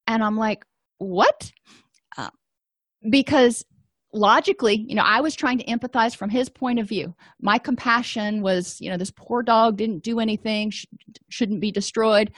And 0.07 0.23
i'm 0.23 0.37
like 0.37 0.65
what? 0.99 1.53
Uh, 2.17 2.31
because 3.11 3.65
logically 4.13 4.85
you 4.89 4.95
know 4.95 5.03
i 5.05 5.21
was 5.21 5.35
trying 5.35 5.59
to 5.59 5.65
empathize 5.67 6.17
from 6.17 6.31
his 6.31 6.49
point 6.49 6.79
of 6.79 6.89
view. 6.89 7.15
My 7.41 7.59
compassion 7.59 8.43
was 8.43 8.81
you 8.81 8.91
know 8.91 8.97
this 8.97 9.13
poor 9.15 9.43
dog 9.43 9.77
didn't 9.77 10.03
do 10.03 10.21
anything 10.21 10.71
sh- 10.71 10.87
shouldn't 11.29 11.61
be 11.61 11.71
destroyed 11.71 12.33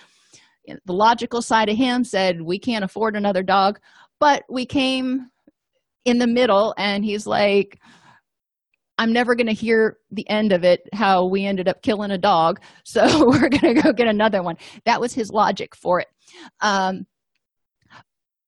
the 0.84 0.92
logical 0.92 1.42
side 1.42 1.68
of 1.68 1.76
him 1.76 2.04
said 2.04 2.40
we 2.40 2.58
can't 2.58 2.84
afford 2.84 3.16
another 3.16 3.42
dog. 3.42 3.78
But 4.20 4.44
we 4.48 4.66
came 4.66 5.30
in 6.04 6.18
the 6.18 6.26
middle 6.26 6.74
and 6.78 7.04
he's 7.04 7.26
like 7.26 7.78
i'm 8.96 9.12
never 9.12 9.34
going 9.34 9.46
to 9.46 9.52
hear 9.52 9.98
the 10.10 10.28
end 10.30 10.52
of 10.52 10.64
it 10.64 10.80
how 10.94 11.26
we 11.26 11.44
ended 11.44 11.68
up 11.68 11.82
killing 11.82 12.10
a 12.12 12.18
dog 12.18 12.60
so 12.84 13.04
we're 13.26 13.48
going 13.48 13.74
to 13.74 13.82
go 13.82 13.92
get 13.92 14.08
another 14.08 14.42
one. 14.42 14.56
That 14.86 15.00
was 15.00 15.12
his 15.12 15.30
logic 15.30 15.74
for 15.76 16.00
it. 16.00 16.08
Um, 16.60 17.06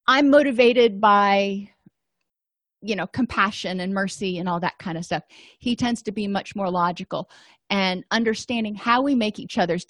i'm 0.06 0.30
motivated 0.30 1.00
by 1.00 1.68
you 2.82 2.96
know 2.96 3.06
compassion 3.06 3.80
and 3.80 3.92
mercy 3.92 4.38
and 4.38 4.48
all 4.48 4.60
that 4.60 4.78
kind 4.78 4.96
of 4.96 5.04
stuff. 5.04 5.22
He 5.58 5.76
tends 5.76 6.02
to 6.02 6.12
be 6.12 6.26
much 6.26 6.56
more 6.56 6.70
logical 6.70 7.30
and 7.70 8.04
understanding 8.10 8.74
how 8.74 9.00
we 9.00 9.14
make 9.14 9.38
each 9.38 9.56
other's 9.56 9.86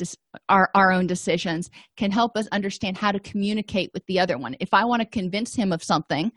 our, 0.49 0.69
our 0.75 0.93
own 0.93 1.07
decisions 1.07 1.71
can 1.97 2.11
help 2.11 2.37
us 2.37 2.47
understand 2.53 2.97
how 2.97 3.11
to 3.11 3.19
communicate 3.21 3.91
with 3.95 4.05
the 4.07 4.21
other 4.21 4.39
one. 4.39 4.55
If 4.61 4.73
i 4.73 4.85
want 4.85 5.01
to 5.01 5.09
convince 5.09 5.55
him 5.55 5.73
of 5.73 5.83
something 5.83 6.31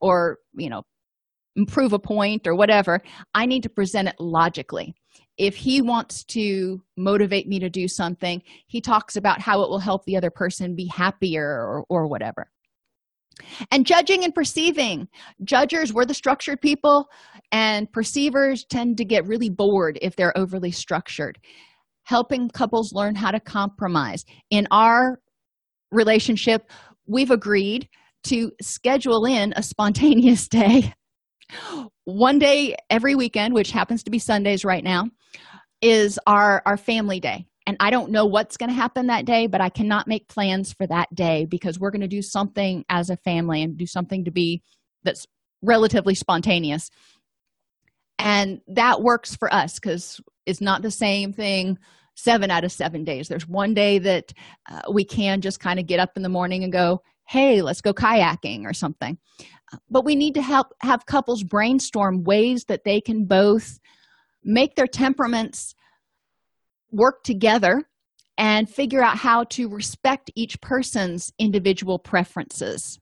or 0.00 0.38
you 0.54 0.70
know 0.70 0.82
improve 1.56 1.92
a 1.92 1.98
point 1.98 2.46
or 2.46 2.54
whatever 2.54 3.00
i 3.32 3.46
need 3.46 3.62
to 3.62 3.68
present 3.68 4.08
it 4.08 4.16
logically. 4.18 4.94
If 5.36 5.56
he 5.56 5.82
wants 5.82 6.24
to 6.26 6.80
motivate 6.96 7.48
me 7.48 7.58
to 7.58 7.68
do 7.68 7.88
something 7.88 8.42
he 8.66 8.80
talks 8.80 9.16
about 9.16 9.40
how 9.40 9.62
it 9.62 9.68
will 9.68 9.80
help 9.80 10.04
the 10.04 10.16
other 10.16 10.30
person 10.30 10.76
be 10.76 10.86
happier 10.86 11.44
or, 11.44 11.84
or 11.88 12.06
whatever. 12.06 12.48
And 13.72 13.84
judging 13.84 14.22
and 14.22 14.32
perceiving. 14.32 15.08
Judgers 15.42 15.92
we're 15.92 16.04
the 16.04 16.14
structured 16.14 16.60
people 16.60 17.08
and 17.52 17.90
perceivers 17.92 18.64
tend 18.64 18.98
to 18.98 19.04
get 19.04 19.26
really 19.26 19.50
bored 19.50 19.98
if 20.02 20.16
they're 20.16 20.36
overly 20.36 20.70
structured. 20.70 21.38
Helping 22.04 22.50
couples 22.50 22.92
learn 22.92 23.14
how 23.14 23.30
to 23.30 23.40
compromise. 23.40 24.24
In 24.50 24.66
our 24.70 25.20
relationship 25.90 26.70
we've 27.06 27.30
agreed 27.30 27.88
to 28.24 28.52
schedule 28.60 29.26
in 29.26 29.52
a 29.56 29.62
spontaneous 29.62 30.48
day. 30.48 30.92
One 32.04 32.38
day 32.38 32.74
every 32.90 33.14
weekend 33.14 33.54
which 33.54 33.70
happens 33.70 34.02
to 34.04 34.10
be 34.10 34.18
sundays 34.18 34.64
right 34.64 34.82
now 34.82 35.04
is 35.80 36.18
our 36.26 36.62
our 36.66 36.76
family 36.76 37.20
day. 37.20 37.46
And 37.66 37.76
i 37.80 37.90
don't 37.90 38.10
know 38.10 38.26
what's 38.26 38.56
going 38.56 38.70
to 38.70 38.74
happen 38.74 39.06
that 39.06 39.24
day 39.24 39.46
but 39.46 39.60
i 39.60 39.68
cannot 39.68 40.06
make 40.06 40.28
plans 40.28 40.72
for 40.72 40.86
that 40.86 41.14
day 41.14 41.46
because 41.46 41.78
we're 41.78 41.90
going 41.90 42.02
to 42.02 42.08
do 42.08 42.22
something 42.22 42.84
as 42.88 43.08
a 43.10 43.16
family 43.16 43.62
and 43.62 43.76
do 43.76 43.86
something 43.86 44.24
to 44.24 44.30
be 44.30 44.62
that's 45.02 45.26
relatively 45.62 46.14
spontaneous 46.14 46.90
and 48.18 48.60
that 48.68 49.02
works 49.02 49.34
for 49.36 49.52
us 49.52 49.74
because 49.74 50.20
it's 50.46 50.60
not 50.60 50.82
the 50.82 50.90
same 50.90 51.32
thing 51.32 51.78
seven 52.14 52.50
out 52.50 52.64
of 52.64 52.72
seven 52.72 53.04
days 53.04 53.28
there's 53.28 53.48
one 53.48 53.74
day 53.74 53.98
that 53.98 54.32
uh, 54.70 54.80
we 54.92 55.04
can 55.04 55.40
just 55.40 55.60
kind 55.60 55.80
of 55.80 55.86
get 55.86 56.00
up 56.00 56.10
in 56.16 56.22
the 56.22 56.28
morning 56.28 56.62
and 56.62 56.72
go 56.72 57.00
hey 57.26 57.60
let's 57.60 57.80
go 57.80 57.92
kayaking 57.92 58.64
or 58.64 58.72
something 58.72 59.18
but 59.90 60.04
we 60.04 60.14
need 60.14 60.34
to 60.34 60.42
help 60.42 60.68
have 60.80 61.06
couples 61.06 61.42
brainstorm 61.42 62.22
ways 62.22 62.64
that 62.66 62.84
they 62.84 63.00
can 63.00 63.24
both 63.24 63.80
make 64.44 64.76
their 64.76 64.86
temperaments 64.86 65.74
work 66.92 67.24
together 67.24 67.88
and 68.36 68.68
figure 68.68 69.02
out 69.02 69.16
how 69.18 69.44
to 69.44 69.68
respect 69.68 70.30
each 70.34 70.60
person's 70.60 71.32
individual 71.38 71.98
preferences. 71.98 72.98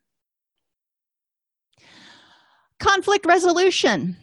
Conflict 2.79 3.27
resolution. 3.27 4.17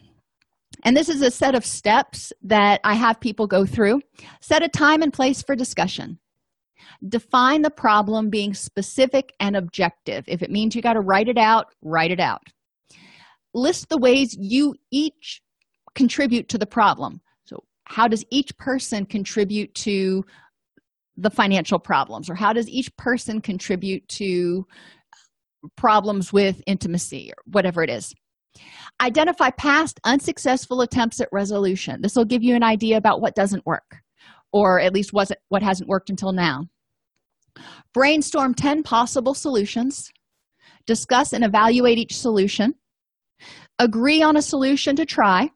And 0.84 0.96
this 0.96 1.08
is 1.08 1.22
a 1.22 1.30
set 1.30 1.54
of 1.54 1.64
steps 1.64 2.32
that 2.42 2.80
I 2.84 2.94
have 2.94 3.20
people 3.20 3.46
go 3.46 3.66
through. 3.66 4.00
Set 4.40 4.62
a 4.62 4.68
time 4.68 5.02
and 5.02 5.12
place 5.12 5.42
for 5.42 5.54
discussion. 5.54 6.18
Define 7.06 7.62
the 7.62 7.70
problem 7.70 8.30
being 8.30 8.54
specific 8.54 9.32
and 9.40 9.56
objective. 9.56 10.24
If 10.26 10.42
it 10.42 10.50
means 10.50 10.74
you 10.74 10.82
got 10.82 10.94
to 10.94 11.00
write 11.00 11.28
it 11.28 11.38
out, 11.38 11.66
write 11.82 12.10
it 12.10 12.20
out. 12.20 12.42
List 13.54 13.88
the 13.88 13.98
ways 13.98 14.36
you 14.38 14.74
each 14.90 15.40
contribute 15.94 16.48
to 16.48 16.58
the 16.58 16.66
problem 16.66 17.20
So, 17.44 17.64
how 17.84 18.06
does 18.06 18.24
each 18.30 18.56
person 18.56 19.04
contribute 19.04 19.74
to 19.76 20.24
the 21.16 21.30
financial 21.30 21.78
problems 21.78 22.30
or 22.30 22.34
how 22.34 22.52
does 22.52 22.68
each 22.68 22.94
person 22.96 23.40
contribute 23.40 24.06
to 24.08 24.66
problems 25.76 26.32
with 26.32 26.62
intimacy 26.66 27.30
or 27.30 27.42
whatever 27.44 27.82
it 27.82 27.90
is 27.90 28.14
identify 29.00 29.50
past 29.50 30.00
unsuccessful 30.04 30.82
attempts 30.82 31.20
at 31.20 31.28
resolution. 31.32 32.00
This 32.02 32.16
will 32.16 32.24
give 32.24 32.42
you 32.42 32.54
an 32.54 32.62
idea 32.62 32.96
about 32.96 33.20
what 33.20 33.34
doesn't 33.34 33.66
work 33.66 34.02
or 34.52 34.80
at 34.80 34.92
least 34.92 35.12
wasn't, 35.12 35.40
what 35.48 35.62
hasn't 35.62 35.88
worked 35.88 36.10
until 36.10 36.32
now. 36.32 36.66
Brainstorm 37.94 38.54
10 38.54 38.82
possible 38.82 39.34
solutions. 39.34 40.10
Discuss 40.86 41.32
and 41.32 41.44
evaluate 41.44 41.98
each 41.98 42.16
solution. 42.16 42.74
Agree 43.78 44.22
on 44.22 44.36
a 44.36 44.42
solution 44.42 44.96
to 44.96 45.06
try. 45.06 45.50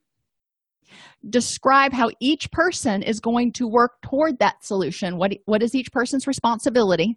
Describe 1.28 1.92
how 1.92 2.10
each 2.20 2.50
person 2.50 3.02
is 3.02 3.20
going 3.20 3.52
to 3.52 3.66
work 3.66 3.92
toward 4.02 4.38
that 4.38 4.64
solution. 4.64 5.16
What, 5.16 5.32
what 5.46 5.62
is 5.62 5.74
each 5.74 5.90
person's 5.90 6.26
responsibility? 6.26 7.16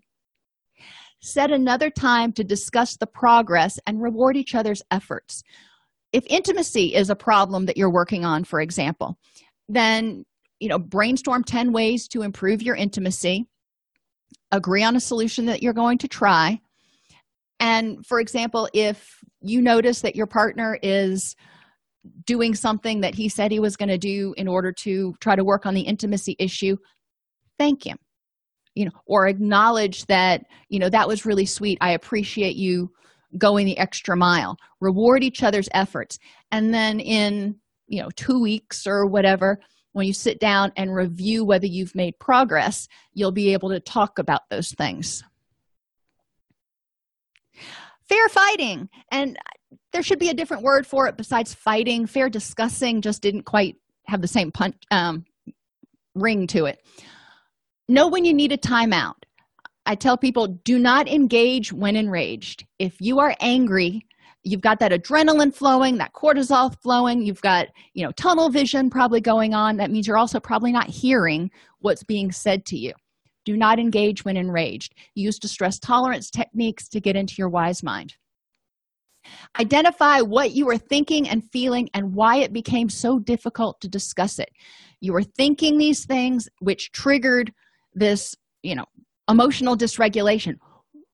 Set 1.21 1.51
another 1.51 1.89
time 1.89 2.31
to 2.33 2.43
discuss 2.43 2.95
the 2.95 3.07
progress 3.07 3.79
and 3.87 4.01
reward 4.01 4.37
each 4.37 4.55
other's 4.55 4.83
efforts 4.91 5.43
if 6.13 6.23
intimacy 6.27 6.95
is 6.95 7.09
a 7.09 7.15
problem 7.15 7.65
that 7.65 7.77
you're 7.77 7.91
working 7.91 8.25
on 8.25 8.43
for 8.43 8.61
example 8.61 9.17
then 9.69 10.25
you 10.59 10.69
know 10.69 10.79
brainstorm 10.79 11.43
10 11.43 11.71
ways 11.71 12.07
to 12.09 12.21
improve 12.21 12.61
your 12.61 12.75
intimacy. 12.75 13.45
Agree 14.51 14.83
on 14.83 14.95
a 14.95 14.99
solution 14.99 15.45
that 15.47 15.61
you're 15.61 15.73
going 15.73 15.97
to 15.99 16.07
try. 16.07 16.59
And 17.59 18.05
for 18.05 18.19
example 18.19 18.69
if 18.73 19.19
you 19.41 19.61
notice 19.61 20.01
that 20.01 20.15
your 20.15 20.27
partner 20.27 20.79
is 20.81 21.35
doing 22.25 22.55
something 22.55 23.01
that 23.01 23.13
he 23.13 23.27
said 23.27 23.51
he 23.51 23.59
was 23.59 23.75
going 23.75 23.89
to 23.89 23.97
do 23.97 24.33
in 24.37 24.47
order 24.47 24.71
to 24.71 25.13
try 25.19 25.35
to 25.35 25.43
work 25.43 25.65
on 25.65 25.73
the 25.73 25.81
intimacy 25.81 26.35
issue 26.39 26.77
thank 27.59 27.85
him. 27.85 27.97
You 28.75 28.85
know 28.85 28.91
or 29.05 29.27
acknowledge 29.27 30.05
that 30.05 30.45
you 30.69 30.79
know 30.79 30.89
that 30.89 31.07
was 31.07 31.25
really 31.25 31.45
sweet. 31.45 31.77
I 31.81 31.91
appreciate 31.91 32.55
you 32.55 32.91
going 33.37 33.65
the 33.65 33.77
extra 33.77 34.15
mile. 34.15 34.57
Reward 34.79 35.23
each 35.23 35.43
other's 35.43 35.69
efforts. 35.73 36.19
And 36.51 36.73
then 36.73 36.99
in 36.99 37.55
you 37.87 38.01
know 38.01 38.09
2 38.15 38.41
weeks 38.41 38.85
or 38.85 39.05
whatever 39.05 39.59
when 39.93 40.05
you 40.05 40.13
sit 40.13 40.39
down 40.39 40.71
and 40.75 40.93
review 40.93 41.43
whether 41.45 41.65
you've 41.65 41.95
made 41.95 42.19
progress 42.19 42.87
you'll 43.13 43.31
be 43.31 43.53
able 43.53 43.69
to 43.69 43.79
talk 43.79 44.19
about 44.19 44.41
those 44.49 44.71
things. 44.73 45.23
Fair 48.07 48.29
fighting. 48.29 48.89
And 49.11 49.37
there 49.91 50.03
should 50.03 50.19
be 50.19 50.29
a 50.29 50.33
different 50.33 50.63
word 50.63 50.87
for 50.87 51.07
it 51.07 51.17
besides 51.17 51.53
fighting. 51.53 52.05
Fair 52.05 52.29
discussing 52.29 53.01
just 53.01 53.21
didn't 53.21 53.43
quite 53.43 53.75
have 54.05 54.21
the 54.21 54.27
same 54.27 54.51
punch 54.51 54.75
um, 54.91 55.25
ring 56.15 56.47
to 56.47 56.65
it. 56.65 56.79
Know 57.89 58.07
when 58.07 58.25
you 58.25 58.33
need 58.33 58.51
a 58.51 58.57
timeout 58.57 59.15
i 59.87 59.95
tell 59.95 60.17
people 60.17 60.47
do 60.47 60.77
not 60.77 61.07
engage 61.07 61.73
when 61.73 61.95
enraged. 61.95 62.65
If 62.77 63.01
you 63.01 63.19
are 63.19 63.35
angry 63.39 64.05
you've 64.43 64.61
got 64.61 64.79
that 64.79 64.91
adrenaline 64.91 65.53
flowing 65.53 65.97
that 65.97 66.13
cortisol 66.13 66.73
flowing 66.81 67.21
you've 67.21 67.41
got 67.41 67.67
you 67.93 68.05
know 68.05 68.11
tunnel 68.11 68.49
vision 68.49 68.89
probably 68.89 69.19
going 69.19 69.53
on 69.53 69.77
that 69.77 69.91
means 69.91 70.07
you're 70.07 70.17
also 70.17 70.39
probably 70.39 70.71
not 70.71 70.87
hearing 70.87 71.49
what's 71.79 72.03
being 72.03 72.31
said 72.31 72.65
to 72.65 72.77
you. 72.77 72.93
Do 73.45 73.55
not 73.55 73.79
engage 73.79 74.25
when 74.25 74.35
enraged. 74.35 74.93
Use 75.15 75.39
distress 75.39 75.79
tolerance 75.79 76.29
techniques 76.29 76.89
to 76.89 76.99
get 76.99 77.15
into 77.15 77.35
your 77.37 77.47
wise 77.49 77.81
mind. 77.81 78.15
Identify 79.59 80.21
what 80.21 80.51
you 80.51 80.65
were 80.65 80.77
thinking 80.77 81.29
and 81.29 81.49
feeling 81.51 81.89
and 81.93 82.13
why 82.13 82.37
it 82.37 82.51
became 82.51 82.89
so 82.89 83.19
difficult 83.19 83.79
to 83.81 83.87
discuss 83.87 84.39
it. 84.39 84.49
You 84.99 85.13
were 85.13 85.23
thinking 85.23 85.77
these 85.77 86.05
things 86.05 86.49
which 86.59 86.91
triggered 86.91 87.53
this, 87.93 88.35
you 88.63 88.75
know, 88.75 88.85
emotional 89.29 89.77
dysregulation. 89.77 90.55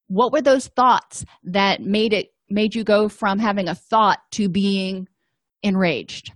What 0.07 0.31
were 0.31 0.41
those 0.41 0.67
thoughts 0.67 1.25
that 1.43 1.81
made 1.81 2.13
it 2.13 2.27
made 2.49 2.75
you 2.75 2.83
go 2.83 3.09
from 3.09 3.39
having 3.39 3.67
a 3.67 3.75
thought 3.75 4.19
to 4.31 4.49
being 4.49 5.07
enraged? 5.63 6.31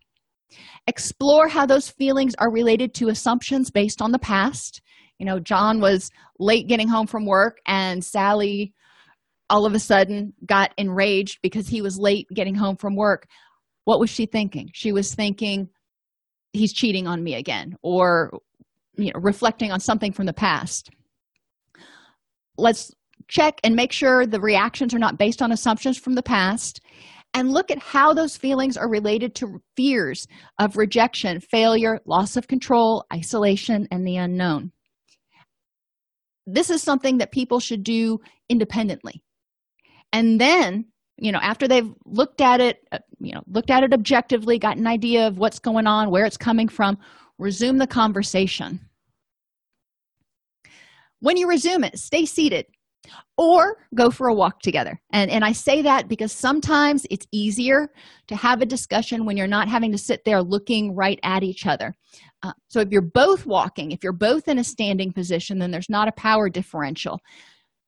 Explore 0.88 1.50
how 1.50 1.66
those 1.66 1.90
feelings 1.90 2.34
are 2.40 2.52
related 2.52 2.94
to 2.96 3.10
assumptions 3.10 3.70
based 3.70 4.02
on 4.02 4.12
the 4.12 4.20
past. 4.20 4.82
You 5.20 5.26
know, 5.26 5.40
John 5.40 5.82
was 5.82 6.10
late 6.40 6.68
getting 6.68 6.88
home 6.88 7.08
from 7.08 7.26
work 7.26 7.58
and 7.66 8.04
Sally 8.04 8.74
all 9.50 9.66
of 9.66 9.74
a 9.74 9.80
sudden 9.80 10.34
got 10.46 10.74
enraged 10.78 11.40
because 11.42 11.68
he 11.68 11.82
was 11.82 11.98
late 11.98 12.28
getting 12.34 12.56
home 12.56 12.76
from 12.76 12.96
work 12.96 13.28
what 13.86 14.00
was 14.00 14.10
she 14.10 14.26
thinking 14.26 14.70
she 14.74 14.92
was 14.92 15.14
thinking 15.14 15.70
he's 16.54 16.74
cheating 16.74 17.08
on 17.08 17.24
me 17.24 17.36
again 17.36 17.76
or 17.82 18.32
you 18.96 19.12
know 19.12 19.20
reflecting 19.22 19.72
on 19.72 19.80
something 19.80 20.12
from 20.12 20.26
the 20.26 20.34
past 20.34 20.90
let's 22.58 22.92
check 23.28 23.60
and 23.64 23.76
make 23.76 23.92
sure 23.92 24.26
the 24.26 24.40
reactions 24.40 24.94
are 24.94 25.00
not 25.00 25.18
based 25.18 25.42
on 25.42 25.52
assumptions 25.52 25.98
from 25.98 26.14
the 26.14 26.24
past. 26.24 26.82
And 27.34 27.52
look 27.52 27.70
at 27.70 27.80
how 27.80 28.14
those 28.14 28.38
feelings 28.38 28.78
are 28.78 28.90
related 28.90 29.36
to 29.36 29.62
fears 29.76 30.28
of 30.60 30.78
rejection 30.78 31.40
failure 31.40 32.00
loss 32.06 32.38
of 32.38 32.48
control 32.48 33.06
isolation 33.14 33.88
and 33.92 34.08
the 34.08 34.16
unknown. 34.16 34.72
This 36.46 36.70
is 36.70 36.82
something 36.82 37.18
that 37.18 37.34
people 37.34 37.60
should 37.60 37.84
do 37.84 38.20
independently. 38.50 39.22
And 40.14 40.40
then 40.40 40.86
you 41.18 41.32
know 41.32 41.40
after 41.42 41.68
they've 41.68 41.94
looked 42.06 42.42
at 42.42 42.62
it 42.62 42.80
uh, 42.92 43.00
you 43.20 43.34
know 43.34 43.42
looked 43.48 43.72
at 43.72 43.84
it 43.84 43.94
objectively 43.94 44.58
got 44.58 44.78
an 44.78 44.88
idea 44.88 45.28
of 45.28 45.38
what's 45.38 45.60
going 45.60 45.88
on 45.88 46.12
where 46.12 46.26
it's 46.26 46.38
coming 46.38 46.68
from 46.68 46.98
resume 47.40 47.78
the 47.78 47.88
conversation 47.88 48.80
when 51.20 51.38
you 51.38 51.48
resume 51.48 51.84
it 51.84 51.98
stay 51.98 52.26
seated 52.26 52.66
or 53.38 53.78
go 53.96 54.10
for 54.10 54.28
a 54.28 54.34
walk 54.34 54.60
together. 54.62 55.00
And 55.12 55.32
and 55.32 55.44
i 55.44 55.52
say 55.52 55.82
that 55.82 56.08
because 56.08 56.32
sometimes 56.32 57.06
it's 57.10 57.28
easier 57.32 57.90
to 58.28 58.36
have 58.36 58.62
a 58.62 58.66
discussion 58.66 59.26
when 59.26 59.38
you're 59.38 59.48
not 59.48 59.68
having 59.68 59.92
to 59.92 59.98
sit 59.98 60.22
there 60.26 60.42
looking 60.42 60.96
right 60.96 61.20
at 61.24 61.44
each 61.44 61.66
other. 61.66 61.94
Uh, 62.44 62.52
so 62.68 62.80
if 62.80 62.90
you're 62.92 63.02
both 63.02 63.46
walking 63.46 63.92
if 63.92 64.04
you're 64.04 64.14
both 64.14 64.48
in 64.48 64.60
a 64.60 64.64
standing 64.64 65.12
position 65.12 65.60
then 65.60 65.72
there's 65.72 65.90
not 65.90 66.08
a 66.08 66.14
power 66.14 66.50
differential. 66.50 67.20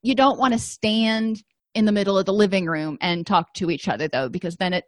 You 0.02 0.16
don't 0.16 0.40
want 0.40 0.54
to 0.54 0.60
stand 0.60 1.44
in 1.76 1.86
the 1.86 1.92
middle 1.92 2.18
of 2.18 2.26
the 2.26 2.34
living 2.34 2.66
room 2.66 2.98
and 3.02 3.28
talk 3.28 3.54
to 3.56 3.70
each 3.70 3.88
other 3.88 4.08
though 4.08 4.30
because 4.30 4.56
then 4.56 4.74
it 4.74 4.86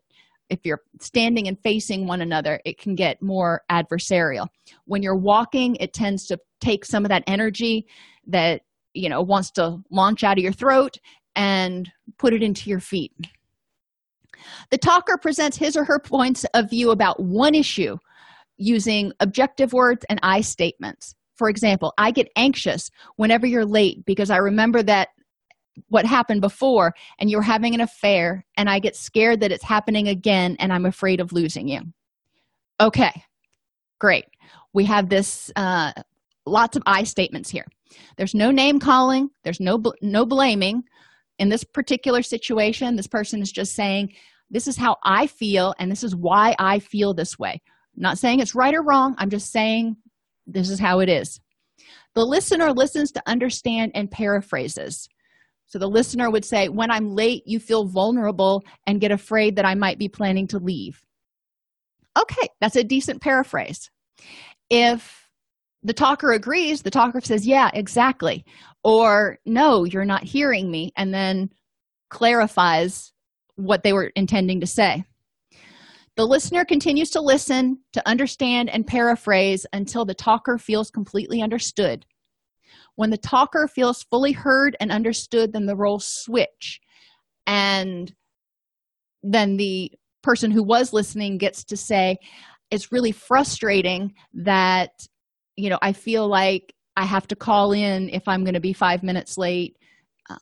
if 0.52 0.60
you're 0.66 0.82
standing 1.00 1.48
and 1.48 1.58
facing 1.64 2.06
one 2.06 2.22
another 2.22 2.60
it 2.66 2.78
can 2.78 2.94
get 2.94 3.22
more 3.22 3.62
adversarial. 3.72 4.48
When 4.86 5.02
you're 5.02 5.18
walking 5.18 5.76
it 5.80 5.94
tends 5.94 6.28
to 6.28 6.38
take 6.60 6.86
some 6.86 7.04
of 7.04 7.10
that 7.10 7.24
energy 7.26 7.88
that 8.28 8.62
you 8.94 9.10
know 9.10 9.22
wants 9.22 9.52
to 9.52 9.80
launch 9.90 10.24
out 10.24 10.38
of 10.38 10.44
your 10.44 10.54
throat 10.54 10.98
and 11.36 11.90
put 12.20 12.34
it 12.34 12.44
into 12.44 12.70
your 12.70 12.82
feet. 12.82 13.14
The 14.70 14.78
talker 14.78 15.18
presents 15.18 15.58
his 15.58 15.78
or 15.78 15.86
her 15.86 16.00
points 16.00 16.46
of 16.54 16.70
view 16.70 16.92
about 16.92 17.20
one 17.20 17.56
issue 17.56 17.98
using 18.58 19.14
objective 19.20 19.74
words 19.74 20.06
and 20.10 20.20
i 20.22 20.42
statements. 20.42 21.16
For 21.36 21.50
example 21.50 21.94
i 21.98 22.12
get 22.12 22.30
anxious 22.36 22.92
whenever 23.16 23.48
you're 23.48 23.66
late 23.66 24.06
because 24.06 24.30
i 24.30 24.38
remember 24.38 24.84
that 24.84 25.10
what 25.88 26.06
happened 26.06 26.42
before 26.42 26.94
and 27.20 27.30
you're 27.30 27.42
having 27.42 27.74
an 27.74 27.82
affair 27.82 28.46
and 28.58 28.70
i 28.70 28.78
get 28.80 28.96
scared 28.96 29.40
that 29.40 29.52
it's 29.52 29.64
happening 29.64 30.08
again 30.08 30.56
and 30.60 30.74
i'm 30.74 30.86
afraid 30.86 31.20
of 31.20 31.32
losing 31.32 31.68
you. 31.68 31.82
Okay 32.80 33.24
great. 34.02 34.26
We 34.74 34.84
have 34.86 35.08
this 35.10 35.52
uh, 35.56 35.94
lots 36.46 36.76
of 36.76 36.84
i 36.88 37.04
statements 37.04 37.50
here. 37.50 37.66
There's 38.18 38.34
no 38.34 38.52
name 38.52 38.80
calling 38.80 39.30
there's 39.44 39.62
no 39.62 39.78
bl- 39.78 40.02
no 40.02 40.26
blaming. 40.26 40.84
In 41.40 41.50
this 41.50 41.64
particular 41.64 42.22
situation 42.24 42.96
this 42.96 43.08
person 43.08 43.42
is 43.42 43.52
just 43.52 43.74
saying 43.76 44.14
this 44.50 44.68
is 44.68 44.76
how 44.76 44.98
i 45.04 45.28
feel 45.28 45.74
and 45.80 45.90
this 45.90 46.04
is 46.04 46.16
why 46.16 46.56
i 46.60 46.80
feel 46.80 47.14
this 47.14 47.40
way. 47.40 47.62
I'm 47.96 48.02
not 48.02 48.18
saying 48.18 48.40
it's 48.40 48.56
right 48.56 48.74
or 48.74 48.84
wrong 48.84 49.16
i'm 49.18 49.30
just 49.30 49.52
saying 49.52 49.96
this 50.48 50.70
is 50.70 50.80
how 50.80 51.00
it 51.00 51.10
is. 51.10 51.40
The 52.16 52.26
listener 52.26 52.74
listens 52.74 53.12
to 53.14 53.24
understand 53.28 53.92
and 53.94 54.10
paraphrases 54.10 55.08
so 55.72 55.80
the 55.80 55.88
listener 55.88 56.30
would 56.30 56.44
say, 56.44 56.68
When 56.68 56.92
I'm 56.92 57.16
late, 57.16 57.44
you 57.46 57.58
feel 57.58 57.86
vulnerable 57.88 58.62
and 58.86 59.00
get 59.00 59.12
afraid 59.12 59.56
that 59.56 59.66
I 59.66 59.74
might 59.74 59.98
be 59.98 60.10
planning 60.10 60.46
to 60.48 60.58
leave. 60.58 61.02
Okay, 62.20 62.50
that's 62.60 62.76
a 62.76 62.84
decent 62.84 63.22
paraphrase. 63.22 63.90
If 64.70 65.30
the 65.82 65.94
talker 65.94 66.34
agrees, 66.34 66.82
the 66.82 66.92
talker 66.92 67.22
says, 67.22 67.48
Yeah, 67.48 67.70
exactly. 67.74 68.44
Or, 68.84 69.38
No, 69.46 69.86
you're 69.86 70.04
not 70.04 70.26
hearing 70.26 70.70
me, 70.70 70.92
and 70.98 71.14
then 71.14 71.52
clarifies 72.10 73.14
what 73.56 73.84
they 73.84 73.94
were 73.94 74.12
intending 74.18 74.60
to 74.60 74.68
say. 74.68 75.06
The 76.18 76.26
listener 76.26 76.66
continues 76.66 77.12
to 77.12 77.22
listen, 77.22 77.80
to 77.94 78.06
understand, 78.06 78.70
and 78.70 78.86
paraphrase 78.86 79.66
until 79.72 80.04
the 80.04 80.14
talker 80.14 80.58
feels 80.58 80.92
completely 80.92 81.42
understood. 81.42 82.06
When 82.96 83.10
the 83.10 83.18
talker 83.18 83.68
feels 83.68 84.04
fully 84.04 84.32
heard 84.32 84.76
and 84.80 84.92
understood, 84.92 85.54
then 85.54 85.66
the 85.66 85.76
roles 85.76 86.06
switch. 86.06 86.80
And 87.48 88.14
then 89.24 89.58
the 89.58 89.92
person 90.22 90.52
who 90.52 90.64
was 90.64 90.94
listening 90.94 91.38
gets 91.38 91.64
to 91.66 91.78
say, 91.78 92.18
It's 92.70 92.92
really 92.92 93.12
frustrating 93.12 94.14
that, 94.34 94.92
you 95.56 95.70
know, 95.70 95.80
I 95.82 95.94
feel 95.94 96.28
like 96.28 96.74
I 96.96 97.06
have 97.06 97.28
to 97.28 97.36
call 97.36 97.72
in 97.72 98.10
if 98.10 98.28
I'm 98.28 98.44
going 98.44 98.54
to 98.54 98.60
be 98.60 98.74
five 98.74 99.04
minutes 99.04 99.38
late, 99.38 99.78
uh, 100.30 100.38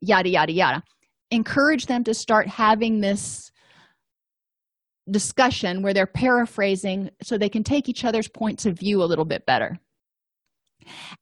yada, 0.00 0.28
yada, 0.28 0.52
yada. 0.52 0.82
Encourage 1.30 1.86
them 1.86 2.04
to 2.04 2.14
start 2.14 2.46
having 2.48 3.00
this 3.00 3.52
discussion 5.10 5.82
where 5.82 5.94
they're 5.94 6.06
paraphrasing 6.06 7.10
so 7.22 7.36
they 7.36 7.48
can 7.48 7.64
take 7.64 7.88
each 7.88 8.04
other's 8.04 8.28
points 8.28 8.66
of 8.66 8.78
view 8.78 9.02
a 9.02 9.06
little 9.06 9.24
bit 9.24 9.44
better. 9.46 9.78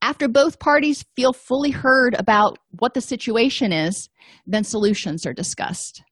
After 0.03 0.29
both 0.29 0.59
parties 0.59 1.05
feel 1.17 1.33
fully 1.33 1.71
heard 1.71 2.15
about 2.15 2.59
what 2.79 2.95
the 2.95 3.01
situation 3.01 3.73
is, 3.73 4.09
then 4.47 4.65
solutions 4.65 5.27
are 5.27 5.35
discussed. 5.35 6.03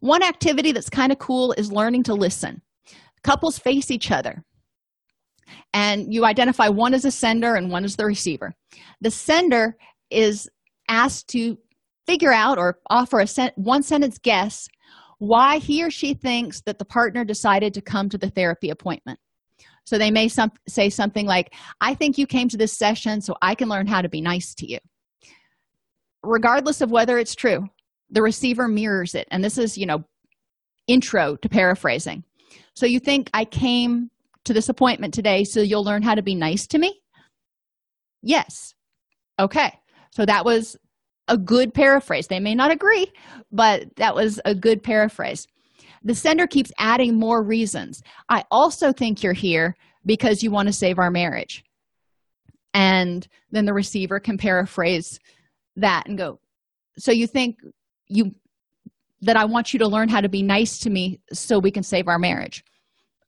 One 0.00 0.22
activity 0.22 0.72
that's 0.72 0.90
kind 0.90 1.12
of 1.12 1.18
cool 1.18 1.52
is 1.52 1.72
learning 1.72 2.04
to 2.04 2.14
listen. 2.14 2.62
Couples 3.24 3.58
face 3.58 3.90
each 3.90 4.10
other, 4.10 4.44
and 5.72 6.12
you 6.12 6.24
identify 6.24 6.68
one 6.68 6.94
as 6.94 7.04
a 7.04 7.10
sender 7.10 7.54
and 7.54 7.70
one 7.70 7.84
as 7.84 7.96
the 7.96 8.06
receiver. 8.06 8.54
The 9.00 9.10
sender 9.10 9.76
is 10.10 10.48
asked 10.88 11.28
to 11.28 11.58
figure 12.06 12.32
out 12.32 12.58
or 12.58 12.78
offer 12.88 13.20
a 13.20 13.26
sen- 13.26 13.50
one 13.56 13.82
sentence 13.82 14.18
guess 14.18 14.68
why 15.18 15.58
he 15.58 15.82
or 15.82 15.90
she 15.90 16.14
thinks 16.14 16.60
that 16.62 16.78
the 16.78 16.84
partner 16.84 17.24
decided 17.24 17.74
to 17.74 17.80
come 17.80 18.08
to 18.08 18.18
the 18.18 18.30
therapy 18.30 18.70
appointment 18.70 19.18
so 19.86 19.98
they 19.98 20.10
may 20.10 20.28
some, 20.28 20.50
say 20.68 20.90
something 20.90 21.26
like, 21.26 21.54
I 21.80 21.94
think 21.94 22.18
you 22.18 22.26
came 22.26 22.48
to 22.48 22.56
this 22.56 22.76
session 22.76 23.20
so 23.20 23.36
I 23.40 23.54
can 23.54 23.68
learn 23.68 23.86
how 23.86 24.02
to 24.02 24.08
be 24.08 24.20
nice 24.20 24.52
to 24.56 24.70
you. 24.70 24.78
Regardless 26.24 26.80
of 26.80 26.90
whether 26.90 27.18
it's 27.18 27.36
true, 27.36 27.68
the 28.10 28.20
receiver 28.20 28.66
mirrors 28.66 29.14
it. 29.14 29.28
And 29.30 29.44
this 29.44 29.58
is, 29.58 29.78
you 29.78 29.86
know, 29.86 30.04
intro 30.88 31.36
to 31.36 31.48
paraphrasing. 31.48 32.24
So 32.74 32.84
you 32.84 32.98
think 32.98 33.30
I 33.32 33.44
came 33.44 34.10
to 34.44 34.52
this 34.52 34.68
appointment 34.68 35.14
today 35.14 35.44
so 35.44 35.60
you'll 35.60 35.84
learn 35.84 36.02
how 36.02 36.16
to 36.16 36.22
be 36.22 36.34
nice 36.34 36.66
to 36.68 36.78
me? 36.78 37.00
Yes. 38.22 38.74
Okay. 39.38 39.72
So 40.10 40.26
that 40.26 40.44
was 40.44 40.76
a 41.28 41.38
good 41.38 41.72
paraphrase. 41.74 42.26
They 42.26 42.40
may 42.40 42.56
not 42.56 42.72
agree, 42.72 43.12
but 43.52 43.94
that 43.96 44.16
was 44.16 44.40
a 44.44 44.54
good 44.54 44.82
paraphrase 44.82 45.46
the 46.06 46.14
sender 46.14 46.46
keeps 46.46 46.70
adding 46.78 47.18
more 47.18 47.42
reasons. 47.42 48.00
I 48.28 48.44
also 48.50 48.92
think 48.92 49.22
you're 49.22 49.32
here 49.32 49.76
because 50.06 50.42
you 50.42 50.52
want 50.52 50.68
to 50.68 50.72
save 50.72 50.98
our 50.98 51.10
marriage. 51.10 51.64
And 52.72 53.26
then 53.50 53.64
the 53.64 53.74
receiver 53.74 54.20
can 54.20 54.38
paraphrase 54.38 55.18
that 55.76 56.04
and 56.06 56.16
go 56.16 56.40
so 56.98 57.12
you 57.12 57.26
think 57.26 57.58
you 58.08 58.30
that 59.20 59.36
i 59.36 59.44
want 59.44 59.72
you 59.72 59.78
to 59.78 59.86
learn 59.86 60.08
how 60.08 60.20
to 60.22 60.28
be 60.28 60.42
nice 60.42 60.78
to 60.78 60.88
me 60.88 61.20
so 61.32 61.58
we 61.58 61.70
can 61.70 61.82
save 61.82 62.08
our 62.08 62.18
marriage? 62.18 62.64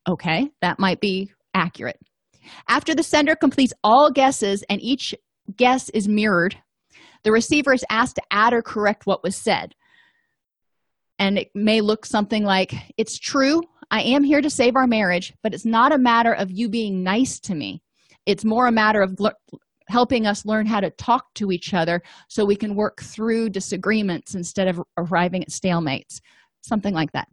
Okay 0.08 0.48
that 0.62 0.78
might 0.78 1.00
be 1.00 1.30
accurate. 1.54 1.98
After 2.68 2.94
the 2.94 3.02
sender 3.02 3.34
completes 3.34 3.74
all 3.84 4.10
guesses 4.10 4.64
and 4.70 4.80
each 4.80 5.14
guess 5.56 5.90
is 5.90 6.08
mirrored 6.08 6.56
the 7.24 7.32
receiver 7.32 7.72
is 7.72 7.84
asked 7.90 8.16
to 8.16 8.22
add 8.30 8.54
or 8.54 8.62
correct 8.62 9.06
what 9.06 9.22
was 9.22 9.36
said 9.36 9.74
and 11.18 11.38
it 11.38 11.50
may 11.54 11.80
look 11.80 12.06
something 12.06 12.44
like 12.44 12.74
it's 12.96 13.18
true. 13.18 13.62
I 13.90 14.02
am 14.02 14.22
here 14.22 14.40
to 14.40 14.50
save 14.50 14.76
our 14.76 14.86
marriage 14.86 15.32
but 15.42 15.54
it's 15.54 15.64
not 15.64 15.92
a 15.92 15.98
matter 15.98 16.34
of 16.34 16.50
you 16.50 16.68
being 16.68 17.02
nice 17.02 17.40
to 17.40 17.54
me. 17.54 17.82
It's 18.26 18.44
more 18.44 18.66
a 18.66 18.72
matter 18.72 19.00
of 19.00 19.16
helping 19.88 20.26
us 20.26 20.44
learn 20.44 20.66
how 20.66 20.80
to 20.80 20.90
talk 20.90 21.32
to 21.34 21.50
each 21.50 21.72
other 21.72 22.02
so 22.28 22.44
we 22.44 22.56
can 22.56 22.74
work 22.74 23.00
through 23.00 23.48
disagreements 23.48 24.34
instead 24.34 24.68
of 24.68 24.82
arriving 24.98 25.42
at 25.42 25.48
stalemates. 25.48 26.20
Something 26.60 26.92
like 26.92 27.10
that. 27.12 27.28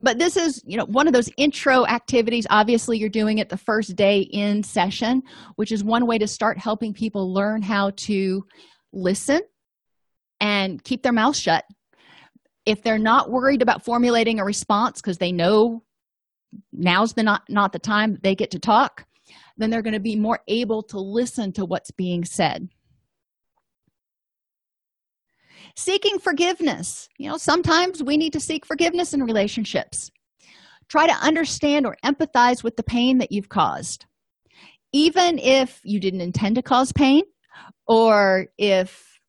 But 0.00 0.18
this 0.18 0.36
is 0.36 0.62
you 0.66 0.76
know 0.76 0.84
one 0.84 1.06
of 1.06 1.12
those 1.12 1.30
intro 1.36 1.86
activities. 1.86 2.46
Obviously 2.50 2.98
you're 2.98 3.08
doing 3.08 3.38
it 3.38 3.48
the 3.48 3.56
first 3.56 3.96
day 3.96 4.20
in 4.20 4.62
session 4.62 5.22
which 5.54 5.72
is 5.72 5.82
one 5.82 6.06
way 6.06 6.18
to 6.18 6.26
start 6.26 6.58
helping 6.58 6.92
people 6.92 7.32
learn 7.32 7.62
how 7.62 7.90
to 7.96 8.44
listen 8.92 9.40
and 10.40 10.82
keep 10.84 11.02
their 11.02 11.12
mouth 11.12 11.36
shut 11.36 11.64
if 12.66 12.82
they're 12.82 12.98
not 12.98 13.30
worried 13.30 13.62
about 13.62 13.84
formulating 13.84 14.38
a 14.38 14.44
response 14.44 15.00
because 15.00 15.18
they 15.18 15.32
know 15.32 15.82
now's 16.72 17.14
the 17.14 17.22
not 17.22 17.42
not 17.48 17.72
the 17.72 17.78
time 17.78 18.18
they 18.22 18.34
get 18.34 18.50
to 18.50 18.58
talk 18.58 19.06
then 19.56 19.70
they're 19.70 19.82
going 19.82 19.94
to 19.94 20.00
be 20.00 20.16
more 20.16 20.40
able 20.48 20.82
to 20.82 20.98
listen 21.00 21.52
to 21.52 21.64
what's 21.64 21.90
being 21.90 22.24
said. 22.24 22.68
Seeking 25.76 26.18
forgiveness. 26.18 27.08
You 27.18 27.30
know 27.30 27.36
sometimes 27.36 28.02
we 28.02 28.16
need 28.16 28.32
to 28.32 28.40
seek 28.40 28.64
forgiveness 28.64 29.12
in 29.12 29.22
relationships. 29.22 30.10
Try 30.88 31.06
to 31.06 31.14
understand 31.14 31.86
or 31.86 31.96
empathize 32.04 32.62
with 32.62 32.76
the 32.76 32.82
pain 32.82 33.18
that 33.18 33.32
you've 33.32 33.48
caused. 33.48 34.06
Even 34.92 35.38
if 35.38 35.80
you 35.84 36.00
didn't 36.00 36.20
intend 36.20 36.54
to 36.56 36.62
cause 36.62 36.92
pain 36.92 37.24
or 37.86 38.46
if 38.56 39.20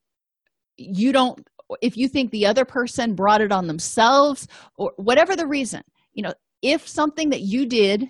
you 0.78 1.12
don't 1.12 1.46
if 1.82 1.98
you 1.98 2.08
think 2.08 2.32
the 2.32 2.46
other 2.46 2.66
person 2.66 3.16
brought 3.16 3.42
it 3.42 3.52
on 3.52 3.68
themselves 3.68 4.48
or 4.78 4.94
whatever 4.98 5.36
the 5.36 5.48
reason 5.48 5.82
you 6.14 6.24
know 6.24 6.34
if 6.62 6.88
something 6.88 7.30
that 7.30 7.42
you 7.42 7.66
did 7.66 8.08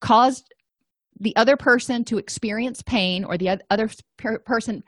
caused 0.00 0.52
the 1.20 1.34
other 1.36 1.56
person 1.56 2.04
to 2.04 2.18
experience 2.18 2.82
pain 2.82 3.24
or 3.24 3.36
the 3.36 3.60
other 3.70 3.90
per 4.16 4.38
person 4.40 4.82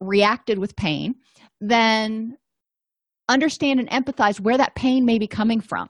reacted 0.00 0.58
with 0.58 0.74
pain 0.76 1.14
then 1.60 2.36
understand 3.28 3.80
and 3.80 3.90
empathize 3.90 4.40
where 4.40 4.56
that 4.56 4.74
pain 4.74 5.04
may 5.04 5.18
be 5.18 5.26
coming 5.26 5.60
from. 5.60 5.88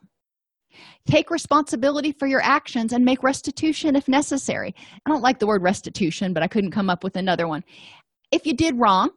Take 1.07 1.31
responsibility 1.31 2.13
for 2.13 2.27
your 2.27 2.43
actions 2.43 2.93
and 2.93 3.05
make 3.05 3.23
restitution 3.23 3.97
if 3.97 4.09
necessary. 4.09 4.75
I 5.07 5.11
don't 5.11 5.23
like 5.23 5.39
the 5.39 5.47
word 5.47 5.63
restitution 5.63 6.33
but 6.33 6.43
i 6.43 6.49
couldn't 6.49 6.73
come 6.73 6.91
up 6.91 7.03
with 7.03 7.17
another 7.17 7.49
one. 7.49 7.65
If 8.31 8.45
you 8.45 8.55
did 8.55 8.79
wrong 8.79 9.11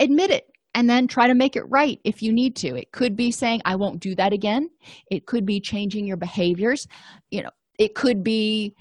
admit 0.00 0.30
it 0.30 0.46
and 0.74 0.90
then 0.90 1.06
try 1.06 1.26
to 1.26 1.34
make 1.34 1.56
it 1.56 1.64
right 1.68 2.00
if 2.04 2.22
you 2.22 2.32
need 2.32 2.56
to. 2.56 2.74
It 2.74 2.92
could 2.92 3.16
be 3.16 3.30
saying 3.30 3.62
i 3.64 3.76
won't 3.76 4.00
do 4.00 4.14
that 4.16 4.32
again. 4.32 4.68
It 5.10 5.26
could 5.26 5.46
be 5.46 5.60
changing 5.60 6.06
your 6.06 6.16
behaviors. 6.16 6.86
You 7.30 7.44
know 7.44 7.50
it 7.78 7.94
could 7.94 8.22
be 8.22 8.74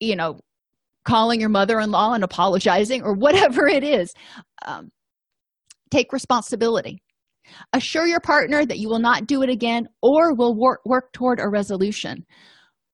you 0.00 0.16
know 0.16 0.40
calling 1.04 1.40
your 1.40 1.48
mother-in-law 1.48 2.14
and 2.14 2.24
apologizing 2.24 3.02
or 3.02 3.14
whatever 3.14 3.66
it 3.66 3.84
is. 3.84 4.12
Um, 4.64 4.90
take 5.90 6.12
responsibility. 6.12 7.02
Assure 7.72 8.06
your 8.06 8.20
partner 8.20 8.64
that 8.64 8.78
you 8.78 8.88
will 8.88 9.00
not 9.00 9.26
do 9.26 9.42
it 9.42 9.50
again 9.50 9.88
or 10.02 10.34
will 10.34 10.54
work, 10.54 10.80
work 10.84 11.12
toward 11.12 11.40
a 11.40 11.48
resolution. 11.48 12.24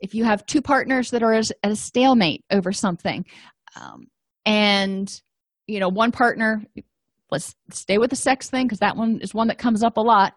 If 0.01 0.15
you 0.15 0.25
have 0.25 0.47
two 0.47 0.63
partners 0.63 1.11
that 1.11 1.23
are 1.23 1.35
at 1.35 1.51
a 1.63 1.77
stalemate 1.77 2.45
over 2.51 2.73
something 2.73 3.25
um, 3.79 4.07
and 4.45 5.11
you 5.67 5.81
know 5.81 5.89
one 5.89 6.13
partner 6.13 6.63
let's 7.31 7.55
stay 7.71 7.99
with 7.99 8.11
the 8.11 8.17
sex 8.17 8.49
thing 8.49 8.67
because 8.67 8.79
that 8.81 8.97
one 8.97 9.21
is 9.21 9.35
one 9.35 9.49
that 9.49 9.59
comes 9.59 9.83
up 9.83 9.97
a 9.97 10.01
lot. 10.03 10.35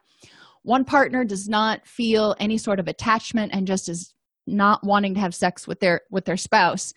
One 0.64 0.86
partner 0.86 1.24
does 1.24 1.48
not 1.48 1.86
feel 1.86 2.36
any 2.40 2.58
sort 2.58 2.80
of 2.80 2.88
attachment 2.88 3.54
and 3.54 3.68
just 3.68 3.90
is 3.90 4.14
not 4.46 4.84
wanting 4.84 5.14
to 5.14 5.20
have 5.20 5.36
sex 5.36 5.68
with 5.68 5.80
their 5.80 6.02
with 6.12 6.26
their 6.26 6.38
spouse. 6.38 6.94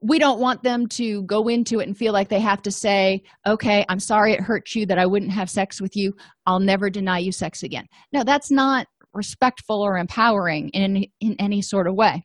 We 0.00 0.18
don't 0.18 0.40
want 0.40 0.62
them 0.62 0.86
to 0.88 1.22
go 1.22 1.48
into 1.48 1.80
it 1.80 1.88
and 1.88 1.96
feel 1.96 2.12
like 2.12 2.28
they 2.28 2.38
have 2.40 2.62
to 2.62 2.70
say 2.70 3.22
okay 3.46 3.84
i'm 3.88 3.98
sorry 3.98 4.32
it 4.32 4.40
hurt 4.40 4.74
you 4.74 4.86
that 4.86 4.98
i 4.98 5.06
wouldn't 5.06 5.32
have 5.32 5.50
sex 5.50 5.80
with 5.80 5.96
you. 5.96 6.14
I'll 6.46 6.60
never 6.60 6.90
deny 6.90 7.18
you 7.18 7.32
sex 7.32 7.62
again. 7.62 7.86
No 8.12 8.24
that's 8.24 8.50
not 8.50 8.86
respectful 9.14 9.80
or 9.80 9.96
empowering 9.96 10.68
in 10.70 11.06
in 11.20 11.34
any 11.38 11.62
sort 11.62 11.86
of 11.86 11.94
way 11.94 12.24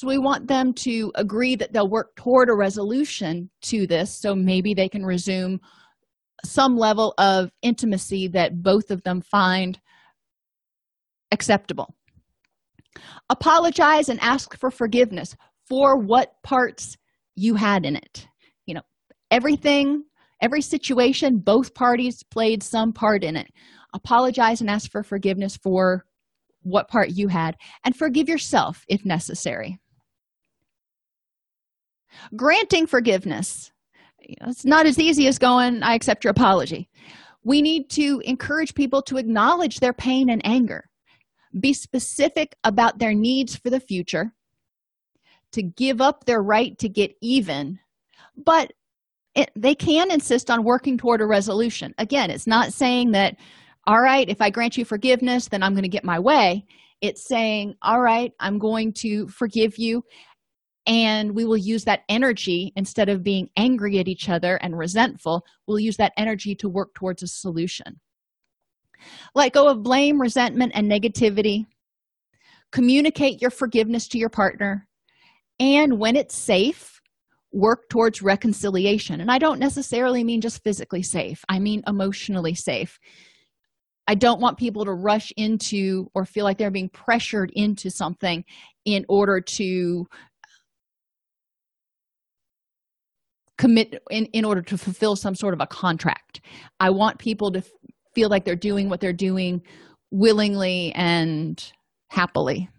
so 0.00 0.06
we 0.06 0.16
want 0.16 0.48
them 0.48 0.72
to 0.72 1.12
agree 1.16 1.56
that 1.56 1.74
they'll 1.74 1.86
work 1.86 2.16
toward 2.16 2.48
a 2.48 2.54
resolution 2.54 3.50
to 3.60 3.86
this 3.86 4.10
so 4.10 4.34
maybe 4.34 4.72
they 4.72 4.88
can 4.88 5.04
resume 5.04 5.60
some 6.42 6.74
level 6.74 7.12
of 7.18 7.50
intimacy 7.60 8.26
that 8.28 8.62
both 8.62 8.90
of 8.90 9.02
them 9.02 9.20
find 9.20 9.78
acceptable. 11.32 11.94
Apologize 13.28 14.08
and 14.08 14.18
ask 14.22 14.56
for 14.56 14.70
forgiveness 14.70 15.36
for 15.68 15.98
what 15.98 16.32
parts 16.42 16.96
you 17.36 17.54
had 17.56 17.84
in 17.84 17.94
it. 17.94 18.26
You 18.64 18.76
know 18.76 18.82
everything 19.30 20.04
every 20.40 20.62
situation 20.62 21.40
both 21.40 21.74
parties 21.74 22.22
played 22.22 22.62
some 22.62 22.94
part 22.94 23.22
in 23.22 23.36
it. 23.36 23.48
Apologize 23.92 24.62
and 24.62 24.70
ask 24.70 24.90
for 24.90 25.02
forgiveness 25.02 25.58
for 25.58 26.06
what 26.62 26.88
part 26.88 27.10
you 27.10 27.28
had 27.28 27.54
and 27.84 27.94
forgive 27.94 28.30
yourself 28.30 28.82
if 28.88 29.04
necessary 29.04 29.78
granting 32.36 32.86
forgiveness. 32.86 33.72
It's 34.20 34.64
not 34.64 34.86
as 34.86 34.98
easy 34.98 35.26
as 35.26 35.38
going 35.38 35.82
i 35.82 35.94
accept 35.94 36.24
your 36.24 36.30
apology. 36.30 36.88
We 37.42 37.62
need 37.62 37.88
to 37.90 38.20
encourage 38.24 38.74
people 38.74 39.02
to 39.02 39.16
acknowledge 39.16 39.80
their 39.80 39.94
pain 39.94 40.28
and 40.30 40.44
anger. 40.44 40.90
Be 41.58 41.72
specific 41.72 42.54
about 42.64 42.98
their 42.98 43.14
needs 43.14 43.56
for 43.56 43.70
the 43.70 43.80
future 43.80 44.32
to 45.52 45.62
give 45.62 46.00
up 46.00 46.24
their 46.24 46.42
right 46.42 46.78
to 46.78 46.88
get 46.88 47.12
even 47.20 47.78
but 48.36 48.72
it, 49.34 49.50
they 49.54 49.74
can 49.74 50.10
insist 50.10 50.50
on 50.50 50.64
working 50.64 50.98
toward 50.98 51.20
a 51.20 51.26
resolution. 51.26 51.94
Again 51.98 52.30
it's 52.30 52.46
not 52.46 52.72
saying 52.72 53.12
that 53.12 53.36
all 53.86 54.00
right 54.00 54.28
if 54.28 54.40
i 54.40 54.50
grant 54.50 54.76
you 54.76 54.84
forgiveness 54.84 55.48
then 55.48 55.62
i'm 55.62 55.72
going 55.72 55.82
to 55.82 55.88
get 55.88 56.04
my 56.04 56.18
way. 56.18 56.64
It's 57.00 57.26
saying 57.26 57.74
all 57.82 58.00
right 58.00 58.32
i'm 58.40 58.58
going 58.58 58.92
to 58.94 59.26
forgive 59.28 59.78
you 59.78 60.02
and 60.86 61.34
we 61.34 61.44
will 61.44 61.56
use 61.56 61.84
that 61.84 62.02
energy 62.08 62.72
instead 62.76 63.08
of 63.08 63.22
being 63.22 63.48
angry 63.56 63.98
at 63.98 64.08
each 64.08 64.28
other 64.28 64.56
and 64.56 64.78
resentful 64.78 65.44
we'll 65.66 65.78
use 65.78 65.96
that 65.96 66.12
energy 66.16 66.54
to 66.54 66.68
work 66.68 66.94
towards 66.94 67.22
a 67.22 67.26
solution. 67.26 68.00
Let 69.34 69.52
go 69.52 69.68
of 69.68 69.82
blame 69.82 70.20
resentment 70.20 70.72
and 70.74 70.90
negativity. 70.90 71.66
Communicate 72.72 73.40
your 73.40 73.50
forgiveness 73.50 74.08
to 74.08 74.18
your 74.18 74.28
partner. 74.28 74.86
And 75.58 75.98
when 75.98 76.16
it's 76.16 76.36
safe 76.36 77.00
work 77.52 77.88
towards 77.88 78.22
reconciliation. 78.22 79.20
And 79.20 79.30
i 79.30 79.38
don't 79.38 79.58
necessarily 79.58 80.22
mean 80.24 80.40
just 80.40 80.62
physically 80.62 81.02
safe. 81.02 81.44
I 81.48 81.58
mean 81.58 81.82
emotionally 81.86 82.54
safe. 82.54 82.98
I 84.06 84.14
don't 84.14 84.40
want 84.40 84.58
people 84.58 84.84
to 84.84 84.92
rush 84.92 85.32
into 85.36 86.10
or 86.14 86.24
feel 86.24 86.44
like 86.44 86.58
they're 86.58 86.70
being 86.70 86.88
pressured 86.88 87.52
into 87.54 87.90
something 87.90 88.44
in 88.84 89.04
order 89.08 89.40
to 89.40 90.06
commit 93.60 94.02
in, 94.10 94.24
in 94.32 94.46
order 94.46 94.62
to 94.62 94.78
fulfill 94.78 95.14
some 95.14 95.34
sort 95.34 95.52
of 95.52 95.60
a 95.60 95.66
contract. 95.66 96.40
I 96.80 96.88
want 96.88 97.18
people 97.18 97.52
to 97.52 97.58
f- 97.58 97.66
feel 98.14 98.30
like 98.30 98.46
they're 98.46 98.56
doing 98.56 98.88
what 98.88 99.00
they're 99.00 99.12
doing 99.12 99.60
willingly 100.10 100.92
and 100.94 101.62
happily. 102.08 102.70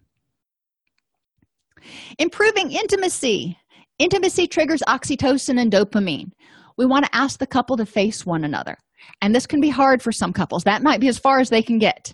Improving 2.17 2.71
intimacy. 2.71 3.59
Intimacy 3.99 4.47
triggers 4.47 4.81
oxytocin 4.87 5.61
and 5.61 5.71
dopamine. 5.71 6.31
We 6.77 6.87
want 6.87 7.05
to 7.05 7.15
ask 7.15 7.37
the 7.37 7.45
couple 7.45 7.77
to 7.77 7.85
face 7.85 8.25
one 8.25 8.43
another. 8.43 8.75
And 9.21 9.35
this 9.35 9.45
can 9.45 9.61
be 9.61 9.69
hard 9.69 10.01
for 10.01 10.11
some 10.11 10.33
couples. 10.33 10.63
That 10.63 10.81
might 10.81 10.99
be 10.99 11.09
as 11.09 11.19
far 11.19 11.39
as 11.39 11.51
they 11.51 11.61
can 11.61 11.77
get. 11.77 12.11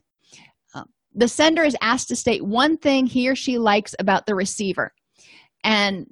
Uh, 0.75 0.83
the 1.15 1.29
sender 1.29 1.63
is 1.63 1.77
asked 1.81 2.09
to 2.09 2.17
state 2.17 2.45
one 2.45 2.77
thing 2.77 3.05
he 3.05 3.29
or 3.29 3.35
she 3.35 3.57
likes 3.57 3.95
about 3.97 4.25
the 4.25 4.35
receiver. 4.35 4.91
And 5.63 6.07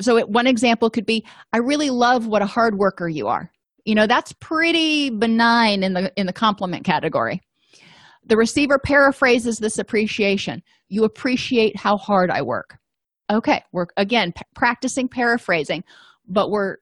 so 0.00 0.16
it, 0.18 0.28
one 0.28 0.46
example 0.46 0.90
could 0.90 1.06
be 1.06 1.24
i 1.52 1.58
really 1.58 1.90
love 1.90 2.26
what 2.26 2.42
a 2.42 2.46
hard 2.46 2.76
worker 2.78 3.08
you 3.08 3.26
are. 3.28 3.50
You 3.84 3.94
know 3.94 4.06
that's 4.06 4.32
pretty 4.34 5.10
benign 5.10 5.82
in 5.82 5.94
the 5.94 6.12
in 6.16 6.26
the 6.26 6.32
compliment 6.32 6.84
category. 6.84 7.40
The 8.24 8.36
receiver 8.36 8.78
paraphrases 8.78 9.58
this 9.58 9.78
appreciation. 9.78 10.62
You 10.88 11.04
appreciate 11.04 11.76
how 11.76 11.96
hard 11.96 12.30
i 12.30 12.42
work. 12.42 12.78
Okay 13.30 13.62
we're 13.72 13.86
again 13.96 14.32
p- 14.32 14.42
practicing 14.54 15.08
paraphrasing 15.08 15.84
but 16.28 16.50
we're 16.50 16.76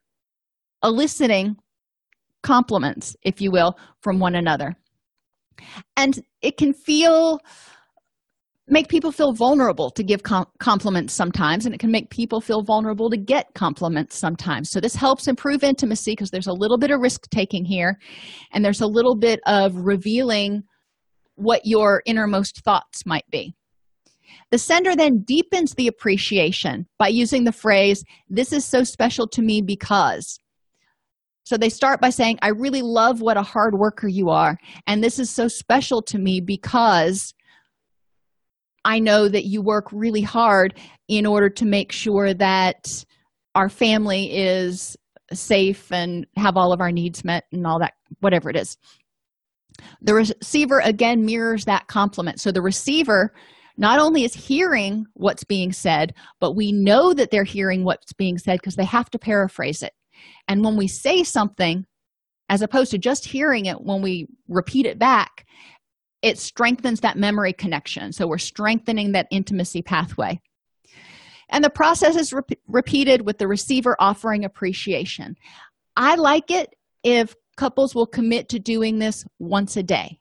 eliciting 0.83 1.57
compliments 2.43 3.17
if 3.23 3.41
you 3.41 3.51
will 3.51 3.77
from 4.01 4.19
one 4.19 4.35
another. 4.35 4.75
And 5.97 6.21
it 6.43 6.57
can 6.57 6.73
feel 6.73 7.41
make 8.67 8.89
people 8.89 9.13
feel 9.13 9.33
vulnerable 9.33 9.91
to 9.91 10.03
give 10.03 10.23
com- 10.23 10.47
compliments 10.59 11.13
sometimes 11.13 11.67
and 11.67 11.75
it 11.75 11.79
can 11.79 11.91
make 11.91 12.09
people 12.11 12.41
feel 12.41 12.63
vulnerable 12.63 13.11
to 13.11 13.17
get 13.17 13.53
compliments 13.55 14.17
sometimes 14.17 14.71
so 14.71 14.81
this 14.81 14.95
helps 14.95 15.29
improve 15.29 15.63
intimacy 15.63 16.13
because 16.13 16.31
there's 16.31 16.47
a 16.47 16.53
little 16.53 16.79
bit 16.79 16.91
of 16.91 17.01
risk 17.01 17.29
taking 17.31 17.65
here 17.65 17.99
and 18.53 18.65
there's 18.65 18.81
a 18.81 18.87
little 18.87 19.17
bit 19.17 19.41
of 19.47 19.75
revealing 19.77 20.63
what 21.37 21.63
your 21.65 22.03
innermost 22.07 22.63
thoughts 22.65 23.05
might 23.05 23.29
be 23.31 23.55
the 24.51 24.59
sender 24.59 24.95
then 24.95 25.23
deepens 25.27 25.75
the 25.75 25.89
appreciation 25.89 26.87
by 26.99 27.09
using 27.09 27.45
the 27.45 27.53
phrase, 27.53 28.05
This 28.29 28.53
is 28.53 28.65
so 28.65 28.85
special 28.85 29.27
to 29.29 29.43
me 29.43 29.63
because. 29.63 30.39
So 31.45 31.57
they 31.57 31.69
start 31.69 32.01
by 32.01 32.11
saying, 32.11 32.39
I 32.41 32.49
really 32.49 32.81
love 32.81 33.21
what 33.21 33.37
a 33.37 33.43
hard 33.43 33.75
worker 33.75 34.09
you 34.09 34.31
are. 34.31 34.57
And 34.87 35.03
this 35.03 35.19
is 35.19 35.29
so 35.29 35.47
special 35.47 36.01
to 36.03 36.19
me 36.19 36.41
because 36.41 37.35
I 38.85 38.99
know 38.99 39.29
that 39.29 39.45
you 39.45 39.63
work 39.63 39.87
really 39.93 40.21
hard 40.21 40.75
in 41.09 41.27
order 41.27 41.49
to 41.51 41.65
make 41.65 41.93
sure 41.93 42.35
that 42.35 43.05
our 43.55 43.69
family 43.69 44.37
is 44.37 44.97
safe 45.33 45.91
and 45.91 46.27
have 46.37 46.57
all 46.57 46.73
of 46.73 46.81
our 46.81 46.93
needs 46.93 47.25
met 47.25 47.45
and 47.53 47.67
all 47.67 47.79
that, 47.79 47.95
whatever 48.21 48.51
it 48.51 48.57
is. 48.57 48.77
The 50.03 50.15
receiver 50.15 50.81
again 50.81 51.25
mirrors 51.25 51.65
that 51.65 51.89
compliment. 51.89 52.41
So 52.41 52.53
the 52.53 52.63
receiver 52.63 53.33
not 53.77 53.99
only 53.99 54.25
is 54.25 54.35
hearing 54.35 55.07
what's 55.15 55.45
being 55.45 55.73
said, 55.73 56.15
but 56.41 56.53
we 56.53 56.71
know 56.71 57.13
that 57.13 57.31
they're 57.31 57.45
hearing 57.45 57.85
what's 57.85 58.13
being 58.13 58.39
said 58.39 58.61
because 58.61 58.77
they 58.77 58.85
have 58.85 59.11
to 59.11 59.19
paraphrase 59.19 59.83
it. 59.83 59.93
And 60.47 60.65
when 60.65 60.77
we 60.77 60.87
say 60.87 61.25
something, 61.25 61.85
as 62.49 62.63
opposed 62.63 62.91
to 62.93 62.99
just 62.99 63.25
hearing 63.25 63.67
it 63.67 63.81
when 63.81 64.03
we 64.03 64.29
repeat 64.49 64.87
it 64.87 64.99
back, 64.99 65.47
it 66.25 66.39
strengthens 66.39 67.01
that 67.01 67.19
memory 67.19 67.53
connection. 67.53 68.11
So 68.11 68.27
we're 68.27 68.39
strengthening 68.39 69.13
that 69.13 69.29
intimacy 69.31 69.83
pathway. 69.83 70.41
And 71.51 71.63
the 71.63 71.69
process 71.69 72.17
is 72.17 72.33
re- 72.33 72.41
repeated 72.67 73.27
with 73.27 73.37
the 73.37 73.47
receiver 73.47 73.95
offering 73.99 74.47
appreciation. 74.47 75.37
I 75.97 76.15
like 76.15 76.51
it 76.51 76.75
if 77.03 77.37
couples 77.59 77.95
will 77.95 78.07
commit 78.07 78.49
to 78.49 78.59
doing 78.59 78.99
this 78.99 79.27
once 79.39 79.77
a 79.77 79.83
day. 79.83 80.19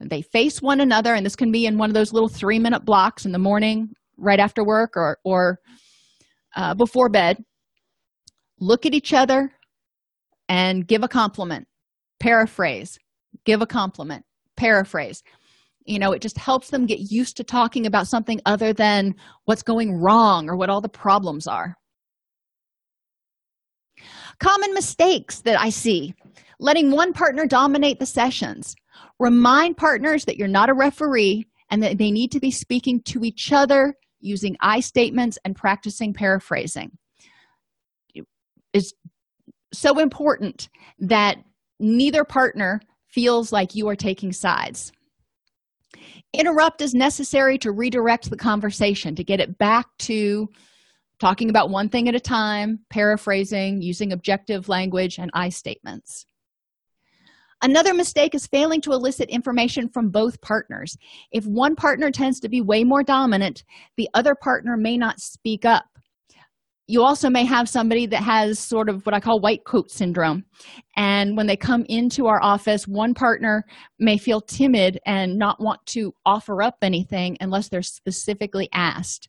They 0.00 0.20
face 0.20 0.60
one 0.60 0.80
another, 0.80 1.14
and 1.14 1.24
this 1.24 1.36
can 1.36 1.52
be 1.52 1.64
in 1.64 1.78
one 1.78 1.90
of 1.90 1.94
those 1.94 2.12
little 2.12 2.28
three 2.28 2.58
minute 2.58 2.84
blocks 2.84 3.24
in 3.24 3.30
the 3.30 3.38
morning, 3.38 3.94
right 4.16 4.40
after 4.40 4.64
work, 4.64 4.96
or, 4.96 5.16
or 5.22 5.60
uh, 6.56 6.74
before 6.74 7.08
bed. 7.08 7.42
Look 8.58 8.84
at 8.84 8.94
each 8.94 9.12
other 9.14 9.52
and 10.48 10.86
give 10.86 11.04
a 11.04 11.08
compliment, 11.08 11.68
paraphrase, 12.18 12.98
give 13.44 13.62
a 13.62 13.66
compliment, 13.66 14.25
paraphrase. 14.56 15.22
You 15.84 15.98
know, 15.98 16.12
it 16.12 16.22
just 16.22 16.38
helps 16.38 16.70
them 16.70 16.86
get 16.86 17.12
used 17.12 17.36
to 17.36 17.44
talking 17.44 17.86
about 17.86 18.08
something 18.08 18.40
other 18.44 18.72
than 18.72 19.14
what's 19.44 19.62
going 19.62 19.92
wrong 19.92 20.48
or 20.48 20.56
what 20.56 20.68
all 20.68 20.80
the 20.80 20.88
problems 20.88 21.46
are. 21.46 21.76
Common 24.40 24.74
mistakes 24.74 25.40
that 25.42 25.58
I 25.60 25.70
see 25.70 26.14
letting 26.58 26.90
one 26.90 27.12
partner 27.12 27.46
dominate 27.46 27.98
the 27.98 28.06
sessions. 28.06 28.74
Remind 29.18 29.76
partners 29.76 30.24
that 30.24 30.36
you're 30.36 30.48
not 30.48 30.70
a 30.70 30.74
referee 30.74 31.46
and 31.70 31.82
that 31.82 31.98
they 31.98 32.10
need 32.10 32.32
to 32.32 32.40
be 32.40 32.50
speaking 32.50 33.00
to 33.02 33.24
each 33.24 33.52
other 33.52 33.94
using 34.20 34.56
I 34.60 34.80
statements 34.80 35.38
and 35.44 35.54
practicing 35.54 36.12
paraphrasing. 36.14 36.90
It's 38.72 38.92
so 39.72 39.98
important 39.98 40.68
that 40.98 41.38
neither 41.78 42.24
partner 42.24 42.80
feels 43.16 43.50
like 43.50 43.74
you 43.74 43.88
are 43.88 43.96
taking 43.96 44.30
sides. 44.30 44.92
Interrupt 46.34 46.82
is 46.82 46.92
necessary 46.92 47.56
to 47.56 47.72
redirect 47.72 48.28
the 48.28 48.36
conversation, 48.36 49.14
to 49.14 49.24
get 49.24 49.40
it 49.40 49.56
back 49.56 49.86
to 50.00 50.50
talking 51.18 51.48
about 51.48 51.70
one 51.70 51.88
thing 51.88 52.10
at 52.10 52.14
a 52.14 52.20
time, 52.20 52.80
paraphrasing, 52.90 53.80
using 53.80 54.12
objective 54.12 54.68
language, 54.68 55.16
and 55.16 55.30
I 55.32 55.48
statements. 55.48 56.26
Another 57.62 57.94
mistake 57.94 58.34
is 58.34 58.46
failing 58.46 58.82
to 58.82 58.92
elicit 58.92 59.30
information 59.30 59.88
from 59.88 60.10
both 60.10 60.38
partners. 60.42 60.94
If 61.32 61.46
one 61.46 61.74
partner 61.74 62.10
tends 62.10 62.38
to 62.40 62.50
be 62.50 62.60
way 62.60 62.84
more 62.84 63.02
dominant, 63.02 63.64
the 63.96 64.10
other 64.12 64.34
partner 64.34 64.76
may 64.76 64.98
not 64.98 65.20
speak 65.20 65.64
up. 65.64 65.86
You 66.88 67.02
also 67.02 67.28
may 67.28 67.44
have 67.44 67.68
somebody 67.68 68.06
that 68.06 68.22
has 68.22 68.60
sort 68.60 68.88
of 68.88 69.04
what 69.04 69.14
I 69.14 69.18
call 69.18 69.40
white 69.40 69.64
coat 69.64 69.90
syndrome. 69.90 70.44
And 70.96 71.36
when 71.36 71.48
they 71.48 71.56
come 71.56 71.84
into 71.88 72.26
our 72.26 72.40
office, 72.42 72.86
one 72.86 73.12
partner 73.12 73.64
may 73.98 74.18
feel 74.18 74.40
timid 74.40 75.00
and 75.04 75.36
not 75.36 75.60
want 75.60 75.84
to 75.86 76.12
offer 76.24 76.62
up 76.62 76.76
anything 76.82 77.36
unless 77.40 77.68
they're 77.68 77.82
specifically 77.82 78.68
asked. 78.72 79.28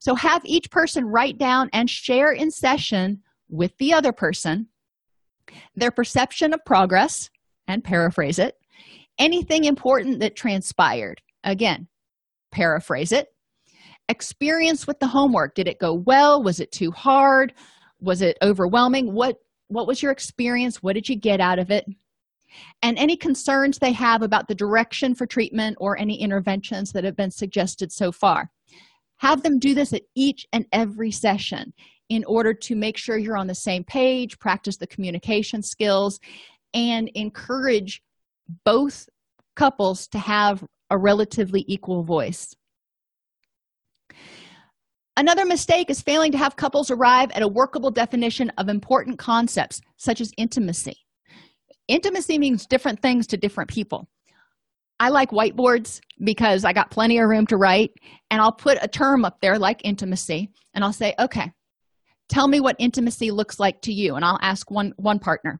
So 0.00 0.16
have 0.16 0.42
each 0.44 0.70
person 0.70 1.04
write 1.04 1.38
down 1.38 1.70
and 1.72 1.88
share 1.88 2.32
in 2.32 2.50
session 2.50 3.22
with 3.48 3.76
the 3.78 3.92
other 3.92 4.12
person 4.12 4.66
their 5.74 5.90
perception 5.90 6.52
of 6.52 6.64
progress 6.66 7.30
and 7.66 7.84
paraphrase 7.84 8.38
it. 8.38 8.56
Anything 9.18 9.64
important 9.64 10.20
that 10.20 10.36
transpired. 10.36 11.22
Again, 11.44 11.88
paraphrase 12.50 13.12
it. 13.12 13.28
Experience 14.08 14.86
with 14.86 14.98
the 15.00 15.06
homework. 15.06 15.54
Did 15.54 15.68
it 15.68 15.78
go 15.78 15.92
well? 15.92 16.42
Was 16.42 16.60
it 16.60 16.72
too 16.72 16.90
hard? 16.90 17.52
Was 18.00 18.22
it 18.22 18.38
overwhelming? 18.42 19.12
What 19.12 19.38
what 19.68 19.86
was 19.86 20.02
your 20.02 20.12
experience? 20.12 20.82
What 20.82 20.94
did 20.94 21.08
you 21.08 21.16
get 21.16 21.40
out 21.40 21.58
of 21.58 21.70
it? 21.70 21.84
And 22.82 22.98
any 22.98 23.16
concerns 23.16 23.78
they 23.78 23.92
have 23.92 24.22
about 24.22 24.48
the 24.48 24.54
direction 24.54 25.14
for 25.14 25.26
treatment 25.26 25.76
or 25.78 25.98
any 25.98 26.18
interventions 26.20 26.92
that 26.92 27.04
have 27.04 27.16
been 27.16 27.30
suggested 27.30 27.92
so 27.92 28.10
far. 28.10 28.50
Have 29.18 29.42
them 29.42 29.58
do 29.58 29.74
this 29.74 29.92
at 29.92 30.02
each 30.14 30.46
and 30.52 30.64
every 30.72 31.10
session 31.10 31.74
in 32.08 32.24
order 32.24 32.54
to 32.54 32.76
make 32.76 32.96
sure 32.96 33.18
you're 33.18 33.36
on 33.36 33.46
the 33.46 33.54
same 33.54 33.84
page, 33.84 34.38
practice 34.38 34.76
the 34.78 34.86
communication 34.86 35.62
skills, 35.62 36.20
and 36.72 37.08
encourage 37.14 38.02
both 38.64 39.08
couples 39.56 40.06
to 40.08 40.18
have 40.18 40.64
a 40.90 40.96
relatively 40.96 41.64
equal 41.68 42.02
voice. 42.02 42.54
Another 45.18 45.44
mistake 45.44 45.90
is 45.90 46.00
failing 46.00 46.30
to 46.30 46.38
have 46.38 46.54
couples 46.54 46.92
arrive 46.92 47.32
at 47.32 47.42
a 47.42 47.48
workable 47.48 47.90
definition 47.90 48.50
of 48.50 48.68
important 48.68 49.18
concepts, 49.18 49.80
such 49.96 50.20
as 50.20 50.30
intimacy. 50.36 50.96
Intimacy 51.88 52.38
means 52.38 52.66
different 52.66 53.02
things 53.02 53.26
to 53.26 53.36
different 53.36 53.68
people. 53.68 54.08
I 55.00 55.08
like 55.08 55.32
whiteboards 55.32 56.00
because 56.22 56.64
I 56.64 56.72
got 56.72 56.92
plenty 56.92 57.18
of 57.18 57.28
room 57.28 57.48
to 57.48 57.56
write, 57.56 57.90
and 58.30 58.40
I'll 58.40 58.52
put 58.52 58.78
a 58.80 58.86
term 58.86 59.24
up 59.24 59.40
there 59.40 59.58
like 59.58 59.80
intimacy, 59.82 60.50
and 60.72 60.84
I'll 60.84 60.92
say, 60.92 61.16
okay, 61.18 61.50
tell 62.28 62.46
me 62.46 62.60
what 62.60 62.76
intimacy 62.78 63.32
looks 63.32 63.58
like 63.58 63.82
to 63.82 63.92
you. 63.92 64.14
And 64.14 64.24
I'll 64.24 64.38
ask 64.40 64.70
one, 64.70 64.92
one 64.98 65.18
partner, 65.18 65.58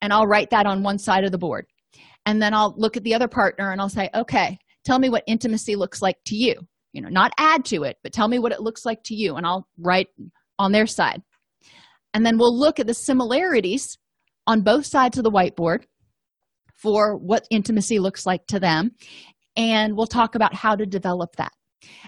and 0.00 0.14
I'll 0.14 0.26
write 0.26 0.48
that 0.48 0.64
on 0.64 0.82
one 0.82 0.98
side 0.98 1.24
of 1.24 1.32
the 1.32 1.36
board. 1.36 1.66
And 2.24 2.40
then 2.40 2.54
I'll 2.54 2.72
look 2.78 2.96
at 2.96 3.04
the 3.04 3.12
other 3.12 3.28
partner 3.28 3.70
and 3.70 3.82
I'll 3.82 3.90
say, 3.90 4.08
okay, 4.14 4.58
tell 4.86 4.98
me 4.98 5.10
what 5.10 5.24
intimacy 5.26 5.76
looks 5.76 6.00
like 6.00 6.16
to 6.28 6.34
you. 6.34 6.66
You 6.92 7.02
know, 7.02 7.08
not 7.08 7.32
add 7.38 7.64
to 7.66 7.84
it, 7.84 7.96
but 8.02 8.12
tell 8.12 8.28
me 8.28 8.38
what 8.38 8.52
it 8.52 8.60
looks 8.60 8.84
like 8.84 9.02
to 9.04 9.14
you. 9.14 9.36
And 9.36 9.46
I'll 9.46 9.68
write 9.78 10.08
on 10.58 10.72
their 10.72 10.86
side. 10.86 11.22
And 12.14 12.24
then 12.24 12.38
we'll 12.38 12.58
look 12.58 12.80
at 12.80 12.86
the 12.86 12.94
similarities 12.94 13.98
on 14.46 14.62
both 14.62 14.86
sides 14.86 15.18
of 15.18 15.24
the 15.24 15.30
whiteboard 15.30 15.84
for 16.74 17.16
what 17.16 17.46
intimacy 17.50 17.98
looks 17.98 18.24
like 18.24 18.46
to 18.46 18.58
them. 18.58 18.92
And 19.56 19.96
we'll 19.96 20.06
talk 20.06 20.34
about 20.34 20.54
how 20.54 20.74
to 20.76 20.86
develop 20.86 21.36
that. 21.36 21.52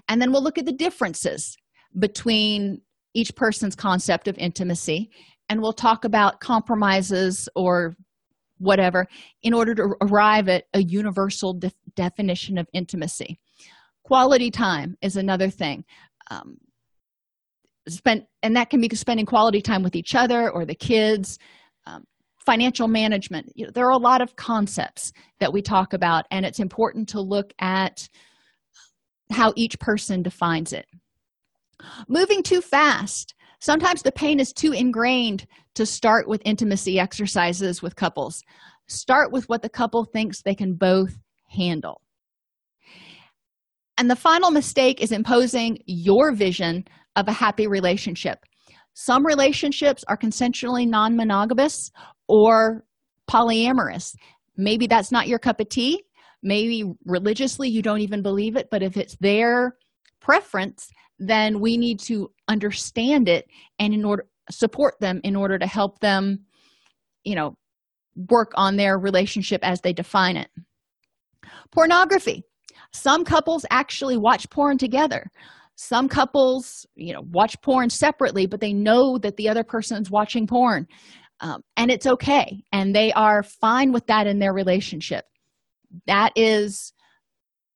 And 0.08 0.20
then 0.20 0.32
we'll 0.32 0.42
look 0.42 0.58
at 0.58 0.66
the 0.66 0.72
differences 0.72 1.56
between 1.98 2.80
each 3.14 3.34
person's 3.34 3.74
concept 3.74 4.28
of 4.28 4.38
intimacy 4.38 5.10
and 5.48 5.60
we'll 5.60 5.72
talk 5.72 6.04
about 6.04 6.40
compromises 6.40 7.48
or 7.56 7.96
whatever 8.58 9.06
in 9.42 9.52
order 9.52 9.74
to 9.74 9.94
arrive 10.00 10.48
at 10.48 10.64
a 10.74 10.82
universal 10.82 11.54
de- 11.54 11.72
definition 11.96 12.56
of 12.56 12.68
intimacy 12.72 13.40
quality 14.10 14.50
time 14.50 14.96
is 15.02 15.16
another 15.16 15.48
thing. 15.48 15.84
Um, 16.32 16.56
spend 17.88 18.24
and 18.42 18.56
that 18.56 18.68
can 18.68 18.80
be 18.80 18.88
spending 18.96 19.24
quality 19.24 19.60
time 19.60 19.84
with 19.84 19.94
each 19.94 20.16
other 20.16 20.50
or 20.50 20.64
the 20.66 20.74
kids. 20.74 21.38
Um, 21.86 22.02
financial 22.44 22.88
management. 22.88 23.52
You 23.54 23.66
know, 23.66 23.70
there 23.72 23.86
are 23.86 23.92
a 23.92 24.08
lot 24.10 24.20
of 24.20 24.34
concepts 24.34 25.12
that 25.38 25.52
we 25.52 25.62
talk 25.62 25.92
about 25.92 26.24
and 26.32 26.44
it's 26.44 26.58
important 26.58 27.08
to 27.10 27.20
look 27.20 27.52
at 27.60 28.08
how 29.30 29.52
each 29.54 29.78
person 29.78 30.22
defines 30.22 30.72
it. 30.72 30.86
Moving 32.08 32.42
too 32.42 32.62
fast. 32.62 33.34
Sometimes 33.60 34.02
the 34.02 34.10
pain 34.10 34.40
is 34.40 34.52
too 34.52 34.72
ingrained 34.72 35.46
to 35.76 35.86
start 35.86 36.28
with 36.28 36.42
intimacy 36.44 36.98
exercises 36.98 37.80
with 37.80 37.94
couples. 37.94 38.42
Start 38.88 39.30
with 39.30 39.48
what 39.48 39.62
the 39.62 39.68
couple 39.68 40.04
thinks 40.04 40.42
they 40.42 40.56
can 40.56 40.74
both 40.74 41.16
handle. 41.48 42.00
And 44.00 44.10
the 44.10 44.16
final 44.16 44.50
mistake 44.50 45.02
is 45.02 45.12
imposing 45.12 45.76
your 45.84 46.32
vision 46.32 46.86
of 47.16 47.28
a 47.28 47.32
happy 47.32 47.66
relationship. 47.66 48.38
Some 48.94 49.26
relationships 49.26 50.02
are 50.08 50.16
consensually 50.16 50.88
non 50.88 51.16
monogamous 51.16 51.90
or 52.26 52.86
polyamorous. 53.30 54.14
Maybe 54.56 54.86
that's 54.86 55.12
not 55.12 55.28
your 55.28 55.38
cup 55.38 55.60
of 55.60 55.68
tea. 55.68 56.02
Maybe 56.42 56.82
religiously 57.04 57.68
you 57.68 57.82
don't 57.82 58.00
even 58.00 58.22
believe 58.22 58.56
it, 58.56 58.68
but 58.70 58.82
if 58.82 58.96
it's 58.96 59.18
their 59.20 59.76
preference, 60.18 60.88
then 61.18 61.60
we 61.60 61.76
need 61.76 62.00
to 62.06 62.30
understand 62.48 63.28
it 63.28 63.44
and 63.78 63.92
in 63.92 64.06
order 64.06 64.24
support 64.50 64.94
them 65.00 65.20
in 65.24 65.36
order 65.36 65.58
to 65.58 65.66
help 65.66 66.00
them 66.00 66.46
you 67.24 67.34
know 67.34 67.54
work 68.30 68.52
on 68.54 68.76
their 68.76 68.98
relationship 68.98 69.60
as 69.62 69.82
they 69.82 69.92
define 69.92 70.36
it 70.36 70.48
pornography 71.70 72.42
some 72.92 73.24
couples 73.24 73.64
actually 73.70 74.16
watch 74.16 74.48
porn 74.50 74.78
together. 74.78 75.30
Some 75.76 76.08
couples 76.08 76.86
you 76.94 77.12
know 77.12 77.22
watch 77.30 77.60
porn 77.62 77.90
separately 77.90 78.46
but 78.46 78.60
they 78.60 78.72
know 78.72 79.18
that 79.18 79.36
the 79.36 79.48
other 79.48 79.64
person's 79.64 80.10
watching 80.10 80.46
porn. 80.46 80.86
Um, 81.40 81.62
and 81.76 81.90
it's 81.90 82.06
okay 82.06 82.62
and 82.70 82.94
they 82.94 83.12
are 83.12 83.42
fine 83.42 83.92
with 83.92 84.06
that 84.06 84.26
in 84.26 84.38
their 84.38 84.52
relationship. 84.52 85.24
That 86.06 86.32
is 86.36 86.92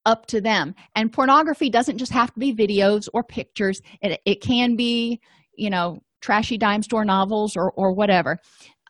up 0.07 0.27
to 0.27 0.41
them. 0.41 0.75
And 0.95 1.13
pornography 1.13 1.71
doesn't 1.71 1.99
just 1.99 2.13
have 2.13 2.33
to 2.35 2.41
be 2.41 2.55
videos 2.55 3.09
or 3.15 3.25
pictures. 3.25 3.81
It, 4.03 4.21
it 4.25 4.43
can 4.43 4.77
be 4.77 5.21
you 5.57 5.71
know 5.71 6.01
trashy 6.21 6.59
dime 6.59 6.83
store 6.83 7.05
novels 7.05 7.57
or 7.57 7.73
or 7.73 7.95
whatever. 7.95 8.39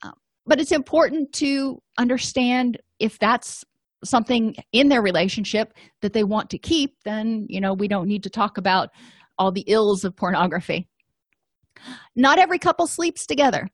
Um, 0.02 0.14
but 0.46 0.60
it's 0.60 0.72
important 0.72 1.32
to 1.34 1.80
understand 1.98 2.78
if 2.98 3.18
that's 3.18 3.64
something 4.04 4.54
in 4.72 4.88
their 4.88 5.02
relationship 5.02 5.74
that 6.02 6.12
they 6.12 6.24
want 6.24 6.50
to 6.50 6.58
keep 6.58 6.96
then 7.04 7.46
you 7.48 7.60
know 7.60 7.74
we 7.74 7.88
don't 7.88 8.08
need 8.08 8.22
to 8.22 8.30
talk 8.30 8.58
about 8.58 8.90
all 9.38 9.52
the 9.52 9.64
ills 9.66 10.04
of 10.04 10.16
pornography. 10.16 10.88
Not 12.16 12.38
every 12.38 12.58
couple 12.58 12.86
sleeps 12.86 13.26
together 13.26 13.68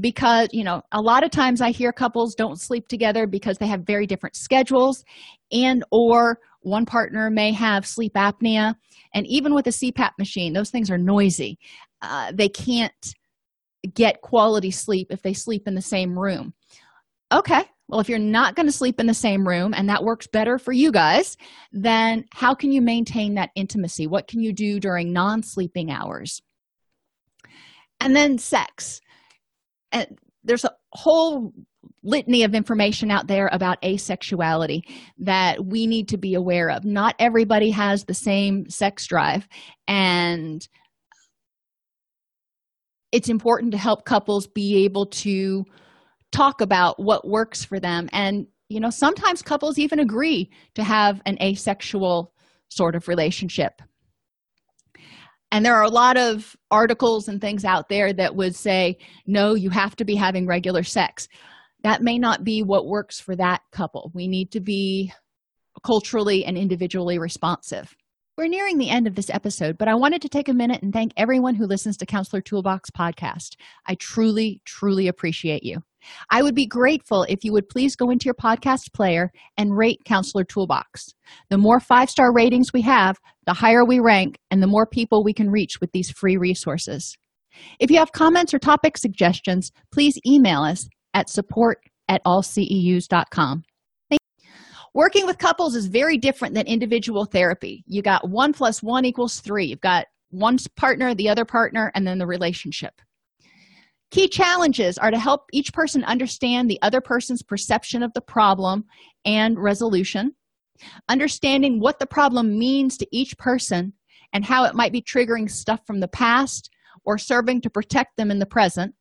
because 0.00 0.48
you 0.52 0.64
know 0.64 0.82
a 0.92 1.00
lot 1.00 1.22
of 1.22 1.30
times 1.30 1.60
i 1.60 1.70
hear 1.70 1.92
couples 1.92 2.34
don't 2.34 2.58
sleep 2.58 2.88
together 2.88 3.26
because 3.26 3.58
they 3.58 3.66
have 3.66 3.82
very 3.82 4.06
different 4.06 4.34
schedules 4.34 5.04
and 5.52 5.84
or 5.90 6.38
one 6.62 6.86
partner 6.86 7.28
may 7.28 7.52
have 7.52 7.86
sleep 7.86 8.14
apnea. 8.14 8.74
And 9.12 9.26
even 9.26 9.52
with 9.52 9.66
a 9.66 9.70
cpap 9.70 10.12
machine 10.18 10.54
those 10.54 10.70
things 10.70 10.90
are 10.90 10.98
noisy. 10.98 11.58
Uh, 12.00 12.32
they 12.32 12.48
can't 12.48 13.14
get 13.94 14.22
quality 14.22 14.70
sleep 14.70 15.08
if 15.10 15.22
they 15.22 15.34
sleep 15.34 15.64
in 15.66 15.74
the 15.74 15.82
same 15.82 16.18
room. 16.18 16.54
Okay 17.30 17.64
well 17.92 18.00
if 18.00 18.08
you're 18.08 18.18
not 18.18 18.56
going 18.56 18.66
to 18.66 18.72
sleep 18.72 18.98
in 18.98 19.06
the 19.06 19.14
same 19.14 19.46
room 19.46 19.72
and 19.72 19.88
that 19.88 20.02
works 20.02 20.26
better 20.26 20.58
for 20.58 20.72
you 20.72 20.90
guys 20.90 21.36
then 21.70 22.24
how 22.32 22.54
can 22.54 22.72
you 22.72 22.80
maintain 22.82 23.34
that 23.34 23.50
intimacy? 23.54 24.06
What 24.06 24.26
can 24.26 24.40
you 24.40 24.52
do 24.52 24.80
during 24.80 25.12
non-sleeping 25.12 25.90
hours? 25.90 26.42
And 28.00 28.16
then 28.16 28.38
sex. 28.38 29.00
And 29.90 30.18
there's 30.44 30.64
a 30.64 30.72
whole 30.92 31.52
litany 32.02 32.42
of 32.42 32.54
information 32.54 33.10
out 33.10 33.28
there 33.28 33.48
about 33.52 33.80
asexuality 33.82 34.82
that 35.18 35.64
we 35.64 35.86
need 35.86 36.08
to 36.08 36.16
be 36.16 36.34
aware 36.34 36.70
of. 36.70 36.84
Not 36.84 37.14
everybody 37.18 37.70
has 37.70 38.04
the 38.04 38.14
same 38.14 38.68
sex 38.68 39.06
drive 39.06 39.48
and 39.86 40.66
it's 43.12 43.28
important 43.28 43.72
to 43.72 43.78
help 43.78 44.04
couples 44.04 44.46
be 44.46 44.84
able 44.84 45.06
to 45.06 45.64
talk 46.32 46.60
about 46.60 46.96
what 46.98 47.28
works 47.28 47.64
for 47.64 47.78
them. 47.78 48.08
And 48.12 48.46
you 48.72 48.80
know 48.80 48.90
sometimes 48.90 49.42
couples 49.42 49.78
even 49.78 49.98
agree 49.98 50.50
to 50.74 50.82
have 50.82 51.20
an 51.26 51.40
asexual 51.42 52.32
sort 52.68 52.94
of 52.94 53.06
relationship. 53.06 53.82
And 55.50 55.66
there 55.66 55.74
are 55.74 55.82
a 55.82 55.90
lot 55.90 56.16
of 56.16 56.56
articles 56.70 57.28
and 57.28 57.38
things 57.38 57.66
out 57.66 57.90
there 57.90 58.14
that 58.14 58.34
would 58.34 58.56
say 58.56 58.96
no 59.26 59.54
you 59.54 59.68
have 59.68 59.94
to 59.96 60.04
be 60.04 60.16
having 60.16 60.46
regular 60.46 60.82
sex. 60.82 61.28
That 61.84 62.00
may 62.00 62.18
not 62.18 62.44
be 62.44 62.62
what 62.62 62.86
works 62.86 63.20
for 63.20 63.36
that 63.36 63.60
couple. 63.72 64.10
We 64.14 64.26
need 64.26 64.52
to 64.52 64.60
be 64.60 65.12
culturally 65.84 66.44
and 66.44 66.56
individually 66.56 67.18
responsive. 67.18 67.94
We're 68.38 68.48
nearing 68.48 68.78
the 68.78 68.88
end 68.88 69.06
of 69.06 69.14
this 69.14 69.28
episode 69.28 69.76
but 69.76 69.88
i 69.88 69.94
wanted 69.94 70.22
to 70.22 70.28
take 70.30 70.48
a 70.48 70.54
minute 70.54 70.82
and 70.82 70.94
thank 70.94 71.12
everyone 71.18 71.54
who 71.54 71.66
listens 71.66 71.98
to 71.98 72.06
counselor 72.06 72.40
toolbox 72.40 72.90
podcast. 72.90 73.56
I 73.86 73.96
truly 73.96 74.62
truly 74.64 75.08
appreciate 75.08 75.62
you 75.62 75.82
I 76.30 76.42
would 76.42 76.54
be 76.54 76.66
grateful 76.66 77.24
if 77.24 77.44
you 77.44 77.52
would 77.52 77.68
please 77.68 77.96
go 77.96 78.10
into 78.10 78.24
your 78.26 78.34
podcast 78.34 78.92
player 78.92 79.30
and 79.56 79.76
rate 79.76 80.00
Counselor 80.04 80.44
Toolbox. 80.44 81.14
The 81.50 81.58
more 81.58 81.80
five 81.80 82.10
star 82.10 82.32
ratings 82.32 82.72
we 82.72 82.82
have, 82.82 83.18
the 83.46 83.54
higher 83.54 83.84
we 83.84 84.00
rank 84.00 84.38
and 84.50 84.62
the 84.62 84.66
more 84.66 84.86
people 84.86 85.24
we 85.24 85.34
can 85.34 85.50
reach 85.50 85.80
with 85.80 85.92
these 85.92 86.10
free 86.10 86.36
resources. 86.36 87.16
If 87.78 87.90
you 87.90 87.98
have 87.98 88.12
comments 88.12 88.54
or 88.54 88.58
topic 88.58 88.96
suggestions, 88.96 89.72
please 89.92 90.18
email 90.26 90.62
us 90.62 90.88
at 91.14 91.28
support 91.28 91.78
at 92.08 92.22
allceus.com. 92.24 93.64
Working 94.94 95.24
with 95.26 95.38
couples 95.38 95.74
is 95.74 95.86
very 95.86 96.18
different 96.18 96.54
than 96.54 96.66
individual 96.66 97.24
therapy. 97.24 97.82
You 97.86 98.02
got 98.02 98.28
one 98.28 98.52
plus 98.52 98.82
one 98.82 99.06
equals 99.06 99.40
three. 99.40 99.66
You've 99.66 99.80
got 99.80 100.06
one 100.28 100.58
partner, 100.76 101.14
the 101.14 101.30
other 101.30 101.46
partner, 101.46 101.90
and 101.94 102.06
then 102.06 102.18
the 102.18 102.26
relationship. 102.26 103.00
Key 104.12 104.28
challenges 104.28 104.98
are 104.98 105.10
to 105.10 105.18
help 105.18 105.46
each 105.54 105.72
person 105.72 106.04
understand 106.04 106.68
the 106.68 106.78
other 106.82 107.00
person's 107.00 107.42
perception 107.42 108.02
of 108.02 108.12
the 108.12 108.20
problem 108.20 108.84
and 109.24 109.58
resolution, 109.58 110.34
understanding 111.08 111.80
what 111.80 111.98
the 111.98 112.04
problem 112.04 112.58
means 112.58 112.98
to 112.98 113.06
each 113.10 113.38
person 113.38 113.94
and 114.34 114.44
how 114.44 114.64
it 114.64 114.74
might 114.74 114.92
be 114.92 115.00
triggering 115.00 115.50
stuff 115.50 115.80
from 115.86 116.00
the 116.00 116.08
past 116.08 116.68
or 117.06 117.16
serving 117.16 117.62
to 117.62 117.70
protect 117.70 118.18
them 118.18 118.30
in 118.30 118.38
the 118.38 118.44
present, 118.44 118.94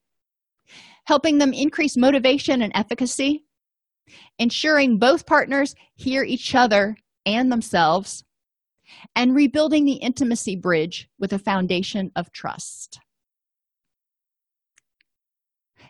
helping 1.03 1.39
them 1.39 1.51
increase 1.51 1.97
motivation 1.97 2.61
and 2.61 2.71
efficacy, 2.73 3.43
ensuring 4.39 4.97
both 4.97 5.25
partners 5.25 5.75
hear 5.95 6.23
each 6.23 6.55
other 6.55 6.95
and 7.25 7.51
themselves, 7.51 8.23
and 9.17 9.35
rebuilding 9.35 9.83
the 9.83 9.95
intimacy 9.95 10.55
bridge 10.55 11.09
with 11.19 11.33
a 11.33 11.39
foundation 11.39 12.11
of 12.15 12.31
trust. 12.31 13.01